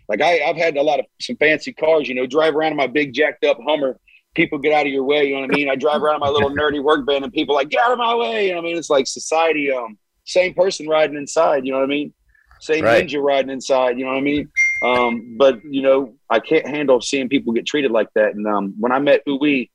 like 0.09 0.23
I, 0.23 0.43
I've 0.43 0.57
had 0.57 0.77
a 0.77 0.83
lot 0.83 1.01
of 1.01 1.07
some 1.21 1.37
fancy 1.37 1.73
cars. 1.73 2.09
You 2.09 2.15
know, 2.15 2.27
drive 2.27 2.55
around 2.55 2.71
in 2.71 2.77
my 2.77 2.87
big 2.87 3.13
jacked 3.13 3.45
up 3.45 3.59
Hummer 3.67 3.99
people 4.35 4.59
get 4.59 4.73
out 4.73 4.87
of 4.87 4.93
your 4.93 5.05
way. 5.05 5.25
You 5.27 5.35
know 5.35 5.43
what 5.43 5.51
I 5.51 5.55
mean? 5.55 5.71
I 5.71 5.77
drive 5.77 6.03
around 6.03 6.17
in 6.17 6.21
my 6.21 6.29
little 6.29 6.51
nerdy 6.51 6.83
work 6.83 7.07
van 7.07 7.25
and 7.25 7.33
people 7.33 7.55
like, 7.55 7.69
get 7.69 7.83
out 7.85 7.93
of 7.93 7.99
my 7.99 8.15
way. 8.15 8.47
You 8.47 8.51
know 8.51 8.57
what 8.57 8.67
I 8.67 8.69
mean? 8.69 8.79
It's 8.79 8.91
like 8.91 9.07
society, 9.07 9.71
um, 9.71 9.99
same 10.25 10.55
person 10.55 10.89
riding 10.89 11.17
inside, 11.17 11.65
you 11.65 11.73
know 11.73 11.79
what 11.79 11.85
I 11.85 11.89
mean? 11.89 12.13
Same 12.61 12.85
right. 12.85 13.07
ninja 13.07 13.23
riding 13.23 13.51
inside, 13.51 13.99
you 13.99 14.05
know 14.05 14.13
what 14.13 14.19
I 14.19 14.23
mean? 14.23 14.51
Um, 14.83 15.37
but 15.39 15.65
you 15.65 15.83
know, 15.83 16.15
I 16.29 16.41
can't 16.41 16.67
handle 16.67 17.01
seeing 17.01 17.29
people 17.29 17.53
get 17.53 17.67
treated 17.67 17.91
like 17.91 18.09
that. 18.15 18.35
And 18.35 18.47
um, 18.47 18.75
when 18.79 18.93
I 18.93 18.99
met 18.99 19.25
Ouiwey, 19.27 19.71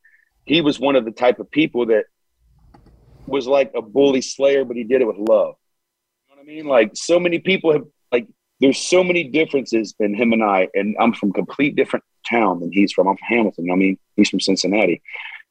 he 0.45 0.61
was 0.61 0.79
one 0.79 0.95
of 0.95 1.05
the 1.05 1.11
type 1.11 1.39
of 1.39 1.49
people 1.51 1.87
that 1.87 2.05
was 3.25 3.47
like 3.47 3.71
a 3.75 3.81
bully 3.81 4.21
slayer, 4.21 4.65
but 4.65 4.75
he 4.75 4.83
did 4.83 5.01
it 5.01 5.05
with 5.05 5.17
love. 5.17 5.55
You 6.27 6.35
know 6.35 6.35
what 6.35 6.41
I 6.41 6.43
mean? 6.43 6.65
Like 6.65 6.91
so 6.95 7.19
many 7.19 7.39
people 7.39 7.71
have 7.73 7.85
like 8.11 8.27
there's 8.59 8.77
so 8.77 9.03
many 9.03 9.23
differences 9.23 9.93
in 9.99 10.13
him 10.13 10.33
and 10.33 10.43
I, 10.43 10.67
and 10.73 10.95
I'm 10.99 11.13
from 11.13 11.31
complete 11.31 11.75
different 11.75 12.03
town 12.29 12.59
than 12.59 12.71
he's 12.71 12.91
from. 12.91 13.07
I'm 13.07 13.17
from 13.17 13.27
Hamilton. 13.27 13.71
I 13.71 13.75
mean, 13.75 13.97
he's 14.15 14.29
from 14.29 14.39
Cincinnati. 14.39 15.01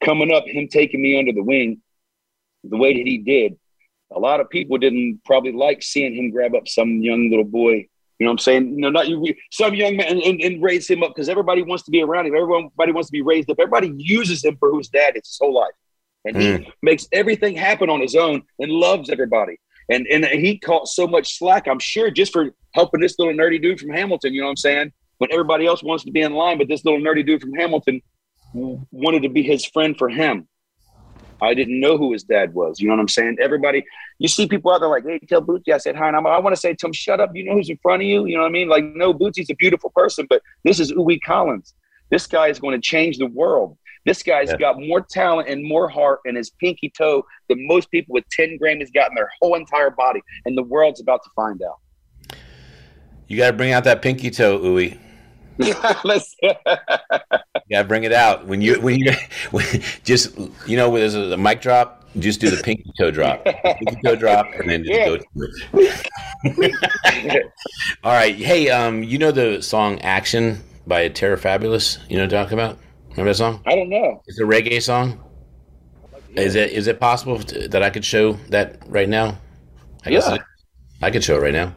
Coming 0.05 0.33
up, 0.33 0.45
him 0.47 0.69
taking 0.69 1.03
me 1.03 1.19
under 1.19 1.33
the 1.33 1.43
wing, 1.43 1.81
the 2.65 2.77
way 2.77 2.95
that 2.95 3.07
he 3.07 3.19
did, 3.19 3.57
a 4.11 4.19
lot 4.19 4.41
of 4.41 4.51
people 4.51 4.79
didn't 4.79 5.21
probably 5.25 5.53
like 5.53 5.83
seeing 5.83 6.15
him 6.15 6.31
grab 6.31 6.55
up 6.55 6.69
some 6.69 7.01
young 7.01 7.31
little 7.31 7.45
boy. 7.45 7.89
You 8.19 8.25
know 8.25 8.31
what 8.31 8.35
I'm 8.35 8.39
saying? 8.39 8.75
You 8.75 8.81
know, 8.81 8.91
not 8.91 9.09
you, 9.09 9.35
some 9.53 9.75
young 9.75 9.97
man 9.97 10.09
and, 10.09 10.21
and, 10.23 10.41
and 10.41 10.63
raise 10.63 10.91
him 10.91 11.03
up 11.05 11.15
because 11.15 11.29
everybody 11.29 11.63
wants 11.63 11.85
to 11.85 11.91
be 11.91 12.03
around 12.03 12.27
him. 12.27 12.35
Everybody 12.35 12.93
wants 12.93 13.09
to 13.09 13.13
be 13.13 13.23
raised 13.23 13.49
up. 13.49 13.59
Everybody 13.61 13.93
uses 13.97 14.45
him 14.45 14.57
for 14.59 14.71
whose 14.71 14.89
dad 14.89 15.17
is 15.17 15.29
his 15.29 15.39
whole 15.41 15.55
life. 15.55 15.73
And 16.25 16.37
mm. 16.37 16.65
he 16.65 16.73
makes 16.83 17.07
everything 17.13 17.55
happen 17.55 17.89
on 17.89 18.01
his 18.01 18.17
own 18.17 18.43
and 18.59 18.73
loves 18.73 19.09
everybody. 19.09 19.59
And 19.89 20.07
and 20.09 20.25
he 20.25 20.59
caught 20.59 20.89
so 20.89 21.07
much 21.07 21.39
slack, 21.39 21.67
I'm 21.67 21.79
sure, 21.79 22.11
just 22.11 22.33
for 22.33 22.51
helping 22.75 23.01
this 23.01 23.19
little 23.19 23.35
nerdy 23.35 23.63
dude 23.63 23.81
from 23.81 23.91
Hamilton. 23.91 24.35
You 24.35 24.41
know 24.41 24.49
what 24.49 24.51
I'm 24.51 24.57
saying? 24.57 24.93
When 25.19 25.33
everybody 25.33 25.67
else 25.67 25.83
wants 25.83 26.05
to 26.05 26.11
be 26.11 26.21
in 26.21 26.35
line, 26.35 26.59
but 26.59 26.69
this 26.69 26.85
little 26.85 27.01
nerdy 27.01 27.25
dude 27.25 27.41
from 27.41 27.55
Hamilton 27.55 28.03
wanted 28.53 29.23
to 29.23 29.29
be 29.29 29.43
his 29.43 29.65
friend 29.65 29.97
for 29.97 30.09
him. 30.09 30.49
I 31.41 31.55
didn't 31.55 31.81
know 31.81 31.97
who 31.97 32.13
his 32.13 32.25
dad 32.25 32.55
was. 32.55 32.81
You 32.81 32.89
know 32.89 32.95
what 32.95 33.01
I'm 33.01 33.09
saying? 33.09 33.37
Everybody, 33.41 33.85
you 34.19 34.29
see 34.29 34.47
people 34.47 34.73
out 34.73 34.81
there 34.81 34.89
like, 34.89 35.05
hey, 35.05 35.19
tell 35.21 35.43
Bootsy 35.43 35.73
I 35.73 35.79
said 35.79 35.97
hi. 35.97 36.09
And 36.09 36.17
I'm, 36.17 36.27
I 36.27 36.39
want 36.39 36.55
to 36.55 36.61
say 36.61 36.75
to 36.75 36.87
him, 36.87 36.93
shut 36.93 37.21
up. 37.21 37.31
You 37.35 37.45
know 37.45 37.55
who's 37.55 37.71
in 37.71 37.79
front 37.79 38.03
of 38.03 38.09
you? 38.09 38.27
You 38.27 38.37
know 38.37 38.43
what 38.43 38.49
I 38.49 38.53
mean? 38.53 38.69
Like, 38.69 38.85
no, 38.85 39.15
Bootsy's 39.15 39.51
a 39.51 39.55
beautiful 39.55 39.91
person, 39.91 40.27
but 40.29 40.43
this 40.65 40.81
is 40.81 40.93
Ouiwey 40.93 41.21
Collins. 41.23 41.75
This 42.11 42.27
guy 42.27 42.49
is 42.49 42.59
going 42.59 42.81
to 42.81 42.85
change 42.85 43.19
the 43.19 43.27
world. 43.27 43.77
This 44.05 44.23
guy's 44.23 44.49
yeah. 44.51 44.57
got 44.57 44.81
more 44.81 45.01
talent 45.03 45.49
and 45.49 45.63
more 45.63 45.89
heart 45.89 46.21
in 46.25 46.35
his 46.35 46.51
pinky 46.51 46.91
toe 46.97 47.25
than 47.49 47.67
most 47.67 47.91
people 47.91 48.15
with 48.15 48.25
10 48.31 48.59
Grammys 48.61 48.93
got 48.93 49.11
in 49.11 49.15
their 49.15 49.31
whole 49.41 49.55
entire 49.55 49.91
body. 49.91 50.23
And 50.47 50.57
the 50.57 50.63
world's 50.63 51.01
about 51.01 51.23
to 51.25 51.31
find 51.37 51.61
out. 51.63 52.39
You 53.27 53.37
got 53.37 53.51
to 53.51 53.57
bring 53.57 53.73
out 53.73 53.85
that 53.85 54.01
pinky 54.01 54.31
toe, 54.31 54.59
Ouiwey. 54.59 54.99
Let's. 56.05 56.37
you 56.41 56.51
gotta 57.71 57.89
bring 57.89 58.05
it 58.05 58.13
out 58.13 58.47
when 58.47 58.61
you 58.61 58.81
when 58.81 58.99
you 58.99 59.13
when, 59.51 59.65
just 60.05 60.39
you 60.67 60.77
know 60.77 60.97
there's 60.97 61.15
a, 61.15 61.33
a 61.33 61.37
mic 61.37 61.61
drop. 61.61 61.97
Just 62.19 62.41
do 62.41 62.51
the 62.51 62.63
pinky 62.63 62.91
toe 62.99 63.11
drop, 63.11 63.45
pinky 63.45 63.97
toe 64.03 64.17
drop, 64.17 64.47
and 64.55 64.71
then 64.71 64.83
just 64.83 64.99
yeah. 64.99 65.05
go 65.07 65.17
to 65.19 65.25
it. 66.45 67.47
All 68.05 68.13
right, 68.13 68.35
hey, 68.35 68.71
um, 68.71 69.03
you 69.03 69.19
know 69.19 69.31
the 69.31 69.61
song 69.63 69.99
"Action" 70.01 70.63
by 70.87 71.09
Terror 71.09 71.37
Fabulous? 71.37 71.99
You 72.09 72.17
know 72.17 72.25
what 72.25 72.33
I'm 72.33 72.45
talking 72.45 72.59
about? 72.59 72.79
Remember 73.11 73.31
that 73.31 73.37
song? 73.37 73.61
I 73.67 73.75
don't 73.75 73.91
know. 73.91 74.23
It's 74.27 74.41
a 74.41 74.45
reggae 74.45 74.83
song. 74.83 75.23
Is 76.35 76.55
it 76.55 76.71
is 76.71 76.87
it 76.87 77.01
possible 77.01 77.41
to, 77.41 77.69
that 77.69 77.83
I 77.83 77.91
could 77.91 78.05
show 78.05 78.35
that 78.49 78.83
right 78.87 79.09
now? 79.09 79.39
I 80.07 80.11
yeah. 80.11 80.21
guess 80.21 80.39
I 81.03 81.11
could 81.11 81.25
show 81.25 81.37
it 81.37 81.41
right 81.41 81.53
now. 81.53 81.75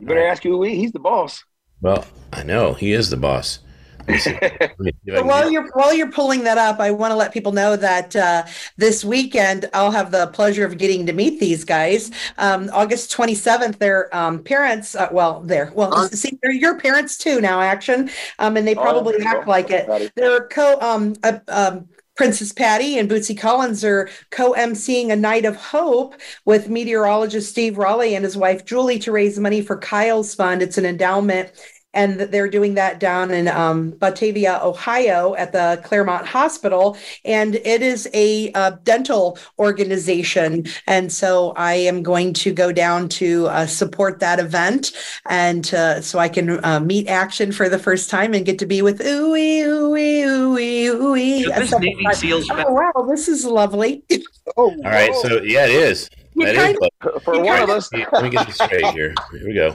You 0.00 0.06
better 0.06 0.26
ask 0.26 0.42
who 0.42 0.62
he. 0.62 0.76
He's 0.76 0.92
the 0.92 1.00
boss. 1.00 1.44
Well, 1.82 2.06
I 2.32 2.44
know 2.44 2.74
he 2.74 2.92
is 2.92 3.10
the 3.10 3.16
boss. 3.16 3.58
Let 3.98 4.08
me 4.08 4.18
see- 4.18 4.38
let 4.40 4.80
me 4.80 4.92
see 4.92 5.10
if 5.10 5.14
I 5.14 5.18
So 5.18 5.26
while 5.26 5.50
you're 5.50 5.68
while 5.72 5.92
you're 5.92 6.10
pulling 6.10 6.44
that 6.44 6.58
up, 6.58 6.80
I 6.80 6.90
want 6.92 7.10
to 7.10 7.16
let 7.16 7.32
people 7.32 7.52
know 7.52 7.76
that 7.76 8.16
uh, 8.16 8.44
this 8.76 9.04
weekend 9.04 9.68
I'll 9.74 9.90
have 9.90 10.10
the 10.10 10.28
pleasure 10.28 10.64
of 10.64 10.78
getting 10.78 11.06
to 11.06 11.12
meet 11.12 11.40
these 11.40 11.64
guys. 11.64 12.10
Um, 12.38 12.70
August 12.72 13.12
27th, 13.12 13.78
their 13.78 14.14
um, 14.16 14.42
parents, 14.42 14.94
uh, 14.94 15.08
well, 15.12 15.40
they're 15.40 15.72
well, 15.74 16.08
see, 16.08 16.38
they're 16.42 16.52
your 16.52 16.78
parents 16.78 17.18
too 17.18 17.40
now, 17.40 17.60
action, 17.60 18.10
um, 18.38 18.56
and 18.56 18.66
they 18.66 18.74
Oh, 18.74 18.82
probably 18.82 19.12
there 19.14 19.22
you 19.22 19.28
act 19.28 19.48
like 19.48 19.70
it. 19.70 19.88
It. 19.88 20.12
They're 20.16 20.46
co 20.46 20.78
um, 20.80 21.14
uh, 21.22 21.38
um, 21.48 21.88
Princess 22.14 22.52
Patty 22.52 22.98
and 22.98 23.10
Bootsy 23.10 23.36
Collins 23.38 23.84
are 23.84 24.08
co-emceeing 24.30 25.10
a 25.10 25.16
night 25.16 25.44
of 25.44 25.56
hope 25.56 26.14
with 26.44 26.68
meteorologist 26.68 27.50
Steve 27.50 27.78
Raleigh 27.78 28.14
and 28.14 28.24
his 28.24 28.36
wife 28.36 28.64
Julie 28.64 28.98
to 29.00 29.12
raise 29.12 29.38
money 29.38 29.62
for 29.62 29.78
Kyle's 29.78 30.34
Fund. 30.34 30.62
It's 30.62 30.78
an 30.78 30.84
endowment 30.84 31.50
and 31.94 32.20
they're 32.20 32.48
doing 32.48 32.74
that 32.74 33.00
down 33.00 33.30
in 33.30 33.48
um, 33.48 33.90
Batavia, 33.98 34.60
Ohio, 34.62 35.34
at 35.34 35.52
the 35.52 35.80
Clermont 35.84 36.26
Hospital, 36.26 36.96
and 37.24 37.56
it 37.56 37.82
is 37.82 38.08
a 38.14 38.50
uh, 38.52 38.72
dental 38.84 39.38
organization. 39.58 40.66
And 40.86 41.12
so 41.12 41.52
I 41.56 41.74
am 41.74 42.02
going 42.02 42.32
to 42.34 42.52
go 42.52 42.72
down 42.72 43.08
to 43.10 43.46
uh, 43.48 43.66
support 43.66 44.20
that 44.20 44.38
event, 44.38 44.92
and 45.28 45.72
uh, 45.74 46.00
so 46.00 46.18
I 46.18 46.28
can 46.28 46.64
uh, 46.64 46.80
meet 46.80 47.08
Action 47.08 47.52
for 47.52 47.68
the 47.68 47.78
first 47.78 48.10
time 48.10 48.34
and 48.34 48.46
get 48.46 48.58
to 48.60 48.66
be 48.66 48.82
with 48.82 49.00
ooey 49.00 49.62
ooey 49.62 50.22
ooey 50.24 50.84
ooey. 50.86 51.42
Should 51.42 51.54
this 51.54 51.72
Navy 51.78 52.04
like, 52.04 52.16
SEALs 52.16 52.48
Oh 52.50 52.72
wow, 52.72 53.06
this 53.08 53.28
is 53.28 53.44
lovely. 53.44 54.04
Oh, 54.56 54.70
All 54.70 54.90
right, 54.90 55.14
so 55.22 55.40
yeah, 55.42 55.66
it 55.66 55.70
is. 55.70 56.10
You 56.34 56.46
That 56.46 56.56
is 56.56 56.62
kind 56.62 56.78
close. 56.98 57.22
For 57.22 57.40
one 57.40 57.62
of 57.62 57.70
us. 57.70 57.88
Let 57.92 58.24
me 58.24 58.28
get 58.28 58.46
this 58.46 58.56
straight 58.56 58.84
here. 58.86 59.14
Here 59.30 59.46
we 59.46 59.54
go. 59.54 59.74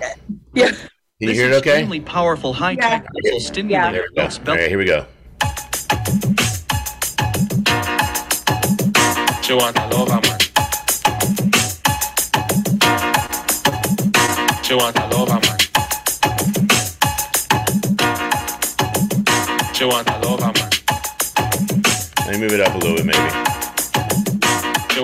Yeah. 0.54 0.72
Can 1.20 1.30
you 1.30 1.34
This 1.34 1.42
hear 1.42 1.52
it 1.52 1.56
okay? 1.56 1.72
extremely 1.72 2.00
powerful 2.00 2.54
high-tech 2.54 3.08
muscle 3.12 3.40
stimulator 3.40 4.06
There 4.14 4.28
we 4.30 4.30
go. 4.30 4.52
All 4.52 4.56
right, 4.56 4.70
here 4.70 4.78
we 4.78 4.86
go. 4.86 5.08
She 9.42 9.54
want 9.56 9.76
a 9.80 9.88
lover 9.88 10.22
man. 10.22 10.40
She 14.62 14.76
want 14.76 14.96
a 14.96 15.08
lover 15.08 15.40
man. 15.42 15.58
She 19.74 19.86
want 19.86 20.08
a 20.08 20.20
lover 20.20 20.52
man. 20.54 20.70
Let 22.28 22.30
me 22.30 22.38
move 22.42 22.54
it 22.54 22.62
up 22.62 22.76
a 22.76 22.78
little 22.78 22.96
bit, 22.96 23.06
maybe. 23.08 23.32
She 24.94 25.00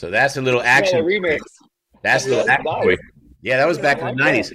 So 0.00 0.10
that's 0.10 0.38
a 0.38 0.40
little 0.40 0.62
action. 0.62 0.96
Yeah, 0.96 1.18
remix. 1.18 1.40
That's 2.02 2.24
a 2.24 2.30
little 2.30 2.46
Yeah, 2.46 2.52
action. 2.54 2.64
nice. 2.86 2.98
Yeah, 3.42 3.58
that 3.58 3.68
was 3.68 3.76
back 3.76 3.98
in 4.00 4.06
the 4.06 4.12
nineties. 4.14 4.50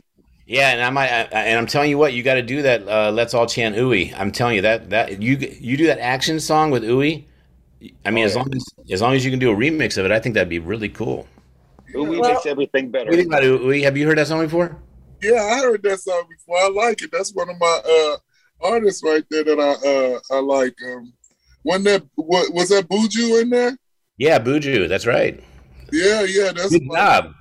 Yeah, 0.48 0.72
and 0.72 0.82
I 0.82 0.90
might, 0.90 1.10
I, 1.12 1.20
I- 1.22 1.44
and 1.50 1.60
I'm 1.60 1.68
telling 1.68 1.92
you 1.92 2.00
what, 2.00 2.14
you 2.14 2.24
got 2.24 2.34
to 2.34 2.42
do 2.42 2.64
that. 2.64 2.88
Uh, 2.88 3.12
Let's 3.12 3.36
all 3.36 3.46
chant 3.46 3.76
ooey. 3.76 4.12
I'm 4.18 4.32
telling 4.32 4.56
you 4.56 4.64
that 4.64 4.90
that 4.90 5.22
you 5.22 5.38
you 5.38 5.78
do 5.78 5.86
that 5.86 6.00
action 6.00 6.40
song 6.40 6.72
with 6.72 6.84
ooey. 6.84 7.26
I 8.04 8.10
mean, 8.10 8.24
Oh, 8.24 8.28
as 8.28 8.36
long 8.36 8.50
as 8.56 8.66
as 8.90 9.02
long 9.04 9.14
as 9.14 9.24
you 9.24 9.30
can 9.30 9.38
do 9.40 9.52
a 9.52 9.56
remix 9.56 10.00
of 10.00 10.06
it, 10.06 10.12
I 10.12 10.20
think 10.20 10.34
that'd 10.34 10.50
be 10.50 10.58
really 10.58 10.90
cool. 10.90 11.28
Ooey 11.94 12.20
Well- 12.22 12.34
makes 12.34 12.48
everything 12.48 12.90
better. 12.90 13.12
What 13.12 13.18
do 13.18 13.22
you 13.22 13.28
about 13.28 13.44
ooey? 13.44 13.84
Have 13.84 13.96
you 13.98 14.08
heard 14.08 14.18
that 14.18 14.26
song 14.26 14.42
before? 14.44 14.76
Yeah, 15.22 15.44
I 15.44 15.60
heard 15.60 15.84
that 15.84 16.00
song 16.00 16.24
before. 16.28 16.58
I 16.58 16.70
like 16.70 17.04
it. 17.04 17.12
That's 17.12 17.32
one 17.36 17.52
of 17.52 17.60
my 17.60 17.82
uh 17.88 18.18
artists 18.68 19.04
right 19.04 19.24
there 19.30 19.44
that 19.44 19.60
I 19.60 19.88
uh 19.88 20.36
I 20.36 20.40
like. 20.40 20.76
Um, 20.88 21.14
when 21.62 21.84
that 21.84 22.04
what 22.16 22.52
was 22.52 22.70
that 22.70 22.90
Buju 22.90 23.44
in 23.44 23.52
there? 23.52 23.78
Yeah, 24.18 24.40
Buju. 24.40 24.88
That's 24.88 25.06
right. 25.06 25.42
Yeah, 25.92 26.24
yeah, 26.24 26.52
that's 26.52 26.70
Good 26.70 26.84
job. 26.92 27.34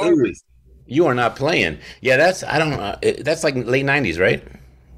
favorite. 0.00 0.38
You 0.86 1.06
are 1.06 1.14
not 1.14 1.36
playing. 1.36 1.78
Yeah, 2.00 2.16
that's 2.16 2.44
I 2.44 2.58
don't. 2.58 2.74
Uh, 2.74 2.96
that's 3.20 3.42
like 3.42 3.54
late 3.56 3.84
'90s, 3.84 4.20
right? 4.20 4.42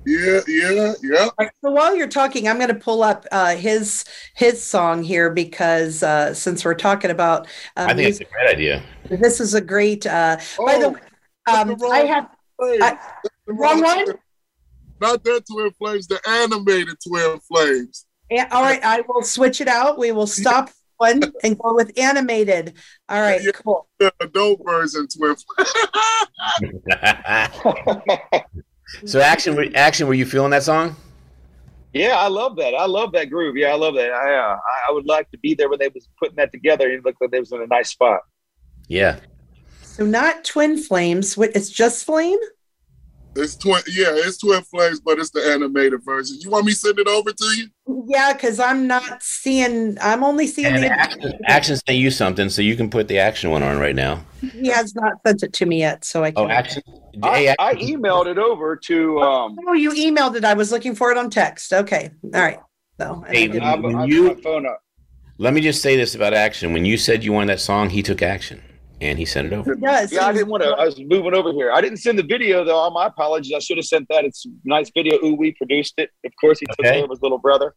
Yeah, 0.06 0.40
yeah, 0.46 0.92
yeah. 1.02 1.18
All 1.24 1.34
right, 1.38 1.50
so 1.64 1.70
while 1.70 1.94
you're 1.96 2.08
talking, 2.08 2.46
I'm 2.48 2.56
going 2.56 2.68
to 2.68 2.74
pull 2.74 3.02
up 3.02 3.26
uh, 3.32 3.56
his 3.56 4.04
his 4.36 4.62
song 4.62 5.02
here 5.02 5.30
because 5.30 6.02
uh, 6.02 6.34
since 6.34 6.64
we're 6.64 6.74
talking 6.74 7.10
about 7.10 7.46
uh, 7.76 7.86
I 7.88 7.94
think 7.94 8.08
it's 8.08 8.20
a 8.20 8.24
great 8.24 8.48
idea. 8.50 8.82
this 9.08 9.40
is 9.40 9.54
a 9.54 9.60
great. 9.60 10.06
Uh, 10.06 10.36
by 10.58 10.78
the 10.78 10.86
Oh, 10.86 10.90
way, 10.90 11.00
um, 11.46 11.68
the 11.68 11.76
wrong 11.76 11.92
I 11.92 11.98
have 12.00 12.28
Flames. 12.58 12.82
I- 12.82 12.98
The 13.46 13.52
wrong 13.54 13.82
one. 13.82 14.06
Not 15.00 15.22
that 15.24 15.44
Twin 15.50 15.70
Flames, 15.78 16.06
the 16.06 16.20
animated 16.28 16.96
Twin 17.06 17.38
Flames. 17.40 18.04
Yeah, 18.30 18.48
all 18.50 18.62
right, 18.62 18.82
I 18.84 19.02
will 19.08 19.22
switch 19.22 19.60
it 19.60 19.68
out. 19.68 19.98
We 19.98 20.12
will 20.12 20.26
stop 20.26 20.70
one 20.98 21.22
and 21.42 21.58
go 21.58 21.74
with 21.74 21.98
animated. 21.98 22.74
All 23.08 23.20
right, 23.20 23.40
Yeah. 23.42 23.52
cool. 23.52 23.88
The 23.98 24.12
adult 24.20 24.60
version 24.64 25.08
Twin 25.08 25.34
so 29.06 29.20
action, 29.20 29.56
were- 29.56 29.66
action. 29.74 30.06
Were 30.06 30.14
you 30.14 30.24
feeling 30.26 30.50
that 30.50 30.62
song? 30.62 30.94
Yeah, 31.92 32.16
I 32.16 32.28
love 32.28 32.56
that. 32.56 32.74
I 32.74 32.86
love 32.86 33.12
that 33.12 33.30
groove. 33.30 33.56
Yeah, 33.56 33.68
I 33.68 33.74
love 33.74 33.94
that. 33.94 34.10
I, 34.12 34.34
uh, 34.34 34.56
I- 34.56 34.88
I 34.88 34.92
would 34.92 35.06
like 35.06 35.30
to 35.32 35.38
be 35.38 35.54
there 35.54 35.68
when 35.68 35.78
they 35.78 35.88
was 35.88 36.08
putting 36.18 36.36
that 36.36 36.52
together. 36.52 36.88
It 36.90 37.04
looked 37.04 37.20
like 37.20 37.30
they 37.30 37.40
was 37.40 37.50
in 37.52 37.60
a 37.62 37.66
nice 37.66 37.88
spot. 37.90 38.20
Yeah. 38.88 39.18
So 39.82 40.04
not 40.04 40.44
twin 40.44 40.78
flames. 40.78 41.36
What? 41.36 41.50
It's 41.56 41.70
just 41.70 42.04
flame. 42.04 42.38
It's 43.38 43.54
twin 43.54 43.80
yeah, 43.86 44.08
it's 44.10 44.38
Twin 44.38 44.62
Flames, 44.62 45.00
but 45.00 45.18
it's 45.20 45.30
the 45.30 45.40
animated 45.52 46.04
version. 46.04 46.38
You 46.40 46.50
want 46.50 46.66
me 46.66 46.72
to 46.72 46.78
send 46.78 46.98
it 46.98 47.06
over 47.06 47.30
to 47.32 47.44
you? 47.56 47.68
Yeah, 48.08 48.32
because 48.32 48.58
I'm 48.58 48.86
not 48.88 49.22
seeing. 49.22 49.96
I'm 50.00 50.24
only 50.24 50.46
seeing 50.48 50.66
And 50.74 50.82
the. 50.82 50.90
action, 50.90 51.32
action 51.46 51.76
sent 51.76 51.98
you 51.98 52.10
something, 52.10 52.48
so 52.48 52.62
you 52.62 52.74
can 52.76 52.90
put 52.90 53.06
the 53.06 53.18
action 53.20 53.50
one 53.50 53.62
on 53.62 53.78
right 53.78 53.94
now. 53.94 54.24
He 54.40 54.68
has 54.68 54.94
not 54.96 55.14
sent 55.24 55.44
it 55.44 55.52
to 55.54 55.66
me 55.66 55.78
yet, 55.78 56.04
so 56.04 56.24
I 56.24 56.32
Oh, 56.34 56.48
action. 56.48 56.82
I, 57.22 57.54
I 57.58 57.74
emailed 57.76 58.26
it 58.26 58.38
over 58.38 58.74
to. 58.76 59.20
Um, 59.20 59.56
Oh, 59.68 59.72
you 59.72 59.90
emailed 59.92 60.34
it. 60.34 60.44
I 60.44 60.54
was 60.54 60.72
looking 60.72 60.94
for 60.96 61.10
it 61.12 61.16
on 61.18 61.30
text. 61.30 61.72
Okay, 61.72 62.10
all 62.34 62.40
right. 62.40 62.58
So 63.00 63.14
and 63.14 63.24
I 63.24 63.32
Hey, 63.32 63.46
didn't- 63.48 63.62
I, 63.62 63.76
When 63.76 63.94
I 63.96 64.04
you- 64.06 64.24
my 64.34 64.34
phone 64.34 64.66
up. 64.66 64.82
Let 65.40 65.54
me 65.54 65.60
just 65.60 65.80
say 65.82 65.96
this 65.96 66.16
about 66.16 66.34
action. 66.34 66.72
When 66.72 66.84
you 66.84 66.96
said 66.96 67.22
you 67.22 67.32
wanted 67.32 67.50
that 67.50 67.60
song, 67.60 67.90
he 67.90 68.02
took 68.02 68.22
action 68.22 68.60
and 69.00 69.18
he 69.18 69.24
sent 69.24 69.46
it 69.46 69.52
over. 69.52 69.74
He 69.74 69.80
does. 69.80 70.12
Yeah, 70.12 70.26
I 70.26 70.32
didn't 70.32 70.48
want 70.48 70.62
to. 70.62 70.70
I 70.70 70.84
was 70.84 70.98
moving 70.98 71.34
over 71.34 71.52
here. 71.52 71.70
I 71.72 71.80
didn't 71.80 71.98
send 71.98 72.18
the 72.18 72.22
video 72.22 72.64
though. 72.64 72.88
My 72.90 73.06
apologies. 73.06 73.52
I 73.54 73.58
should 73.60 73.76
have 73.76 73.86
sent 73.86 74.08
that. 74.08 74.24
It's 74.24 74.44
a 74.46 74.48
nice 74.64 74.90
video. 74.94 75.18
Ooh, 75.24 75.34
we 75.34 75.52
produced 75.52 75.94
it. 75.98 76.10
Of 76.24 76.32
course, 76.40 76.58
he 76.60 76.66
took 76.66 76.80
Okay. 76.80 76.94
care 76.96 77.04
of 77.04 77.10
his 77.10 77.22
little 77.22 77.38
brother. 77.38 77.74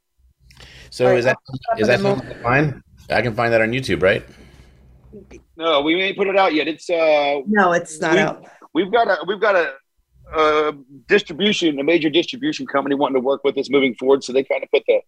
So 0.89 1.05
All 1.05 1.11
right, 1.11 1.19
is 1.19 1.25
that 1.25 1.37
I'll 1.37 1.55
that 1.55 1.69
put 1.77 1.79
it 1.79 1.85
something 2.01 2.81
to? 3.07 3.15
I 3.15 3.21
can 3.21 3.33
find 3.35 3.53
that 3.53 3.61
on 3.61 3.71
YouTube, 3.71 4.01
right? 4.01 4.23
No, 5.57 5.81
we 5.81 6.01
ain't 6.01 6.17
put 6.17 6.27
it 6.27 6.37
out 6.37 6.53
yet. 6.53 6.67
It's 6.67 6.89
uh, 6.89 7.41
No, 7.47 7.73
it's 7.73 7.99
not 7.99 8.13
We- 8.13 8.19
out. 8.19 8.45
we've 8.73 8.91
got 8.91 9.07
a 9.07 9.17
we've 9.27 9.39
got 9.41 9.55
a, 9.55 9.73
uh 10.33 10.71
distribution, 11.07 11.79
a 11.79 11.83
major 11.83 12.09
distribution 12.09 12.65
company 12.65 12.95
wanting 12.95 13.15
to 13.15 13.25
work 13.25 13.43
with 13.43 13.57
us 13.57 13.69
moving 13.69 13.93
forward. 13.95 14.23
So 14.23 14.31
they 14.33 14.43
kind 14.43 14.63
of 14.63 14.71
put 14.71 14.83
the 14.87 15.01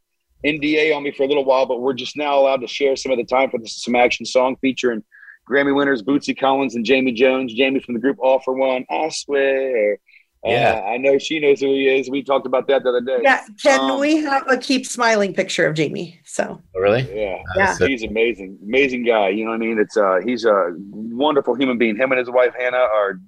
NDA 0.45 0.93
on 0.95 1.03
me 1.03 1.11
for 1.11 1.23
a 1.23 1.27
little 1.27 1.45
while, 1.45 1.65
but 1.65 1.79
we're 1.81 1.93
just 1.93 2.17
now 2.17 2.37
allowed 2.37 2.59
to 2.61 2.67
share 2.67 2.95
some 2.97 3.11
of 3.13 3.17
the 3.17 3.23
time 3.23 3.49
for 3.49 3.57
this 3.59 3.81
some 3.81 3.95
action 3.95 4.25
song 4.25 4.57
featuring 4.59 5.01
Grammy 5.49 5.75
winners 5.75 6.01
Bootsy 6.01 6.37
Collins 6.37 6.75
and 6.75 6.85
Jamie 6.85 7.11
Jones. 7.11 7.53
Jamie 7.53 7.79
from 7.79 7.93
the 7.95 7.99
group 7.99 8.17
All-4-One. 8.19 8.85
I 8.89 9.09
swear. 9.09 9.97
Yeah. 10.45 10.81
Uh, 10.83 10.89
I 10.89 10.97
know 10.97 11.17
she 11.17 11.39
knows 11.39 11.61
who 11.61 11.67
he 11.67 11.87
is. 11.87 12.09
We 12.09 12.21
talked 12.21 12.45
about 12.45 12.67
that 12.67 12.83
the 12.83 12.89
other 12.89 13.01
day. 13.01 13.19
Yeah, 13.23 13.41
can 13.61 13.79
Um, 13.91 13.99
we 13.99 14.17
have 14.17 14.43
a 14.49 14.57
keep 14.57 14.85
smiling 14.85 15.33
picture 15.33 15.65
of 15.65 15.73
Jamie? 15.75 16.19
So 16.25 16.61
Oh, 16.75 16.79
really? 16.81 17.07
Yeah, 17.13 17.41
Yeah. 17.55 17.77
He's 17.79 18.03
amazing, 18.03 18.59
amazing 18.61 19.05
guy. 19.05 19.29
You 19.29 19.45
know 19.45 19.51
what 19.51 19.55
I 19.61 19.65
mean? 19.65 19.79
It's 19.79 19.95
uh, 19.95 20.19
he's 20.25 20.43
a 20.43 20.73
wonderful 20.91 21.55
human 21.55 21.77
being. 21.77 21.95
Him 21.95 22.11
and 22.11 22.19
his 22.19 22.29
wife 22.29 22.53
Hannah 22.59 22.75
are 22.77 23.19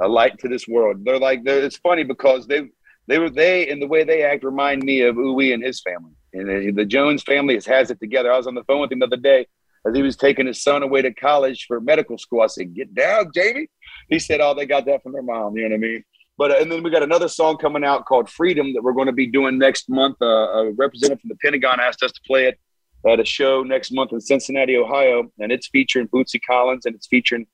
a 0.00 0.06
light 0.08 0.38
to 0.38 0.48
this 0.48 0.68
world. 0.68 1.04
They're 1.04 1.18
like, 1.18 1.42
they're, 1.42 1.62
it's 1.64 1.78
funny 1.78 2.04
because 2.04 2.46
they 2.46 2.68
they 3.08 3.18
were 3.18 3.30
they 3.30 3.68
and 3.68 3.82
the 3.82 3.88
way 3.88 4.04
they 4.04 4.22
act 4.22 4.44
remind 4.44 4.84
me 4.84 5.00
of 5.02 5.16
Ouiwey 5.16 5.52
and 5.54 5.64
his 5.64 5.80
family. 5.80 6.12
And 6.32 6.48
uh, 6.48 6.72
the 6.76 6.84
Jones 6.84 7.24
family 7.24 7.54
has, 7.54 7.66
has 7.66 7.90
it 7.90 7.98
together. 7.98 8.32
I 8.32 8.36
was 8.36 8.46
on 8.46 8.54
the 8.54 8.64
phone 8.64 8.80
with 8.80 8.92
him 8.92 9.00
the 9.00 9.06
other 9.06 9.16
day 9.16 9.46
as 9.86 9.94
he 9.94 10.02
was 10.02 10.16
taking 10.16 10.46
his 10.46 10.62
son 10.62 10.82
away 10.82 11.02
to 11.02 11.12
college 11.12 11.66
for 11.66 11.80
medical 11.80 12.18
school. 12.18 12.42
I 12.42 12.46
said, 12.46 12.74
"Get 12.74 12.94
down, 12.94 13.30
Jamie." 13.34 13.68
He 14.08 14.18
said, 14.18 14.40
"Oh, 14.40 14.54
they 14.54 14.66
got 14.66 14.86
that 14.86 15.02
from 15.02 15.12
their 15.12 15.22
mom." 15.22 15.56
You 15.56 15.68
know 15.68 15.70
what 15.70 15.74
I 15.74 15.78
mean? 15.78 16.04
But 16.38 16.50
uh, 16.50 16.54
and 16.60 16.70
then 16.70 16.82
we 16.82 16.90
got 16.90 17.02
another 17.02 17.28
song 17.28 17.56
coming 17.58 17.84
out 17.84 18.06
called 18.06 18.28
"Freedom" 18.28 18.72
that 18.74 18.82
we're 18.82 18.92
going 18.92 19.06
to 19.06 19.12
be 19.12 19.26
doing 19.26 19.58
next 19.58 19.88
month. 19.88 20.16
Uh, 20.20 20.26
a 20.26 20.72
representative 20.72 21.20
from 21.20 21.28
the 21.28 21.36
Pentagon 21.36 21.80
asked 21.80 22.02
us 22.02 22.12
to 22.12 22.20
play 22.26 22.46
it 22.46 22.58
at 23.08 23.20
a 23.20 23.24
show 23.24 23.62
next 23.62 23.92
month 23.92 24.12
in 24.12 24.20
Cincinnati, 24.20 24.76
Ohio, 24.76 25.30
and 25.38 25.52
it's 25.52 25.68
featuring 25.68 26.08
Bootsy 26.08 26.40
Collins 26.46 26.86
and 26.86 26.94
it's 26.94 27.06
featuring 27.06 27.46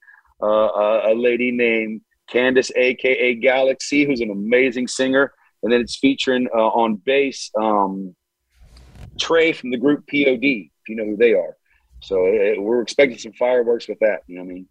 uh, 0.42 1.00
a, 1.06 1.14
lady 1.14 1.50
named 1.50 2.02
Candace, 2.28 2.70
aka 2.76 3.34
Galaxy, 3.34 4.04
who's 4.04 4.20
an 4.20 4.30
amazing 4.30 4.86
singer, 4.86 5.32
and 5.62 5.72
then 5.72 5.80
it's 5.80 5.96
featuring 5.96 6.48
uh, 6.54 6.68
on 6.68 6.96
bass 6.96 7.50
um, 7.58 8.14
Trey 9.18 9.52
from 9.52 9.70
the 9.70 9.78
group 9.78 10.06
POD, 10.06 10.44
if 10.44 10.88
you 10.88 10.96
know 10.96 11.04
who 11.04 11.16
they 11.16 11.32
are. 11.32 11.57
So 12.00 12.26
uh, 12.26 12.60
we're 12.60 12.82
expecting 12.82 13.18
some 13.18 13.32
fireworks 13.32 13.88
with 13.88 13.98
that. 14.00 14.20
You 14.26 14.36
know 14.36 14.42
what 14.42 14.50
I 14.50 14.54
mean? 14.54 14.66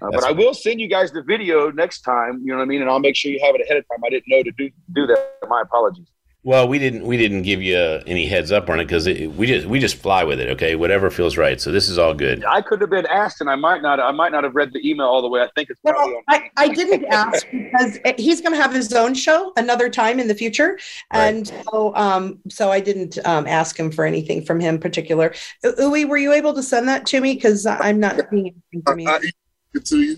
Uh, 0.00 0.10
but 0.10 0.24
I 0.24 0.32
will 0.32 0.52
send 0.52 0.80
you 0.80 0.88
guys 0.88 1.12
the 1.12 1.22
video 1.22 1.70
next 1.70 2.00
time. 2.00 2.40
You 2.42 2.52
know 2.52 2.56
what 2.56 2.64
I 2.64 2.66
mean, 2.66 2.80
and 2.80 2.90
I'll 2.90 2.98
make 2.98 3.14
sure 3.14 3.30
you 3.30 3.40
have 3.44 3.54
it 3.54 3.60
ahead 3.60 3.76
of 3.76 3.84
time. 3.88 4.02
I 4.04 4.10
didn't 4.10 4.24
know 4.26 4.42
to 4.42 4.50
do 4.52 4.70
do 4.92 5.06
that. 5.06 5.38
My 5.48 5.62
apologies. 5.62 6.08
Well, 6.44 6.66
we 6.66 6.80
didn't 6.80 7.04
we 7.06 7.16
didn't 7.16 7.42
give 7.42 7.62
you 7.62 7.76
uh, 7.76 8.02
any 8.04 8.26
heads 8.26 8.50
up 8.50 8.68
on 8.68 8.80
it 8.80 8.86
because 8.86 9.06
we 9.06 9.46
just 9.46 9.64
we 9.68 9.78
just 9.78 9.94
fly 9.94 10.24
with 10.24 10.40
it. 10.40 10.48
Okay, 10.50 10.74
whatever 10.74 11.08
feels 11.08 11.36
right. 11.36 11.60
So 11.60 11.70
this 11.70 11.88
is 11.88 11.98
all 11.98 12.14
good. 12.14 12.44
I 12.44 12.60
could 12.60 12.80
have 12.80 12.90
been 12.90 13.06
asked, 13.06 13.40
and 13.40 13.48
I 13.48 13.54
might 13.54 13.80
not. 13.80 14.00
I 14.00 14.10
might 14.10 14.32
not 14.32 14.42
have 14.42 14.56
read 14.56 14.72
the 14.72 14.88
email 14.88 15.06
all 15.06 15.22
the 15.22 15.28
way. 15.28 15.40
I 15.40 15.48
think 15.54 15.70
it's 15.70 15.78
probably 15.80 16.14
well, 16.14 16.22
I, 16.28 16.50
I 16.56 16.68
didn't 16.68 17.04
ask 17.04 17.46
because 17.48 17.96
he's 18.18 18.40
going 18.40 18.52
to 18.54 18.60
have 18.60 18.72
his 18.72 18.92
own 18.92 19.14
show 19.14 19.52
another 19.56 19.88
time 19.88 20.18
in 20.18 20.26
the 20.26 20.34
future, 20.34 20.80
and 21.12 21.48
right. 21.48 21.64
so 21.70 21.94
um 21.94 22.40
so 22.48 22.72
I 22.72 22.80
didn't 22.80 23.24
um, 23.24 23.46
ask 23.46 23.78
him 23.78 23.92
for 23.92 24.04
anything 24.04 24.44
from 24.44 24.58
him 24.58 24.80
particular. 24.80 25.32
Ouiwey, 25.64 26.08
were 26.08 26.16
you 26.16 26.32
able 26.32 26.54
to 26.54 26.62
send 26.62 26.88
that 26.88 27.06
to 27.06 27.20
me 27.20 27.34
because 27.34 27.66
I'm 27.66 28.00
not 28.00 28.16
seeing 28.30 28.46
anything 28.72 28.82
from 28.84 28.98
you? 28.98 29.08
I, 29.08 29.12
I 29.12 29.30
it 29.74 29.84
to 29.86 29.98
you. 29.98 30.16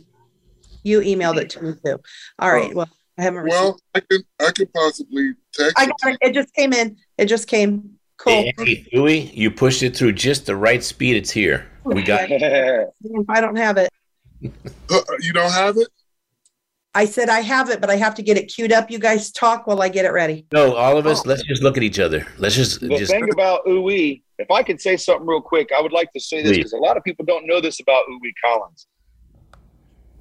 You 0.85 1.01
emailed 1.01 1.37
it 1.37 1.51
to 1.51 1.62
me 1.62 1.75
too. 1.85 2.01
All 2.39 2.51
right. 2.51 2.75
Well, 2.75 2.89
I 3.18 3.22
haven't 3.22 3.42
received. 3.42 3.62
Well, 3.62 3.78
I 3.94 4.00
can 4.00 4.22
I 4.40 4.50
could 4.50 4.72
possibly 4.72 5.34
text. 5.52 5.74
I 5.76 5.86
got 5.86 6.12
it. 6.12 6.18
It 6.20 6.32
just 6.34 6.52
came 6.54 6.72
in. 6.72 6.96
It 7.18 7.26
just 7.26 7.46
came. 7.46 7.90
Cool. 8.16 8.44
Hey, 8.58 8.86
Louis, 8.92 9.30
you 9.34 9.50
pushed 9.50 9.82
it 9.82 9.96
through 9.96 10.12
just 10.12 10.46
the 10.46 10.56
right 10.56 10.82
speed. 10.82 11.16
It's 11.16 11.30
here. 11.30 11.66
We 11.84 12.02
got. 12.02 12.30
it. 12.30 12.88
I 13.28 13.40
don't 13.40 13.56
have 13.56 13.76
it. 13.76 13.90
Uh, 14.90 15.00
you 15.20 15.32
don't 15.32 15.52
have 15.52 15.76
it. 15.76 15.88
I 16.96 17.06
said 17.06 17.28
I 17.28 17.40
have 17.40 17.70
it, 17.70 17.80
but 17.80 17.90
I 17.90 17.96
have 17.96 18.14
to 18.16 18.22
get 18.22 18.36
it 18.36 18.52
queued 18.54 18.72
up. 18.72 18.90
You 18.90 19.00
guys 19.00 19.32
talk 19.32 19.66
while 19.66 19.82
I 19.82 19.88
get 19.88 20.04
it 20.04 20.12
ready. 20.12 20.46
No, 20.52 20.74
all 20.74 20.96
of 20.96 21.06
us. 21.06 21.20
Oh. 21.20 21.28
Let's 21.28 21.42
just 21.42 21.62
look 21.62 21.76
at 21.76 21.82
each 21.82 21.98
other. 21.98 22.26
Let's 22.38 22.54
just. 22.54 22.80
The 22.80 22.88
just... 22.88 23.10
thing 23.10 23.28
about 23.32 23.64
Ouiwey, 23.66 24.22
if 24.38 24.50
I 24.50 24.62
could 24.62 24.80
say 24.80 24.96
something 24.96 25.26
real 25.26 25.40
quick, 25.40 25.70
I 25.76 25.80
would 25.80 25.92
like 25.92 26.12
to 26.12 26.20
say 26.20 26.42
this 26.42 26.56
because 26.56 26.72
a 26.72 26.78
lot 26.78 26.96
of 26.96 27.04
people 27.04 27.24
don't 27.24 27.46
know 27.46 27.60
this 27.60 27.80
about 27.80 28.04
Ouiwey 28.08 28.32
Collins. 28.44 28.86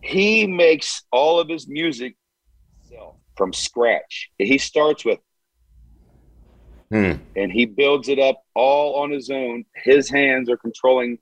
He 0.01 0.47
makes 0.47 1.03
all 1.11 1.39
of 1.39 1.47
his 1.47 1.67
music 1.67 2.15
from 3.36 3.53
scratch. 3.53 4.29
He 4.38 4.57
starts 4.57 5.05
with, 5.05 5.19
hmm. 6.89 7.13
and 7.36 7.51
he 7.51 7.65
builds 7.65 8.09
it 8.09 8.19
up 8.19 8.43
all 8.55 9.01
on 9.01 9.11
his 9.11 9.29
own. 9.29 9.65
His 9.75 10.09
hands 10.09 10.49
are 10.49 10.57
controlling 10.57 11.17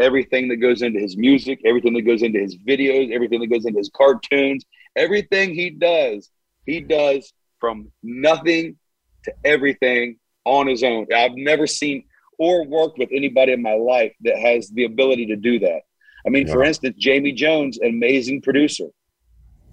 everything 0.00 0.48
that 0.48 0.56
goes 0.56 0.82
into 0.82 1.00
his 1.00 1.16
music, 1.16 1.60
everything 1.64 1.94
that 1.94 2.02
goes 2.02 2.22
into 2.22 2.40
his 2.40 2.56
videos, 2.56 3.12
everything 3.12 3.40
that 3.40 3.48
goes 3.48 3.64
into 3.64 3.78
his 3.78 3.90
cartoons, 3.94 4.64
everything 4.96 5.54
he 5.54 5.70
does, 5.70 6.30
he 6.66 6.80
does 6.80 7.32
from 7.60 7.90
nothing 8.02 8.76
to 9.24 9.32
everything 9.44 10.18
on 10.44 10.66
his 10.66 10.82
own. 10.82 11.06
I've 11.14 11.34
never 11.34 11.66
seen 11.66 12.04
or 12.38 12.64
worked 12.64 12.98
with 12.98 13.10
anybody 13.12 13.52
in 13.52 13.62
my 13.62 13.74
life 13.74 14.12
that 14.22 14.36
has 14.38 14.68
the 14.70 14.84
ability 14.84 15.26
to 15.26 15.36
do 15.36 15.60
that. 15.60 15.82
I 16.26 16.30
mean, 16.30 16.46
yeah. 16.46 16.54
for 16.54 16.64
instance, 16.64 16.96
Jamie 16.98 17.32
Jones, 17.32 17.78
amazing 17.80 18.42
producer. 18.42 18.88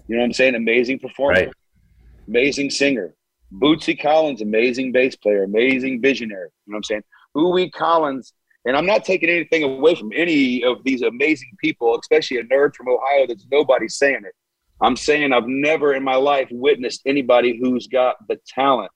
You 0.06 0.16
know 0.16 0.22
what 0.22 0.26
I'm 0.26 0.32
saying? 0.32 0.54
Amazing 0.54 1.00
performer. 1.00 1.40
Right 1.40 1.52
amazing 2.30 2.70
singer. 2.70 3.14
Bootsy 3.52 4.00
Collins, 4.00 4.40
amazing 4.40 4.92
bass 4.92 5.16
player, 5.16 5.42
amazing 5.42 6.00
visionary. 6.00 6.48
You 6.66 6.72
know 6.72 6.76
what 6.76 6.78
I'm 6.78 6.84
saying? 6.84 7.02
Ouiwey 7.36 7.72
Collins, 7.72 8.32
and 8.64 8.76
I'm 8.76 8.86
not 8.86 9.04
taking 9.04 9.28
anything 9.28 9.64
away 9.64 9.94
from 9.96 10.12
any 10.14 10.62
of 10.62 10.84
these 10.84 11.02
amazing 11.02 11.50
people, 11.62 11.98
especially 11.98 12.38
a 12.38 12.44
nerd 12.44 12.74
from 12.76 12.88
Ohio 12.88 13.26
that's 13.26 13.46
nobody 13.50 13.88
saying 13.88 14.22
it. 14.24 14.34
I'm 14.80 14.96
saying 14.96 15.32
I've 15.32 15.46
never 15.46 15.94
in 15.94 16.04
my 16.04 16.14
life 16.14 16.48
witnessed 16.50 17.02
anybody 17.04 17.58
who's 17.60 17.86
got 17.86 18.16
the 18.28 18.38
talent 18.46 18.92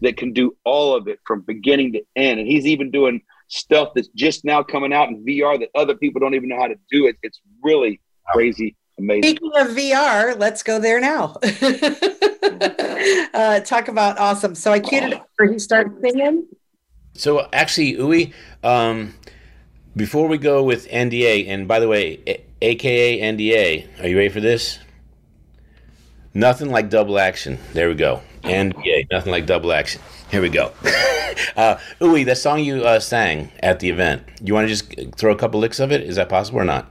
that 0.00 0.16
can 0.16 0.32
do 0.32 0.56
all 0.64 0.96
of 0.96 1.06
it 1.08 1.20
from 1.24 1.42
beginning 1.42 1.92
to 1.92 2.02
end. 2.16 2.40
And 2.40 2.48
he's 2.48 2.66
even 2.66 2.90
doing 2.90 3.22
stuff 3.48 3.90
that's 3.94 4.08
just 4.08 4.44
now 4.44 4.62
coming 4.62 4.92
out 4.92 5.08
in 5.08 5.24
VR 5.24 5.58
that 5.60 5.70
other 5.74 5.94
people 5.94 6.20
don't 6.20 6.34
even 6.34 6.48
know 6.48 6.58
how 6.58 6.66
to 6.66 6.76
do 6.90 7.06
it. 7.06 7.16
It's 7.22 7.40
really 7.62 8.00
crazy, 8.32 8.76
amazing. 8.98 9.22
Speaking 9.22 9.50
of 9.56 9.68
VR, 9.68 10.38
let's 10.38 10.62
go 10.62 10.78
there 10.78 11.00
now. 11.00 11.36
uh, 13.34 13.60
talk 13.60 13.88
about 13.88 14.18
awesome. 14.18 14.54
So 14.54 14.72
I 14.72 14.80
queued 14.80 15.04
it 15.04 15.14
up 15.14 15.28
for 15.36 15.50
he 15.50 15.58
starts 15.58 15.90
singing. 16.00 16.46
So 17.14 17.48
actually, 17.52 17.94
Ouiwey, 17.94 18.32
um, 18.64 19.14
before 19.96 20.28
we 20.28 20.38
go 20.38 20.62
with 20.62 20.88
NDA, 20.88 21.48
and 21.48 21.68
by 21.68 21.80
the 21.80 21.88
way, 21.88 22.20
a- 22.26 22.44
AKA 22.62 23.20
NDA, 23.20 24.00
are 24.00 24.08
you 24.08 24.16
ready 24.16 24.30
for 24.30 24.40
this? 24.40 24.78
Nothing 26.34 26.70
like 26.70 26.88
double 26.88 27.18
action. 27.18 27.58
There 27.74 27.88
we 27.88 27.94
go. 27.94 28.22
NDA, 28.42 29.10
nothing 29.10 29.30
like 29.30 29.46
double 29.46 29.72
action. 29.72 30.00
Here 30.30 30.40
we 30.40 30.48
go. 30.48 30.72
uh, 31.56 31.76
Ouiwey, 32.00 32.24
that 32.24 32.38
song 32.38 32.60
you 32.60 32.84
uh, 32.84 33.00
sang 33.00 33.52
at 33.62 33.80
the 33.80 33.90
event, 33.90 34.22
you 34.42 34.54
want 34.54 34.66
to 34.66 34.74
just 34.74 35.16
throw 35.16 35.32
a 35.32 35.36
couple 35.36 35.60
licks 35.60 35.78
of 35.78 35.92
it? 35.92 36.00
Is 36.00 36.16
that 36.16 36.28
possible 36.28 36.60
or 36.60 36.64
not? 36.64 36.90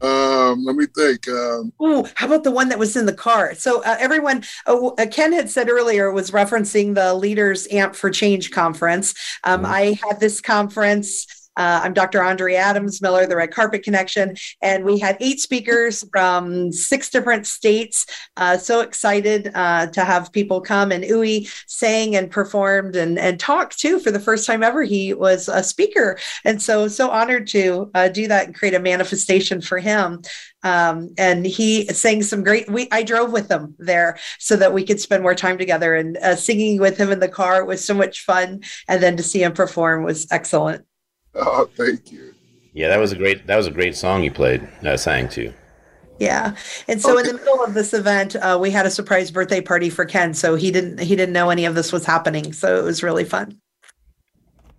Um, 0.00 0.64
let 0.64 0.76
me 0.76 0.86
think. 0.86 1.28
Um, 1.28 1.72
oh, 1.80 2.08
how 2.14 2.26
about 2.26 2.44
the 2.44 2.50
one 2.50 2.68
that 2.68 2.78
was 2.78 2.96
in 2.96 3.06
the 3.06 3.12
car? 3.12 3.54
So 3.54 3.82
uh, 3.82 3.96
everyone, 3.98 4.44
uh, 4.66 4.86
uh, 4.86 5.06
Ken 5.06 5.32
had 5.32 5.50
said 5.50 5.68
earlier 5.68 6.12
was 6.12 6.30
referencing 6.30 6.94
the 6.94 7.14
Leaders 7.14 7.66
Amp 7.70 7.94
for 7.94 8.10
Change 8.10 8.50
conference. 8.50 9.14
Um, 9.44 9.62
mm-hmm. 9.62 9.72
I 9.72 9.98
had 10.06 10.20
this 10.20 10.40
conference 10.40 11.26
uh, 11.58 11.80
I'm 11.82 11.92
Dr. 11.92 12.22
Andrea 12.22 12.58
Adams 12.58 13.02
Miller, 13.02 13.26
the 13.26 13.36
Red 13.36 13.50
Carpet 13.50 13.82
Connection, 13.82 14.36
and 14.62 14.84
we 14.84 14.98
had 14.98 15.16
eight 15.18 15.40
speakers 15.40 16.04
from 16.12 16.72
six 16.72 17.10
different 17.10 17.48
states. 17.48 18.06
Uh, 18.36 18.56
so 18.56 18.80
excited 18.80 19.50
uh, 19.54 19.88
to 19.88 20.04
have 20.04 20.32
people 20.32 20.60
come, 20.60 20.92
and 20.92 21.02
Ouiwey 21.02 21.50
sang 21.66 22.14
and 22.14 22.30
performed 22.30 22.94
and, 22.94 23.18
and 23.18 23.40
talked 23.40 23.78
too 23.78 23.98
for 23.98 24.12
the 24.12 24.20
first 24.20 24.46
time 24.46 24.62
ever. 24.62 24.84
He 24.84 25.12
was 25.12 25.48
a 25.48 25.64
speaker, 25.64 26.18
and 26.44 26.62
so 26.62 26.86
so 26.86 27.10
honored 27.10 27.48
to 27.48 27.90
uh, 27.92 28.08
do 28.08 28.28
that 28.28 28.46
and 28.46 28.54
create 28.54 28.74
a 28.74 28.80
manifestation 28.80 29.60
for 29.60 29.78
him. 29.78 30.22
Um, 30.62 31.10
and 31.18 31.44
he 31.44 31.86
sang 31.86 32.22
some 32.22 32.44
great. 32.44 32.70
We 32.70 32.88
I 32.92 33.02
drove 33.02 33.32
with 33.32 33.50
him 33.50 33.74
there 33.80 34.18
so 34.38 34.54
that 34.56 34.72
we 34.72 34.84
could 34.84 35.00
spend 35.00 35.24
more 35.24 35.34
time 35.34 35.58
together, 35.58 35.96
and 35.96 36.16
uh, 36.18 36.36
singing 36.36 36.80
with 36.80 36.96
him 36.96 37.10
in 37.10 37.18
the 37.18 37.28
car 37.28 37.64
was 37.64 37.84
so 37.84 37.94
much 37.94 38.20
fun. 38.20 38.62
And 38.86 39.02
then 39.02 39.16
to 39.16 39.24
see 39.24 39.42
him 39.42 39.52
perform 39.52 40.04
was 40.04 40.28
excellent. 40.30 40.87
Oh, 41.46 41.70
thank 41.76 42.10
you. 42.10 42.34
Yeah, 42.72 42.88
that 42.88 42.98
was 42.98 43.12
a 43.12 43.16
great 43.16 43.46
that 43.46 43.56
was 43.56 43.66
a 43.66 43.70
great 43.70 43.96
song 43.96 44.24
you 44.24 44.30
played, 44.30 44.66
uh, 44.84 44.96
sang 44.96 45.28
too. 45.28 45.52
Yeah, 46.18 46.56
and 46.88 47.00
so 47.00 47.18
okay. 47.18 47.28
in 47.30 47.36
the 47.36 47.40
middle 47.40 47.62
of 47.62 47.74
this 47.74 47.94
event, 47.94 48.34
uh, 48.36 48.58
we 48.60 48.72
had 48.72 48.86
a 48.86 48.90
surprise 48.90 49.30
birthday 49.30 49.60
party 49.60 49.88
for 49.88 50.04
Ken, 50.04 50.34
so 50.34 50.56
he 50.56 50.72
didn't 50.72 50.98
he 50.98 51.14
didn't 51.14 51.32
know 51.32 51.50
any 51.50 51.64
of 51.64 51.76
this 51.76 51.92
was 51.92 52.04
happening, 52.04 52.52
so 52.52 52.76
it 52.76 52.82
was 52.82 53.02
really 53.02 53.24
fun. 53.24 53.60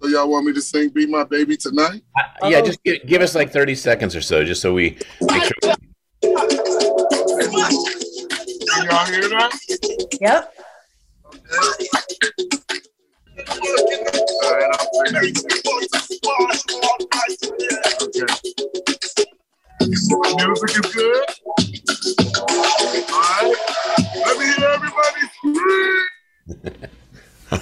So 0.01 0.10
y'all 0.10 0.30
want 0.30 0.45
me 0.45 0.53
to 0.53 0.62
sing 0.62 0.89
"Be 0.89 1.05
My 1.07 1.24
Baby" 1.24 1.55
tonight? 1.55 2.03
Uh, 2.41 2.47
yeah, 2.47 2.62
just 2.62 2.84
give, 2.84 3.05
give, 3.05 3.22
us 3.22 3.36
like 3.36 3.51
thirty 3.51 3.76
seconds 3.76 4.16
or 4.16 4.22
so, 4.22 4.43
just 4.43 4.62
so 4.62 4.74
we 4.74 4.97
make 5.22 5.43
sure. 5.43 5.55
Can 5.62 6.34
y'all 8.84 9.05
hear 9.05 9.30
that? 9.30 9.57
Yep. 10.20 10.53
Okay. 13.51 14.18
Okay. 14.50 15.34
Music 20.38 20.72
is 20.72 20.93
good. 20.93 21.24
All 22.39 23.20
right. 23.20 23.56
Let 24.26 24.39
me 24.39 24.45
hear 24.45 24.70
everybody 24.70 25.22
scream. 25.36 26.08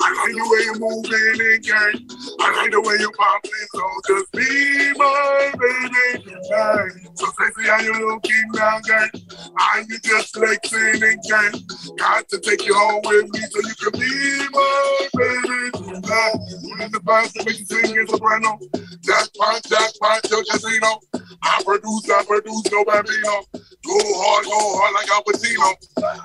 I 0.00 0.14
like 0.14 0.32
the 0.32 0.48
way 0.50 0.64
you're 0.64 0.78
moving 0.78 1.40
in 1.40 1.60
gang. 1.62 2.05
I 2.40 2.56
like 2.56 2.70
the 2.70 2.80
way 2.80 2.96
you 3.00 3.10
popping, 3.12 3.50
so 3.74 3.82
just 4.06 4.32
be 4.32 4.92
my 4.98 5.52
baby 5.58 6.22
tonight. 6.24 6.92
So 7.14 7.26
sexy 7.38 7.68
how 7.68 7.80
you 7.80 7.92
looking 8.08 8.48
now, 8.54 8.78
gang. 8.80 9.10
I 9.58 9.84
you 9.88 9.98
just 10.00 10.34
flexing 10.34 11.02
in 11.02 11.18
gang. 11.28 11.52
Got 11.96 12.28
to 12.28 12.40
take 12.40 12.66
you 12.66 12.74
home 12.74 13.00
with 13.04 13.32
me 13.32 13.40
so 13.40 13.58
you 13.60 13.74
can 13.80 14.00
be 14.00 14.48
my 14.52 15.08
baby 15.14 15.70
tonight. 15.72 16.36
When 16.78 16.90
the 16.92 17.00
bass 17.04 17.32
to 17.32 17.44
make 17.44 17.58
you 17.58 17.64
sing 17.64 17.96
in 17.96 18.06
soprano. 18.06 18.58
Jackpot, 19.00 19.62
jackpot, 19.64 20.30
your 20.30 20.44
casino. 20.44 21.00
I 21.42 21.62
produce, 21.64 22.10
I 22.10 22.24
produce, 22.24 22.70
no 22.72 22.84
bambino. 22.84 23.44
Go 23.86 23.98
hard, 24.02 24.44
go 24.46 24.58
hard 24.76 24.94
like 24.94 25.10
Al 25.10 25.22
Pacino. 25.22 25.76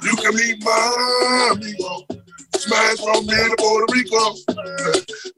You 0.03 0.15
can 0.17 0.35
be 0.35 0.57
my 0.65 1.51
amigo. 1.53 2.20
Smash 2.61 2.97
from 2.97 3.25
here 3.25 3.49
to 3.49 3.55
Puerto 3.57 3.91
Rico. 3.91 4.37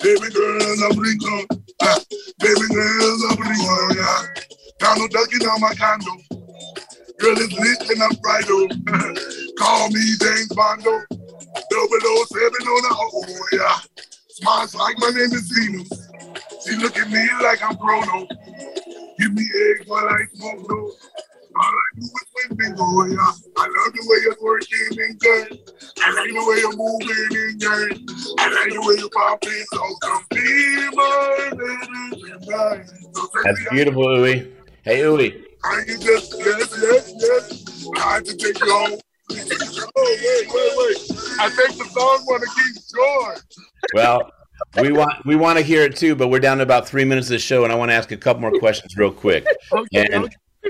Baby 0.04 0.28
girls, 0.36 0.84
I'm 0.84 1.00
Rico. 1.00 1.48
Uh, 1.80 2.00
baby 2.40 2.68
girls, 2.68 3.24
I'm 3.32 3.40
Rico. 3.40 3.76
Yeah. 3.96 4.28
Donald 4.80 5.10
ducking 5.10 5.48
on 5.48 5.62
my 5.62 5.74
condo. 5.74 6.20
Girl 7.20 7.38
is 7.40 7.54
lit 7.54 7.90
and 7.92 8.04
I'm 8.04 8.12
bridal. 8.20 8.68
Call 9.58 9.90
me 9.92 10.04
James 10.20 10.52
Bondo. 10.52 11.00
Double 11.72 12.04
O 12.04 12.26
seven 12.28 12.68
on 12.68 12.82
the 12.84 12.92
oh 12.92 13.48
yeah. 13.54 13.78
Smiles 14.28 14.76
like 14.76 15.00
my 15.00 15.12
name 15.12 15.32
is 15.32 15.48
Venus. 15.48 16.10
She 16.68 16.76
look 16.76 16.98
at 16.98 17.10
me 17.10 17.26
like 17.42 17.64
I'm 17.64 17.78
Chrono. 17.78 18.28
Give 19.18 19.34
me 19.34 19.48
eggs 19.70 19.88
while 19.88 20.10
I 20.10 20.26
smoke 20.34 20.68
those. 20.68 21.10
All 21.56 21.64
I 21.64 21.88
do 21.96 22.02
is 22.02 22.10
win 22.36 22.58
bingo, 22.58 22.86
yeah. 23.06 23.32
I 23.58 23.66
love 23.68 23.94
the 23.94 24.02
way 24.08 24.18
you're 24.24 24.42
working 24.42 24.90
in 24.92 25.18
good. 25.18 25.48
I 26.00 26.12
like 26.14 26.32
the 26.32 26.44
way 26.48 26.58
you're 26.60 26.76
moving 26.76 27.32
in 27.32 27.58
good. 27.60 27.94
I 28.40 28.42
like 28.54 28.72
the 28.74 28.82
way 28.82 28.96
you're 28.98 29.10
popping, 29.10 29.66
so 29.74 29.84
come 30.02 30.24
be 30.32 30.44
my 30.94 31.52
That's 33.44 33.62
beautiful, 33.70 34.06
Ouiwey. 34.06 34.52
Hey, 34.84 35.02
Ouiwey. 35.02 35.44
I 35.64 35.84
can 35.86 36.02
just 36.02 36.34
yes, 36.40 36.78
yes, 36.82 37.14
yes. 37.20 37.88
I 37.98 38.20
to 38.22 38.36
take 38.36 38.60
you 38.60 38.70
home. 38.70 39.00
Oh 39.32 40.18
wait, 40.22 40.48
wait, 40.48 40.72
wait! 40.78 40.98
I 41.40 41.50
think 41.50 41.78
the 41.78 41.86
song 41.86 42.26
want 42.28 42.44
to 42.44 42.50
keep 42.50 42.76
going. 42.94 43.38
Well, 43.94 44.32
we 44.82 44.92
want 44.92 45.26
we 45.26 45.36
want 45.36 45.58
to 45.58 45.64
hear 45.64 45.84
it 45.84 45.96
too, 45.96 46.16
but 46.16 46.28
we're 46.28 46.40
down 46.40 46.58
to 46.58 46.64
about 46.64 46.88
three 46.88 47.06
minutes 47.06 47.28
of 47.28 47.32
the 47.32 47.40
show, 47.40 47.64
and 47.64 47.72
I 47.72 47.76
want 47.76 47.92
to 47.92 47.96
ask 47.96 48.12
a 48.12 48.18
couple 48.18 48.42
more 48.42 48.52
questions 48.60 48.98
real 48.98 49.12
quick. 49.12 49.46
Okay, 49.72 50.08
And 50.12 50.30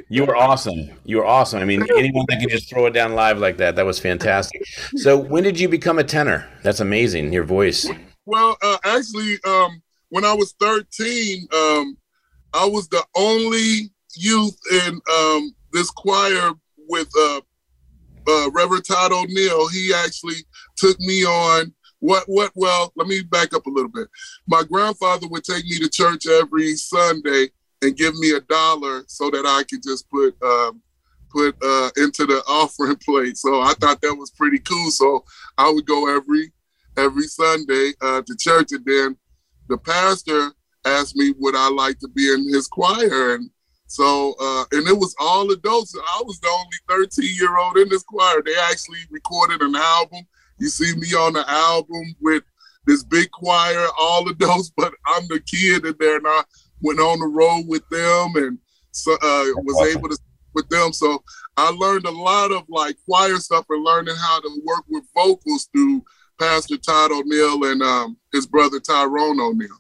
you 0.10 0.26
were 0.26 0.36
awesome. 0.36 0.90
You 1.06 1.18
were 1.18 1.26
awesome. 1.26 1.60
I 1.60 1.66
mean, 1.66 1.84
anyone 1.98 2.26
that 2.30 2.40
can 2.40 2.50
just 2.50 2.70
throw 2.70 2.86
it 2.86 2.92
down 2.92 3.14
live 3.14 3.38
like 3.38 3.58
that, 3.58 3.76
that 3.76 3.86
was 3.86 4.00
fantastic. 4.00 4.64
So, 4.96 5.18
when 5.18 5.44
did 5.44 5.60
you 5.60 5.70
become 5.70 6.00
a 6.00 6.04
tenor? 6.04 6.48
That's 6.64 6.80
amazing. 6.80 7.34
Your 7.34 7.44
voice. 7.44 7.90
Well, 8.26 8.58
uh, 8.62 8.78
actually, 8.86 9.38
um, 9.46 9.82
when 10.10 10.26
I 10.26 10.34
was 10.34 10.54
13, 10.60 11.48
um, 11.54 11.98
I 12.54 12.66
was 12.66 12.88
the 12.90 13.04
only 13.16 13.92
youth 14.16 14.58
in 14.72 15.02
um, 15.14 15.56
this 15.72 15.90
choir 15.90 16.52
with 16.90 17.10
uh, 17.18 17.42
uh, 18.28 18.52
Reverend 18.52 18.86
Todd 18.86 19.12
O'Neill. 19.12 19.68
He 19.70 19.94
actually 19.94 20.46
took 20.76 21.00
me 21.00 21.26
on. 21.26 21.74
What? 22.00 22.24
What? 22.28 22.52
Well, 22.56 22.92
let 22.96 23.08
me 23.08 23.24
back 23.24 23.54
up 23.54 23.66
a 23.66 23.70
little 23.70 23.90
bit. 23.90 24.08
My 24.48 24.64
grandfather 24.64 25.28
would 25.28 25.44
take 25.44 25.66
me 25.66 25.80
to 25.80 25.90
church 25.90 26.28
every 26.28 26.76
Sunday 26.76 27.50
and 27.84 27.98
give 27.98 28.16
me 28.16 28.32
a 28.32 28.42
dollar 28.42 29.04
so 29.08 29.30
that 29.30 29.46
I 29.46 29.64
could 29.64 29.84
just 29.84 30.10
put 30.10 30.36
um, 30.42 30.82
put 31.30 31.56
uh, 31.64 31.90
into 31.98 32.26
the 32.26 32.42
offering 32.48 32.96
plate. 33.06 33.38
So 33.38 33.62
I 33.62 33.74
thought 33.80 34.02
that 34.02 34.16
was 34.16 34.32
pretty 34.32 34.60
cool. 34.60 34.92
So 34.92 35.24
I 35.58 35.70
would 35.70 35.86
go 35.86 36.16
every 36.16 36.52
every 36.98 37.24
Sunday 37.24 37.92
uh, 38.02 38.22
to 38.22 38.36
church, 38.38 38.72
and 38.72 38.86
then 38.86 39.18
the 39.68 39.78
pastor 39.78 40.52
asked 40.86 41.16
me 41.16 41.34
would 41.40 41.56
I 41.56 41.70
like 41.70 42.00
to 42.00 42.08
be 42.10 42.32
in 42.32 42.52
his 42.54 42.68
choir, 42.68 43.36
and 43.36 43.50
so 43.88 44.36
uh, 44.40 44.66
and 44.72 44.88
it 44.88 44.98
was 44.98 45.16
all 45.20 45.52
adults. 45.52 45.96
I 45.96 46.24
was 46.26 46.40
the 46.40 46.50
only 46.50 47.06
13 47.06 47.36
year 47.36 47.58
old 47.58 47.78
in 47.78 47.90
this 47.90 48.04
choir. 48.04 48.42
They 48.44 48.56
actually 48.56 49.00
recorded 49.10 49.62
an 49.62 49.76
album. 49.76 50.22
You 50.60 50.70
see 50.70 50.96
me 50.96 51.08
on 51.16 51.34
the 51.34 51.50
album 51.50 52.16
with 52.22 52.44
this 52.86 53.04
big 53.04 53.32
choir, 53.32 53.88
all 54.00 54.28
adults, 54.28 54.72
but 54.78 54.94
I'm 55.06 55.28
the 55.28 55.40
kid 55.40 55.86
in 55.86 55.96
there, 56.00 56.18
and 56.18 56.28
I 56.28 56.44
went 56.84 57.00
on 57.00 57.20
the 57.20 57.28
road 57.28 57.66
with 57.68 57.88
them, 57.90 58.34
and 58.36 58.60
so 58.92 59.14
uh, 59.14 59.46
was 59.64 59.96
able 59.96 60.10
to 60.10 60.18
with 60.54 60.70
them. 60.70 60.94
So 60.94 61.24
I 61.58 61.70
learned 61.72 62.06
a 62.06 62.12
lot 62.12 62.52
of 62.52 62.64
like 62.70 62.96
choir 63.08 63.38
stuff 63.38 63.66
and 63.70 63.84
learning 63.84 64.16
how 64.16 64.40
to 64.42 64.62
work 64.64 64.84
with 64.90 65.04
vocals 65.16 65.70
through 65.74 66.04
Pastor 66.40 66.78
Todd 66.78 67.12
O'Neill 67.12 67.64
and 67.66 67.82
um, 67.82 68.18
his 68.32 68.46
brother 68.46 68.80
Tyrone 68.80 69.40
O'Neill. 69.40 69.78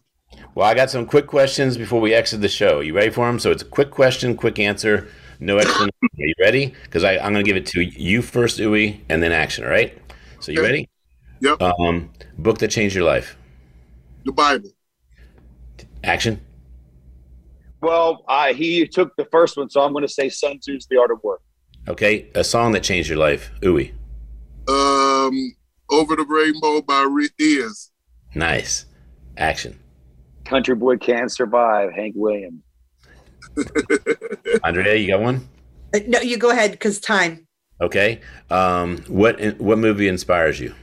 Well, 0.55 0.67
I 0.67 0.73
got 0.73 0.89
some 0.89 1.05
quick 1.05 1.27
questions 1.27 1.77
before 1.77 1.99
we 1.99 2.13
exit 2.13 2.41
the 2.41 2.49
show. 2.49 2.79
You 2.79 2.95
ready 2.95 3.09
for 3.09 3.25
them? 3.25 3.39
So 3.39 3.51
it's 3.51 3.63
a 3.63 3.67
quick 3.67 3.91
question, 3.91 4.35
quick 4.35 4.59
answer, 4.59 5.07
no 5.39 5.57
explanation. 5.57 5.91
Are 6.03 6.25
you 6.25 6.33
ready? 6.39 6.73
Because 6.83 7.03
I'm 7.03 7.33
going 7.33 7.35
to 7.35 7.43
give 7.43 7.57
it 7.57 7.65
to 7.67 7.81
you 7.81 8.21
first, 8.21 8.59
Ouiwey, 8.59 8.99
and 9.09 9.21
then 9.23 9.31
action. 9.31 9.63
All 9.63 9.71
right. 9.71 9.97
So 10.39 10.51
you 10.51 10.61
ready? 10.61 10.89
Yep. 11.41 11.61
Um, 11.61 12.11
book 12.37 12.59
that 12.59 12.69
changed 12.69 12.95
your 12.95 13.03
life. 13.03 13.35
The 14.25 14.31
Bible. 14.31 14.69
Action. 16.03 16.39
Well, 17.83 18.23
I, 18.29 18.53
he 18.53 18.87
took 18.87 19.13
the 19.17 19.25
first 19.25 19.57
one, 19.57 19.69
so 19.69 19.81
I'm 19.81 19.91
going 19.91 20.07
to 20.07 20.11
say 20.11 20.29
Sun 20.29 20.59
Tzu's 20.59 20.87
The 20.89 20.97
Art 20.97 21.11
of 21.11 21.19
War. 21.21 21.39
Okay. 21.89 22.29
A 22.33 22.43
song 22.43 22.71
that 22.71 22.81
changed 22.83 23.09
your 23.09 23.17
life, 23.17 23.51
Ouiwey. 23.61 23.91
Um, 24.69 25.53
Over 25.91 26.15
the 26.15 26.23
Rainbow 26.23 26.81
by 26.81 27.05
Rick 27.09 27.33
Ears. 27.41 27.91
Nice. 28.35 28.85
Action. 29.35 29.77
Country 30.45 30.75
Boy 30.75 30.95
Can't 30.95 31.29
Survive, 31.29 31.91
Hank 31.91 32.13
Williams. 32.15 32.61
Andrea, 34.63 34.95
you 34.95 35.07
got 35.09 35.21
one? 35.21 35.47
Uh, 35.93 35.99
No, 36.07 36.21
you 36.21 36.37
go 36.37 36.51
ahead 36.51 36.71
because 36.71 37.01
time. 37.01 37.45
Okay. 37.81 38.21
Um, 38.49 38.99
what 39.09 39.39
what 39.59 39.77
movie 39.77 40.07
inspires 40.07 40.57
you? 40.59 40.73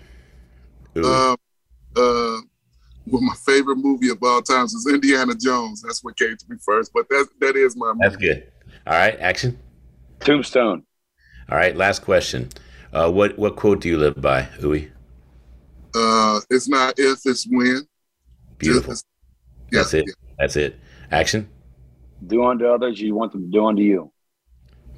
Ouiwey. 0.95 1.31
Um, 1.33 1.37
uh, 1.97 2.41
well, 3.11 3.23
my 3.23 3.35
favorite 3.47 3.77
movie 3.77 4.11
of 4.11 4.19
all 4.23 4.43
times 4.43 4.73
is 4.75 4.87
Indiana 4.93 5.35
Jones. 5.35 5.83
That's 5.83 6.03
what 6.03 6.17
came 6.17 6.37
to 6.37 6.45
me 6.49 6.57
first, 6.65 6.93
but 6.93 7.09
that 7.09 7.29
that 7.41 7.57
is 7.57 7.77
my 7.77 7.89
movie. 7.89 7.99
That's 8.03 8.17
good. 8.17 8.53
All 8.87 8.95
right. 8.95 9.19
Action. 9.21 9.59
Tombstone. 10.21 10.85
All 11.51 11.57
right. 11.59 11.77
Last 11.77 12.03
question. 12.03 12.49
Uh, 12.93 13.11
what 13.11 13.39
what 13.39 13.57
quote 13.57 13.81
do 13.81 13.89
you 13.89 13.99
live 13.99 14.21
by, 14.21 14.43
Ouiwey? 14.61 14.91
Uh, 15.95 16.41
it's 16.51 16.69
not 16.69 16.95
if, 16.99 17.19
it's 17.25 17.47
when. 17.51 17.87
Beautiful. 18.59 18.93
Just- 18.93 19.07
That's 19.73 19.95
it. 19.95 20.05
That's 20.39 20.57
it. 20.57 20.79
Action. 21.11 21.49
Do 22.27 22.45
unto 22.45 22.67
others 22.67 23.01
you 23.01 23.15
want 23.15 23.33
them 23.33 23.43
to 23.43 23.49
do 23.51 23.65
unto 23.67 23.83
you. 23.83 24.13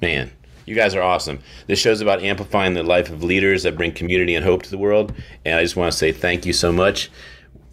Man, 0.01 0.31
you 0.65 0.75
guys 0.75 0.93
are 0.95 1.01
awesome. 1.01 1.39
This 1.67 1.79
show's 1.79 2.01
about 2.01 2.21
amplifying 2.21 2.73
the 2.73 2.83
life 2.83 3.09
of 3.09 3.23
leaders 3.23 3.63
that 3.63 3.77
bring 3.77 3.91
community 3.93 4.35
and 4.35 4.43
hope 4.43 4.63
to 4.63 4.69
the 4.69 4.77
world. 4.77 5.13
And 5.45 5.57
I 5.57 5.63
just 5.63 5.75
want 5.75 5.91
to 5.91 5.97
say 5.97 6.11
thank 6.11 6.45
you 6.45 6.53
so 6.53 6.71
much. 6.71 7.09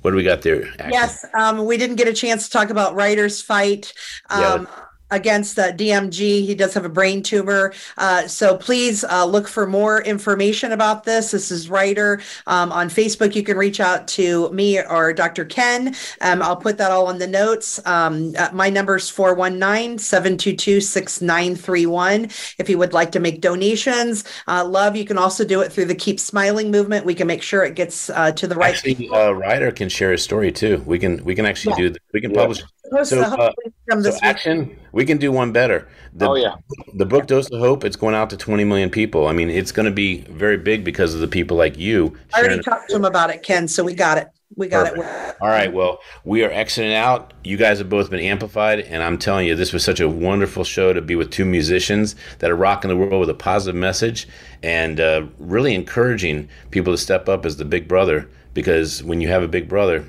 What 0.03 0.13
do 0.13 0.17
we 0.17 0.23
got 0.23 0.43
there? 0.43 0.67
Action. 0.79 0.91
Yes, 0.93 1.25
um, 1.35 1.67
we 1.67 1.77
didn't 1.77 1.97
get 1.97 2.09
a 2.09 2.13
chance 2.13 2.47
to 2.47 2.51
talk 2.51 2.71
about 2.71 2.95
Ryder's 2.95 3.43
fight. 3.43 3.93
Yeah. 4.31 4.65
Against 5.11 5.59
uh, 5.59 5.73
DMG, 5.73 6.47
he 6.47 6.55
does 6.55 6.73
have 6.75 6.85
a 6.85 6.89
brain 6.89 7.23
tumor. 7.23 7.73
Uh, 7.99 8.27
so 8.29 8.57
please 8.57 9.03
uh, 9.05 9.25
look 9.25 9.49
for 9.49 9.67
more 9.67 10.03
information 10.03 10.73
about 10.73 11.05
this. 11.05 11.33
This 11.33 11.51
is 11.51 11.69
Ryder 11.69 12.23
um, 12.47 12.71
on 12.71 12.89
Facebook. 12.89 13.35
You 13.35 13.43
can 13.43 13.57
reach 13.57 13.81
out 13.81 14.07
to 14.09 14.51
me 14.53 14.81
or 14.81 15.13
Dr. 15.13 15.45
Ken. 15.45 15.95
Um, 16.21 16.43
I'll 16.43 16.57
put 16.57 16.79
that 16.79 16.91
all 16.91 17.11
in 17.11 17.19
the 17.19 17.27
notes. 17.27 17.81
Um, 17.87 18.35
uh, 18.39 18.51
my 18.53 18.71
number 18.71 18.97
is 18.97 19.11
419 19.11 19.99
722 19.99 20.81
6931. 20.81 22.25
If 22.59 22.69
you 22.69 22.79
would 22.79 22.93
like 22.93 23.13
to 23.13 23.21
make 23.21 23.41
donations, 23.41 24.25
uh, 24.47 24.65
love, 24.65 24.97
you 24.97 25.05
can 25.05 25.19
also 25.19 25.45
do 25.45 25.61
it 25.61 25.73
through 25.73 25.87
the 25.87 25.95
Keep 25.95 26.21
Smiling 26.21 26.71
movement. 26.71 27.05
We 27.05 27.15
can 27.15 27.27
make 27.27 27.43
sure 27.43 27.65
it 27.65 27.75
gets 27.75 28.11
uh, 28.11 28.33
to 28.33 28.47
the 28.47 28.55
right 28.55 28.75
Actually, 28.75 29.09
uh, 29.11 29.33
Ryder 29.33 29.73
can 29.73 29.89
share 29.89 30.13
his 30.13 30.23
story 30.23 30.53
too. 30.53 30.83
We 30.87 30.99
can 30.99 31.23
we 31.25 31.35
can 31.35 31.47
actually 31.47 31.83
Yeah. 31.83 31.91
do 31.91 31.99
we 32.13 32.21
can 32.21 32.33
publish. 32.33 32.61
Post 32.61 32.73
So, 33.05 33.17
the 33.17 33.23
uh, 33.23 33.31
whole 33.31 33.53
thing 33.63 33.73
from 33.89 34.03
so 34.03 34.11
this 34.11 34.17
week. 34.17 34.25
action. 34.25 34.79
We 34.93 35.05
can 35.05 35.19
do 35.19 35.31
one 35.31 35.53
better. 35.53 35.89
The, 36.13 36.29
Oh, 36.29 36.35
yeah. 36.35 36.55
The 36.95 37.07
book 37.07 37.27
Dose 37.27 37.49
of 37.51 37.61
Hope. 37.61 37.85
It's 37.85 37.97
going 37.97 38.15
out 38.15 38.31
to 38.31 38.37
20 38.37 38.65
million 38.65 38.91
people. 38.91 39.29
I 39.29 39.33
mean, 39.33 39.49
it's 39.49 39.73
going 39.73 39.87
to 39.87 39.93
be 39.93 40.23
very 40.23 40.57
big 40.57 40.85
because 40.85 41.15
of 41.15 41.21
the 41.21 41.29
people 41.29 41.57
like 41.57 41.79
you. 41.79 42.17
I 42.35 42.39
already 42.39 42.55
sharing- 42.55 42.63
talked 42.65 42.91
to 42.91 42.97
him 42.97 43.05
about 43.05 43.31
it, 43.31 43.43
Ken. 43.43 43.69
So 43.69 43.85
we 43.85 43.95
got 43.95 44.19
it. 44.19 44.29
We 44.57 44.67
got 44.67 44.93
it. 44.93 45.37
All 45.41 45.49
right. 45.49 45.73
Well, 45.73 46.01
we 46.25 46.43
are 46.43 46.51
exiting 46.51 46.93
out. 46.93 47.33
You 47.45 47.57
guys 47.57 47.79
have 47.79 47.89
both 47.89 48.11
been 48.11 48.19
amplified, 48.21 48.81
and 48.81 49.01
I'm 49.01 49.17
telling 49.17 49.47
you, 49.47 49.55
this 49.55 49.73
was 49.73 49.85
such 49.85 50.01
a 50.01 50.09
wonderful 50.09 50.65
show 50.65 50.93
to 50.93 51.01
be 51.01 51.15
with 51.15 51.31
two 51.31 51.45
musicians 51.45 52.17
that 52.41 52.51
are 52.51 52.57
rocking 52.57 52.89
the 52.89 52.97
world 52.97 53.21
with 53.21 53.31
a 53.31 53.35
positive 53.35 53.77
message 53.79 54.27
and 54.65 54.99
uh, 54.99 55.27
really 55.39 55.73
encouraging 55.77 56.49
people 56.73 56.93
to 56.93 56.99
step 56.99 57.29
up 57.29 57.47
as 57.47 57.59
the 57.59 57.65
big 57.65 57.87
brother. 57.87 58.29
Because 58.53 59.05
when 59.05 59.21
you 59.21 59.29
have 59.29 59.45
a 59.45 59.49
big 59.49 59.69
brother, 59.69 60.05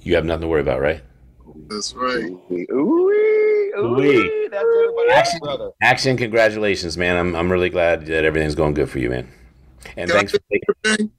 you 0.00 0.14
have 0.14 0.24
nothing 0.24 0.42
to 0.42 0.48
worry 0.48 0.62
about, 0.62 0.80
right? 0.80 1.02
That's 1.68 1.94
right. 1.94 2.24
Ooh, 2.24 2.66
ooh, 2.72 3.76
Ooh-wee. 3.78 4.48
that's 4.50 4.64
everybody's 4.64 5.12
Action, 5.12 5.38
brother. 5.40 5.70
action! 5.82 6.16
Congratulations, 6.16 6.96
man! 6.96 7.16
I'm 7.16 7.34
I'm 7.34 7.50
really 7.50 7.70
glad 7.70 8.06
that 8.06 8.24
everything's 8.24 8.54
going 8.54 8.74
good 8.74 8.88
for 8.90 8.98
you, 8.98 9.10
man. 9.10 9.28
And 9.96 10.08
Can 10.10 10.18
thanks 10.18 10.32
for 10.32 10.40
taking. 10.50 11.10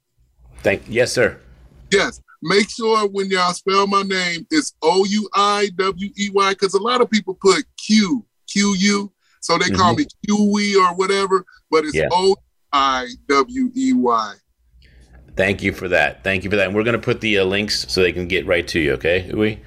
Thank 0.62 0.84
yes, 0.88 1.12
sir. 1.12 1.38
Yes. 1.92 2.22
Make 2.42 2.70
sure 2.70 3.08
when 3.08 3.30
y'all 3.30 3.54
spell 3.54 3.88
my 3.88 4.02
name, 4.04 4.46
it's 4.52 4.74
O 4.82 5.06
U 5.06 5.30
I 5.34 5.70
W 5.78 6.10
E 6.18 6.30
Y, 6.34 6.50
because 6.52 6.74
a 6.74 6.82
lot 6.82 7.02
of 7.02 7.10
people 7.10 7.38
put 7.42 7.64
Q, 7.78 8.26
Q 8.50 8.76
U. 8.78 9.12
So 9.42 9.58
they 9.58 9.70
call 9.70 9.94
Mhm. 9.94 9.98
me 10.00 10.06
Q-E 10.26 10.76
or 10.78 10.94
whatever, 10.96 11.46
but 11.70 11.84
it's 11.86 11.96
Yeah. 11.96 12.08
O 12.12 12.36
I 12.72 13.08
W 13.30 13.72
E 13.76 13.94
Y. 13.94 14.34
Thank 15.36 15.64
you 15.64 15.74
for 15.74 15.88
that. 15.88 16.24
Thank 16.24 16.44
you 16.44 16.52
for 16.52 16.58
that. 16.58 16.68
And 16.68 16.76
we're 16.76 16.84
going 16.84 17.00
to 17.00 17.02
put 17.02 17.22
the 17.22 17.40
uh, 17.40 17.46
links 17.46 17.92
so 17.92 18.02
they 18.02 18.12
can 18.12 18.28
get 18.28 18.46
right 18.46 18.68
to 18.68 18.80
you, 18.80 18.94
okay? 18.94 19.28
Ouiwey? 19.32 19.58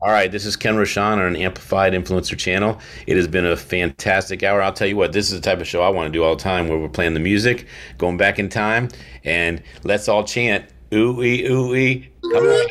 All 0.00 0.10
right, 0.10 0.32
this 0.32 0.46
is 0.46 0.56
Ken 0.56 0.76
Rochon 0.76 1.18
on 1.18 1.20
an 1.20 1.36
Amplified 1.36 1.92
Influencer 1.92 2.38
channel. 2.38 2.80
It 3.06 3.16
has 3.16 3.28
been 3.28 3.44
a 3.44 3.56
fantastic 3.56 4.42
hour. 4.42 4.62
I'll 4.62 4.72
tell 4.72 4.88
you 4.88 4.96
what, 4.96 5.12
this 5.12 5.30
is 5.30 5.38
the 5.38 5.42
type 5.42 5.60
of 5.60 5.66
show 5.66 5.82
I 5.82 5.90
want 5.90 6.06
to 6.06 6.12
do 6.12 6.24
all 6.24 6.36
the 6.36 6.42
time 6.42 6.68
where 6.68 6.78
we're 6.78 6.88
playing 6.88 7.12
the 7.12 7.20
music, 7.20 7.66
going 7.98 8.16
back 8.16 8.38
in 8.38 8.48
time, 8.48 8.88
and 9.24 9.62
let's 9.84 10.08
all 10.08 10.24
chant, 10.24 10.64
ooh-ee, 10.94 11.46
ooh-ee. 11.46 12.08
Come 12.32 12.46
on. 12.46 12.66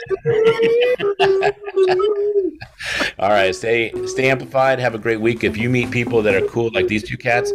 all 3.20 3.30
right, 3.30 3.54
stay, 3.54 3.91
stay 4.08 4.32
amplified. 4.32 4.80
Have 4.80 4.95
a 4.95 5.00
great 5.00 5.22
week. 5.22 5.43
If 5.43 5.56
you 5.56 5.70
meet 5.70 5.91
people 5.91 6.24
that 6.24 6.34
are 6.34 6.47
cool 6.47 6.72
like 6.74 6.88
these 6.88 7.04
two 7.04 7.18
cats, 7.18 7.54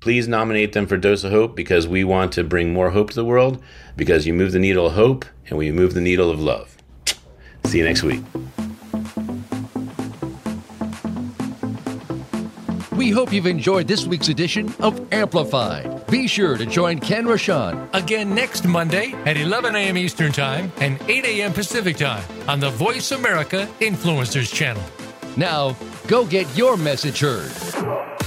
please 0.00 0.28
nominate 0.28 0.72
them 0.72 0.86
for 0.86 0.96
Dose 0.96 1.24
of 1.24 1.32
Hope 1.32 1.56
because 1.56 1.86
we 1.86 2.04
want 2.04 2.32
to 2.32 2.44
bring 2.44 2.72
more 2.72 2.90
hope 2.90 3.10
to 3.10 3.16
the 3.16 3.24
world 3.24 3.62
because 3.96 4.26
you 4.26 4.32
move 4.32 4.52
the 4.52 4.58
needle 4.58 4.86
of 4.86 4.92
hope 4.92 5.24
and 5.48 5.58
we 5.58 5.70
move 5.72 5.94
the 5.94 6.00
needle 6.00 6.30
of 6.30 6.40
love. 6.40 6.76
See 7.64 7.78
you 7.78 7.84
next 7.84 8.02
week. 8.02 8.22
We 12.92 13.10
hope 13.10 13.32
you've 13.32 13.46
enjoyed 13.46 13.86
this 13.86 14.06
week's 14.06 14.28
edition 14.28 14.74
of 14.80 15.12
Amplified. 15.12 16.06
Be 16.08 16.26
sure 16.26 16.56
to 16.56 16.66
join 16.66 16.98
Ken 16.98 17.26
Rochon 17.26 17.88
Again 17.94 18.34
next 18.34 18.66
Monday 18.66 19.12
at 19.24 19.36
11 19.36 19.76
a.m. 19.76 19.96
Eastern 19.96 20.32
Time 20.32 20.72
and 20.78 21.00
8 21.08 21.24
a.m. 21.24 21.52
Pacific 21.52 21.96
Time 21.96 22.24
on 22.48 22.60
the 22.60 22.70
Voice 22.70 23.12
America 23.12 23.68
Influencers 23.80 24.52
Channel. 24.52 24.82
Now, 25.36 25.76
Go 26.08 26.24
get 26.24 26.46
your 26.56 26.78
message 26.78 27.20
heard. 27.20 28.17